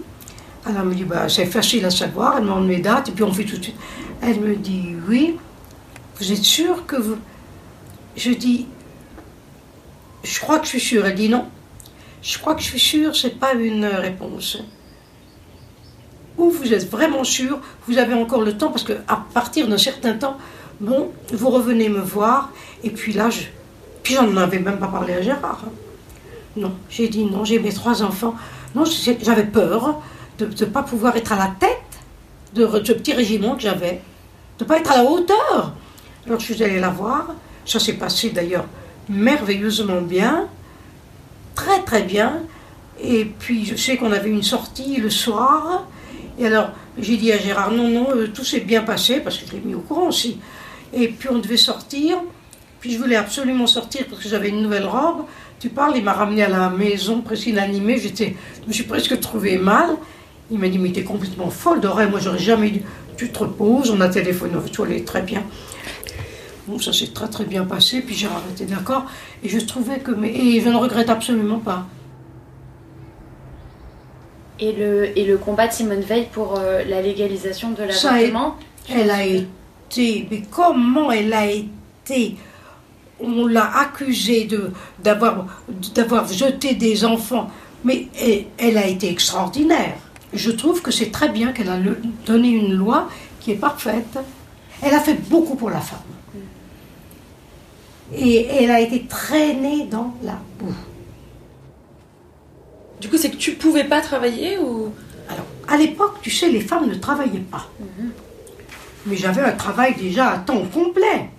elle 0.65 0.73
me 0.83 0.95
dit, 0.95 1.03
bah, 1.03 1.29
c'est 1.29 1.45
facile 1.45 1.85
à 1.85 1.91
savoir. 1.91 2.37
Elle 2.37 2.45
demande 2.45 2.67
mes 2.67 2.79
dates 2.79 3.09
et 3.09 3.11
puis 3.11 3.23
on 3.23 3.31
fait 3.31 3.45
tout 3.45 3.57
de 3.57 3.63
suite. 3.63 3.77
Elle 4.21 4.39
me 4.39 4.55
dit, 4.55 4.95
oui. 5.07 5.37
Vous 6.19 6.31
êtes 6.31 6.43
sûr 6.43 6.85
que 6.87 6.95
vous. 6.95 7.17
Je 8.17 8.31
dis, 8.31 8.65
je 10.23 10.39
crois 10.39 10.57
que 10.59 10.65
je 10.65 10.71
suis 10.71 10.79
sûre. 10.79 11.05
Elle 11.05 11.15
dit 11.15 11.29
non. 11.29 11.45
Je 12.21 12.37
crois 12.37 12.55
que 12.55 12.61
je 12.61 12.67
suis 12.67 12.79
sûre, 12.79 13.15
c'est 13.15 13.39
pas 13.39 13.53
une 13.53 13.85
réponse. 13.85 14.57
Ou 16.37 16.49
vous 16.49 16.73
êtes 16.73 16.89
vraiment 16.89 17.23
sûr, 17.23 17.59
vous 17.87 17.97
avez 17.97 18.13
encore 18.13 18.41
le 18.41 18.57
temps, 18.57 18.69
parce 18.69 18.83
qu'à 18.83 19.25
partir 19.33 19.67
d'un 19.67 19.77
certain 19.77 20.13
temps, 20.13 20.37
bon, 20.79 21.11
vous 21.31 21.49
revenez 21.49 21.89
me 21.89 21.99
voir, 21.99 22.51
et 22.83 22.89
puis 22.89 23.13
là, 23.13 23.29
je, 23.29 23.41
puis 24.03 24.15
j'en 24.15 24.35
avais 24.37 24.59
même 24.59 24.79
pas 24.79 24.87
parlé 24.87 25.13
à 25.13 25.21
Gérard. 25.21 25.63
Non, 26.55 26.73
j'ai 26.89 27.07
dit 27.07 27.25
non, 27.25 27.45
j'ai 27.45 27.59
mes 27.59 27.71
trois 27.71 28.03
enfants. 28.03 28.35
Non, 28.75 28.83
j'avais 29.21 29.45
peur 29.45 30.01
de 30.37 30.45
ne 30.45 30.65
pas 30.69 30.83
pouvoir 30.83 31.15
être 31.15 31.31
à 31.31 31.37
la 31.37 31.53
tête 31.59 31.77
de 32.53 32.67
ce 32.83 32.93
petit 32.93 33.13
régiment 33.13 33.55
que 33.55 33.61
j'avais, 33.61 34.01
de 34.57 34.63
ne 34.63 34.67
pas 34.67 34.77
être 34.77 34.91
à 34.91 35.03
la 35.03 35.09
hauteur. 35.09 35.73
Alors 36.25 36.39
je 36.39 36.53
suis 36.53 36.63
allée 36.63 36.79
la 36.79 36.89
voir. 36.89 37.27
Ça 37.65 37.79
s'est 37.79 37.93
passé 37.93 38.31
d'ailleurs 38.31 38.65
merveilleusement 39.09 40.01
bien, 40.01 40.47
très 41.59 41.83
très 41.83 42.03
bien. 42.03 42.43
Et 43.01 43.25
puis 43.25 43.65
je 43.65 43.75
sais 43.75 43.97
qu'on 43.97 44.11
avait 44.11 44.29
une 44.29 44.43
sortie 44.43 44.97
le 44.97 45.09
soir. 45.09 45.85
Et 46.39 46.47
alors 46.47 46.69
j'ai 46.97 47.17
dit 47.17 47.31
à 47.31 47.37
Gérard 47.37 47.71
non, 47.71 47.89
non, 47.89 48.07
euh, 48.15 48.27
tout 48.33 48.45
s'est 48.45 48.61
bien 48.61 48.83
passé 48.83 49.19
parce 49.19 49.37
que 49.37 49.45
je 49.47 49.53
l'ai 49.53 49.61
mis 49.61 49.75
au 49.75 49.79
courant 49.79 50.07
aussi. 50.07 50.39
Et 50.93 51.09
puis 51.09 51.29
on 51.29 51.39
devait 51.39 51.57
sortir. 51.57 52.17
Puis 52.79 52.91
je 52.93 52.97
voulais 52.97 53.17
absolument 53.17 53.67
sortir 53.67 54.05
parce 54.09 54.23
que 54.23 54.29
j'avais 54.29 54.49
une 54.49 54.61
nouvelle 54.61 54.85
robe. 54.85 55.25
tu 55.59 55.67
parles, 55.67 55.93
il 55.97 56.03
m'a 56.03 56.13
ramené 56.13 56.43
à 56.43 56.49
la 56.49 56.69
maison, 56.69 57.19
presque. 57.19 57.43
J'étais, 57.43 58.35
je 58.63 58.67
me 58.67 58.73
suis 58.73 58.85
presque 58.85 59.19
trouvée 59.19 59.57
mal. 59.57 59.89
Il 60.49 60.59
m'a 60.59 60.69
dit, 60.69 60.79
mais 60.79 60.91
t'es 60.93 61.03
complètement 61.03 61.49
folle, 61.49 61.81
Dora. 61.81 62.05
Moi, 62.07 62.21
j'aurais 62.21 62.39
jamais 62.39 62.69
dit, 62.69 62.81
tu 63.17 63.29
te 63.29 63.39
reposes, 63.39 63.91
on 63.91 63.99
a 63.99 64.07
téléphoné, 64.07 64.53
tu 64.71 64.81
allais 64.81 65.03
très 65.03 65.21
bien. 65.21 65.43
Bon, 66.69 66.77
ça 66.77 66.93
s'est 66.93 67.07
très 67.07 67.27
très 67.27 67.45
bien 67.45 67.65
passé, 67.65 68.01
puis 68.01 68.13
j'ai 68.13 68.27
arrêté, 68.27 68.65
d'accord 68.65 69.05
Et 69.43 69.49
je 69.49 69.59
trouvais 69.59 69.99
que. 69.99 70.11
Mais, 70.11 70.29
et 70.35 70.61
je 70.61 70.69
ne 70.69 70.75
regrette 70.75 71.09
absolument 71.09 71.57
pas. 71.59 71.87
Et 74.59 74.73
le, 74.73 75.17
et 75.17 75.25
le 75.25 75.37
combat 75.37 75.67
de 75.67 75.73
Simone 75.73 76.01
Veil 76.01 76.27
pour 76.31 76.59
euh, 76.59 76.83
la 76.83 77.01
légalisation 77.01 77.71
de 77.71 77.83
l'avortement? 77.83 78.55
Elle 78.93 79.09
a 79.09 79.25
été. 79.25 80.27
Mais 80.29 80.43
comment 80.51 81.11
elle 81.11 81.33
a 81.33 81.47
été? 81.49 82.35
On 83.21 83.47
l'a 83.47 83.65
accusée 83.79 84.47
d'avoir, 85.03 85.47
jeté 86.31 86.75
des 86.75 87.03
enfants. 87.03 87.49
Mais 87.83 88.07
elle, 88.21 88.45
elle 88.57 88.77
a 88.77 88.85
été 88.87 89.09
extraordinaire. 89.09 89.95
Je 90.33 90.51
trouve 90.51 90.81
que 90.81 90.91
c'est 90.91 91.09
très 91.11 91.29
bien 91.29 91.51
qu'elle 91.51 91.69
a 91.69 91.77
le- 91.77 91.99
donné 92.25 92.49
une 92.49 92.73
loi 92.73 93.09
qui 93.39 93.51
est 93.51 93.55
parfaite. 93.55 94.19
Elle 94.83 94.93
a 94.93 94.99
fait 94.99 95.15
beaucoup 95.29 95.55
pour 95.55 95.69
la 95.69 95.79
femme. 95.79 95.99
Et 98.15 98.47
elle 98.47 98.71
a 98.71 98.79
été 98.79 99.05
traînée 99.05 99.85
dans 99.85 100.13
la 100.23 100.37
boue. 100.57 100.73
Du 102.99 103.07
coup, 103.07 103.17
c'est 103.17 103.29
que 103.29 103.37
tu 103.37 103.53
pouvais 103.53 103.85
pas 103.85 104.01
travailler 104.01 104.57
ou? 104.57 104.91
Alors, 105.29 105.45
à 105.67 105.77
l'époque, 105.77 106.17
tu 106.21 106.31
sais, 106.31 106.49
les 106.49 106.59
femmes 106.59 106.87
ne 106.87 106.95
travaillaient 106.95 107.39
pas. 107.39 107.69
Mais 109.05 109.15
j'avais 109.15 109.41
un 109.41 109.51
travail 109.51 109.95
déjà 109.95 110.31
à 110.31 110.37
temps 110.39 110.65
complet. 110.65 111.29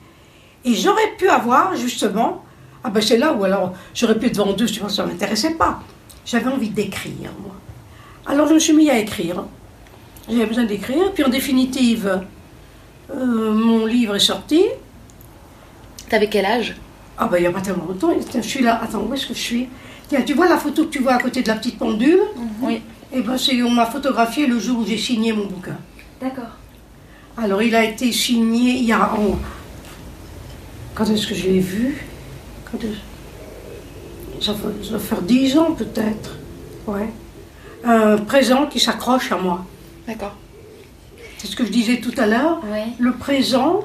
Et 0.64 0.74
j'aurais 0.74 1.12
pu 1.18 1.28
avoir, 1.28 1.74
justement, 1.74 2.44
ah 2.82 2.90
ben 2.90 3.02
c'est 3.02 3.18
là 3.18 3.32
où 3.32 3.44
alors 3.44 3.74
j'aurais 3.94 4.18
pu 4.18 4.26
être 4.26 4.36
vendeuse, 4.36 4.72
tu 4.72 4.80
vois, 4.80 4.88
ça 4.88 5.04
ne 5.04 5.10
m'intéressait 5.10 5.54
pas. 5.54 5.82
J'avais 6.24 6.50
envie 6.50 6.70
d'écrire, 6.70 7.30
moi. 7.42 7.54
Alors 8.26 8.46
je 8.48 8.54
me 8.54 8.58
suis 8.58 8.72
mis 8.72 8.88
à 8.90 8.98
écrire. 8.98 9.44
J'avais 10.28 10.46
besoin 10.46 10.64
d'écrire, 10.64 11.12
puis 11.12 11.24
en 11.24 11.28
définitive, 11.28 12.22
euh, 13.14 13.52
mon 13.52 13.84
livre 13.86 14.16
est 14.16 14.20
sorti. 14.20 14.64
T'avais 16.10 16.28
quel 16.28 16.44
âge 16.44 16.74
Ah 17.16 17.26
ben 17.28 17.38
il 17.38 17.42
n'y 17.42 17.46
a 17.46 17.52
pas 17.52 17.60
tellement 17.62 17.86
longtemps, 17.86 18.10
je 18.34 18.40
suis 18.40 18.62
là, 18.62 18.80
attends, 18.82 19.02
où 19.08 19.14
est-ce 19.14 19.26
que 19.26 19.34
je 19.34 19.38
suis 19.38 19.68
Tiens, 20.08 20.20
tu 20.22 20.34
vois 20.34 20.48
la 20.48 20.58
photo 20.58 20.84
que 20.84 20.90
tu 20.90 20.98
vois 20.98 21.12
à 21.14 21.18
côté 21.22 21.40
de 21.42 21.48
la 21.48 21.54
petite 21.54 21.78
pendule 21.78 22.20
Oui. 22.60 22.82
Eh 23.12 23.22
ben 23.22 23.38
c'est, 23.38 23.62
on 23.62 23.70
m'a 23.70 23.86
photographié 23.86 24.46
le 24.46 24.58
jour 24.58 24.80
où 24.80 24.86
j'ai 24.86 24.98
signé 24.98 25.32
mon 25.32 25.46
bouquin. 25.46 25.76
D'accord. 26.20 26.50
Alors, 27.38 27.62
il 27.62 27.74
a 27.74 27.84
été 27.84 28.10
signé 28.12 28.72
il 28.72 28.84
y 28.84 28.92
a. 28.92 29.14
en- 29.14 29.38
Quand 30.94 31.04
est-ce 31.08 31.26
que 31.28 31.34
je 31.34 31.44
l'ai 31.46 31.60
vu 31.60 32.04
Quand 32.70 32.78
ça, 34.40 34.52
va, 34.52 34.98
faire 34.98 35.22
10 35.22 35.56
ans 35.58 35.72
peut-être. 35.72 36.36
Ouais. 36.86 37.08
Un 37.84 38.18
présent 38.18 38.66
qui 38.66 38.80
s'accroche 38.80 39.30
à 39.32 39.36
moi. 39.36 39.64
D'accord. 40.06 40.34
C'est 41.38 41.46
ce 41.46 41.54
que 41.56 41.64
je 41.64 41.70
disais 41.70 42.00
tout 42.00 42.12
à 42.18 42.26
l'heure. 42.26 42.60
Ouais. 42.70 42.86
Le 42.98 43.12
présent. 43.12 43.84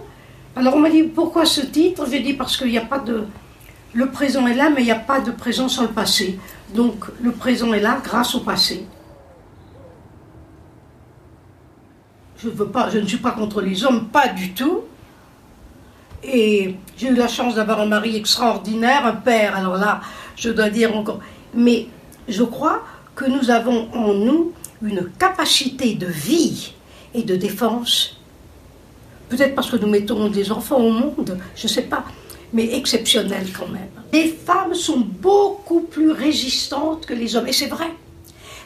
Alors, 0.56 0.76
on 0.76 0.80
m'a 0.80 0.90
dit 0.90 1.04
pourquoi 1.04 1.46
ce 1.46 1.62
titre? 1.62 2.06
J'ai 2.10 2.22
dit 2.22 2.34
parce 2.34 2.56
qu'il 2.56 2.68
n'y 2.68 2.78
a 2.78 2.86
pas 2.86 3.00
de. 3.00 3.26
Le 3.94 4.10
présent 4.10 4.46
est 4.48 4.54
là, 4.54 4.70
mais 4.70 4.82
il 4.82 4.86
n'y 4.86 4.92
a 4.92 4.96
pas 5.00 5.20
de 5.20 5.32
présent 5.32 5.68
sans 5.68 5.84
le 5.84 5.90
passé. 5.90 6.40
Donc, 6.74 7.06
le 7.22 7.32
présent 7.32 7.74
est 7.74 7.82
là 7.82 8.00
grâce 8.04 8.36
au 8.36 8.40
passé. 8.40 8.86
Je, 12.38 12.50
je 12.50 12.98
ne 13.00 13.08
suis 13.08 13.18
pas 13.18 13.32
contre 13.32 13.62
les 13.62 13.84
hommes, 13.86 14.08
pas 14.08 14.28
du 14.30 14.54
tout. 14.54 14.82
Et 16.24 16.76
j'ai 16.98 17.08
eu 17.08 17.16
la 17.16 17.28
chance 17.28 17.56
d'avoir 17.56 17.82
un 17.82 17.86
mari 17.86 18.16
extraordinaire, 18.16 19.06
un 19.06 19.14
père, 19.14 19.56
alors 19.56 19.78
là, 19.78 20.02
je 20.36 20.50
dois 20.50 20.70
dire 20.70 20.96
encore. 20.96 21.20
Mais 21.54 21.88
je 22.28 22.44
crois 22.44 22.84
que 23.16 23.26
nous 23.26 23.50
avons 23.52 23.90
en 23.94 24.14
nous 24.14 24.52
une 24.82 25.10
capacité 25.20 25.96
de 25.96 26.08
vie 26.08 26.74
et 27.14 27.24
de 27.24 27.36
défense. 27.36 28.20
Peut-être 29.30 29.56
parce 29.56 29.70
que 29.70 29.78
nous 29.78 29.88
mettons 29.88 30.30
des 30.30 30.52
enfants 30.52 30.78
au 30.78 30.92
monde, 30.92 31.38
je 31.56 31.68
ne 31.68 31.72
sais 31.72 31.84
pas, 31.84 32.06
mais 32.54 32.76
exceptionnelle 32.76 33.48
quand 33.58 33.68
même. 33.68 33.90
Les 34.14 34.28
femmes 34.28 34.74
sont 34.74 35.00
beaucoup 35.00 35.82
plus 35.82 36.12
résistantes 36.12 37.06
que 37.06 37.14
les 37.14 37.36
hommes, 37.36 37.48
et 37.48 37.54
c'est 37.54 37.68
vrai. 37.68 37.92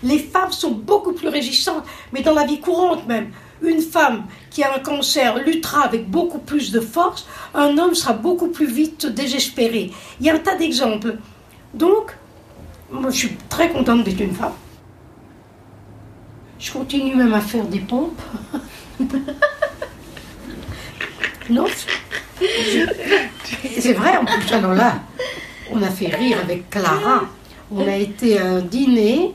Les 0.03 0.19
femmes 0.19 0.51
sont 0.51 0.71
beaucoup 0.71 1.13
plus 1.13 1.27
résistantes, 1.27 1.83
mais 2.13 2.21
dans 2.21 2.33
la 2.33 2.45
vie 2.45 2.59
courante 2.59 3.07
même. 3.07 3.31
Une 3.61 3.81
femme 3.81 4.23
qui 4.49 4.63
a 4.63 4.73
un 4.73 4.79
cancer 4.79 5.37
luttera 5.43 5.83
avec 5.83 6.09
beaucoup 6.09 6.39
plus 6.39 6.71
de 6.71 6.79
force, 6.79 7.27
un 7.53 7.77
homme 7.77 7.93
sera 7.93 8.13
beaucoup 8.13 8.47
plus 8.47 8.67
vite 8.67 9.05
désespéré. 9.05 9.91
Il 10.19 10.25
y 10.25 10.29
a 10.29 10.35
un 10.35 10.39
tas 10.39 10.55
d'exemples. 10.55 11.17
Donc, 11.73 12.15
moi 12.89 13.09
je 13.11 13.17
suis 13.17 13.37
très 13.49 13.69
contente 13.69 14.03
d'être 14.03 14.21
une 14.21 14.33
femme. 14.33 14.53
Je 16.57 16.71
continue 16.71 17.15
même 17.15 17.33
à 17.33 17.41
faire 17.41 17.65
des 17.65 17.79
pompes. 17.79 18.21
non 21.49 21.65
C'est 23.79 23.93
vrai 23.93 24.17
en 24.17 24.25
plus. 24.25 24.53
Alors 24.53 24.75
on 25.71 25.81
a 25.81 25.89
fait 25.89 26.07
rire 26.07 26.37
avec 26.41 26.69
Clara. 26.69 27.23
On 27.71 27.87
a 27.87 27.95
été 27.95 28.39
à 28.39 28.45
un 28.45 28.61
dîner. 28.61 29.33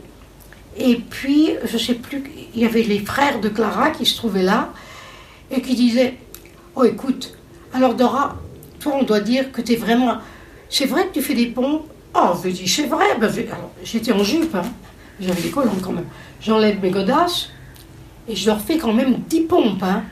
Et 0.76 0.96
puis, 0.96 1.50
je 1.64 1.78
sais 1.78 1.94
plus, 1.94 2.24
il 2.54 2.60
y 2.60 2.64
avait 2.64 2.82
les 2.82 2.98
frères 2.98 3.40
de 3.40 3.48
Clara 3.48 3.90
qui 3.90 4.04
se 4.04 4.16
trouvaient 4.16 4.42
là 4.42 4.70
et 5.50 5.60
qui 5.60 5.74
disaient 5.74 6.16
Oh, 6.74 6.84
écoute, 6.84 7.32
alors 7.72 7.94
Dora, 7.94 8.36
toi, 8.80 8.94
on 9.00 9.04
doit 9.04 9.20
dire 9.20 9.52
que 9.52 9.60
tu 9.60 9.74
es 9.74 9.76
vraiment. 9.76 10.18
C'est 10.68 10.86
vrai 10.86 11.06
que 11.06 11.14
tu 11.14 11.22
fais 11.22 11.34
des 11.34 11.46
pompes 11.46 11.86
Oh, 12.16 12.32
je 12.42 12.50
dis 12.50 12.66
C'est 12.68 12.86
vrai. 12.86 13.16
Ben, 13.20 13.32
J'étais 13.84 14.12
en 14.12 14.24
jupe, 14.24 14.54
hein. 14.54 14.62
j'avais 15.20 15.42
des 15.42 15.50
collants 15.50 15.76
quand 15.82 15.92
même. 15.92 16.06
J'enlève 16.40 16.80
mes 16.80 16.90
godasses 16.90 17.50
et 18.28 18.34
je 18.34 18.46
leur 18.46 18.60
fais 18.60 18.78
quand 18.78 18.92
même 18.92 19.14
10 19.28 19.40
pompes. 19.42 19.82
Hein. 19.82 20.02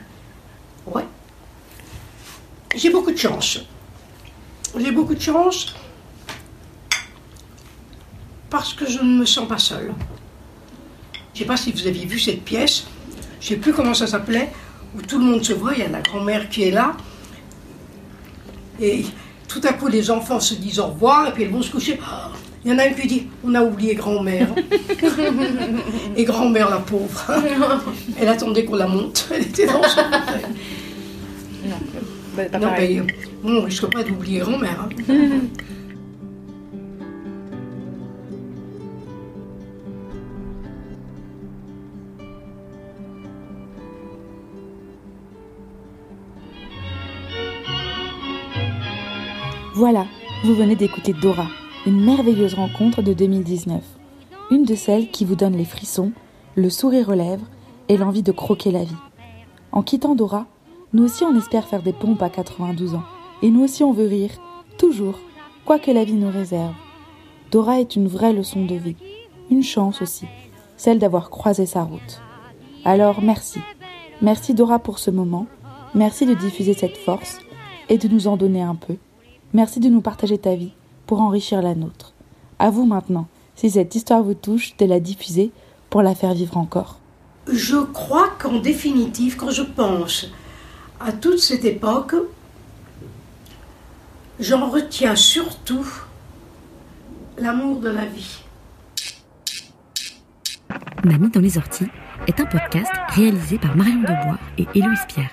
Ouais. 0.85 1.03
J'ai 2.75 2.89
beaucoup 2.89 3.11
de 3.11 3.17
chance. 3.17 3.59
J'ai 4.77 4.91
beaucoup 4.91 5.13
de 5.13 5.21
chance 5.21 5.75
parce 8.49 8.73
que 8.73 8.89
je 8.89 8.99
ne 8.99 9.19
me 9.19 9.25
sens 9.25 9.47
pas 9.47 9.57
seule. 9.57 9.93
Je 11.33 11.39
ne 11.39 11.39
sais 11.39 11.45
pas 11.45 11.57
si 11.57 11.71
vous 11.71 11.87
aviez 11.87 12.05
vu 12.05 12.19
cette 12.19 12.43
pièce, 12.43 12.85
je 13.39 13.45
ne 13.45 13.49
sais 13.49 13.57
plus 13.57 13.73
comment 13.73 13.93
ça 13.93 14.07
s'appelait, 14.07 14.51
où 14.95 15.01
tout 15.01 15.19
le 15.19 15.25
monde 15.25 15.43
se 15.43 15.53
voit, 15.53 15.73
il 15.73 15.79
y 15.79 15.83
a 15.83 15.87
la 15.87 16.01
grand-mère 16.01 16.49
qui 16.49 16.63
est 16.63 16.71
là. 16.71 16.95
Et 18.79 19.05
tout 19.47 19.61
à 19.63 19.73
coup, 19.73 19.87
les 19.87 20.09
enfants 20.09 20.39
se 20.39 20.55
disent 20.55 20.79
au 20.79 20.87
revoir, 20.87 21.27
et 21.27 21.31
puis 21.31 21.43
elles 21.43 21.51
vont 21.51 21.61
se 21.61 21.71
coucher. 21.71 21.99
Il 22.65 22.71
y 22.71 22.73
en 22.73 22.79
a 22.79 22.85
une 22.85 22.95
qui 22.95 23.07
dit 23.07 23.27
On 23.43 23.53
a 23.55 23.61
oublié 23.61 23.93
grand-mère. 23.95 24.47
et 26.15 26.23
grand-mère, 26.23 26.69
la 26.69 26.77
pauvre, 26.77 27.25
elle 28.19 28.29
attendait 28.29 28.65
qu'on 28.65 28.75
la 28.75 28.87
monte. 28.87 29.27
Elle 29.31 29.43
était 29.43 29.65
dans 29.65 29.83
son 29.83 30.01
Bah, 32.35 32.45
pas 32.51 32.59
Non, 32.59 32.67
pareil. 32.67 33.01
mais 33.01 33.13
bon, 33.43 33.49
on 33.49 33.51
ne 33.51 33.59
risque 33.59 33.85
pas 33.91 34.03
d'oublier 34.03 34.39
grand-mère. 34.39 34.87
hein. 34.89 34.89
Voilà, 49.75 50.05
vous 50.43 50.53
venez 50.53 50.75
d'écouter 50.75 51.13
Dora, 51.13 51.47
une 51.85 52.03
merveilleuse 52.03 52.53
rencontre 52.53 53.01
de 53.01 53.13
2019. 53.13 53.81
Une 54.51 54.65
de 54.65 54.75
celles 54.75 55.09
qui 55.09 55.25
vous 55.25 55.35
donne 55.35 55.55
les 55.57 55.65
frissons, 55.65 56.11
le 56.55 56.69
sourire 56.69 57.09
aux 57.09 57.13
lèvres 57.15 57.45
et 57.89 57.97
l'envie 57.97 58.23
de 58.23 58.31
croquer 58.31 58.71
la 58.71 58.83
vie. 58.83 58.95
En 59.71 59.81
quittant 59.81 60.15
Dora, 60.15 60.45
nous 60.93 61.03
aussi 61.03 61.23
on 61.23 61.37
espère 61.37 61.65
faire 61.65 61.81
des 61.81 61.93
pompes 61.93 62.21
à 62.21 62.29
92 62.29 62.95
ans. 62.95 63.03
Et 63.41 63.49
nous 63.49 63.63
aussi 63.63 63.83
on 63.83 63.91
veut 63.91 64.07
rire, 64.07 64.31
toujours, 64.77 65.19
quoi 65.65 65.79
que 65.79 65.91
la 65.91 66.03
vie 66.03 66.13
nous 66.13 66.31
réserve. 66.31 66.73
Dora 67.51 67.79
est 67.79 67.95
une 67.95 68.07
vraie 68.07 68.33
leçon 68.33 68.65
de 68.65 68.75
vie, 68.75 68.95
une 69.49 69.63
chance 69.63 70.01
aussi, 70.01 70.25
celle 70.77 70.99
d'avoir 70.99 71.29
croisé 71.29 71.65
sa 71.65 71.83
route. 71.83 72.21
Alors 72.85 73.21
merci, 73.21 73.59
merci 74.21 74.53
Dora 74.53 74.79
pour 74.79 74.99
ce 74.99 75.11
moment, 75.11 75.47
merci 75.95 76.25
de 76.25 76.33
diffuser 76.33 76.73
cette 76.73 76.97
force 76.97 77.39
et 77.89 77.97
de 77.97 78.07
nous 78.07 78.27
en 78.27 78.37
donner 78.37 78.61
un 78.61 78.75
peu. 78.75 78.95
Merci 79.53 79.79
de 79.79 79.89
nous 79.89 80.01
partager 80.01 80.37
ta 80.37 80.55
vie 80.55 80.73
pour 81.05 81.21
enrichir 81.21 81.61
la 81.61 81.75
nôtre. 81.75 82.13
À 82.59 82.69
vous 82.69 82.85
maintenant, 82.85 83.27
si 83.55 83.69
cette 83.69 83.93
histoire 83.95 84.23
vous 84.23 84.33
touche, 84.33 84.75
de 84.77 84.85
la 84.85 84.99
diffuser 84.99 85.51
pour 85.89 86.01
la 86.01 86.15
faire 86.15 86.33
vivre 86.33 86.57
encore. 86.57 86.99
Je 87.51 87.77
crois 87.77 88.29
qu'en 88.39 88.59
définitive, 88.59 89.35
quand 89.35 89.51
je 89.51 89.63
pense 89.63 90.31
à 91.03 91.11
toute 91.11 91.39
cette 91.39 91.65
époque, 91.65 92.15
j'en 94.39 94.69
retiens 94.69 95.15
surtout 95.15 95.85
l'amour 97.37 97.79
de 97.81 97.89
la 97.89 98.05
vie. 98.05 98.43
Mamie 101.03 101.29
dans 101.29 101.41
les 101.41 101.57
orties 101.57 101.87
est 102.27 102.39
un 102.39 102.45
podcast 102.45 102.91
réalisé 103.09 103.57
par 103.57 103.75
Marion 103.75 104.01
Debois 104.01 104.37
et 104.57 104.65
Héloïse 104.73 105.05
Pierre. 105.09 105.31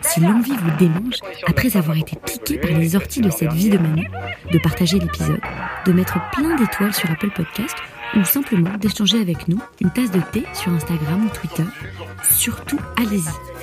Si 0.00 0.20
l'envie 0.20 0.56
vous 0.56 0.76
démange, 0.78 1.20
après 1.46 1.76
avoir 1.76 1.96
été 1.96 2.16
piqué 2.16 2.58
par 2.58 2.72
les 2.72 2.96
orties 2.96 3.20
de 3.20 3.30
cette 3.30 3.52
vie 3.52 3.70
de 3.70 3.78
Mamie, 3.78 4.08
de 4.50 4.58
partager 4.58 4.98
l'épisode, 4.98 5.40
de 5.86 5.92
mettre 5.92 6.18
plein 6.32 6.56
d'étoiles 6.56 6.94
sur 6.94 7.10
Apple 7.10 7.30
Podcast 7.30 7.76
ou 8.16 8.24
simplement 8.24 8.76
d'échanger 8.78 9.20
avec 9.20 9.46
nous 9.48 9.60
une 9.80 9.90
tasse 9.90 10.10
de 10.10 10.20
thé 10.32 10.44
sur 10.52 10.72
Instagram 10.72 11.26
ou 11.26 11.28
Twitter, 11.28 11.64
surtout 12.22 12.78
allez-y 12.96 13.53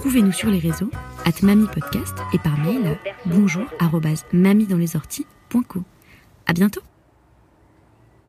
Trouvez-nous 0.00 0.32
sur 0.32 0.48
les 0.48 0.58
réseaux, 0.58 0.90
at 1.26 1.42
Mami 1.42 1.66
Podcast 1.66 2.16
et 2.32 2.38
par 2.38 2.56
mail 2.58 2.96
bonjour 3.26 3.66
mamiedanslesorties.co. 4.32 5.82
À 6.46 6.54
bientôt! 6.54 6.80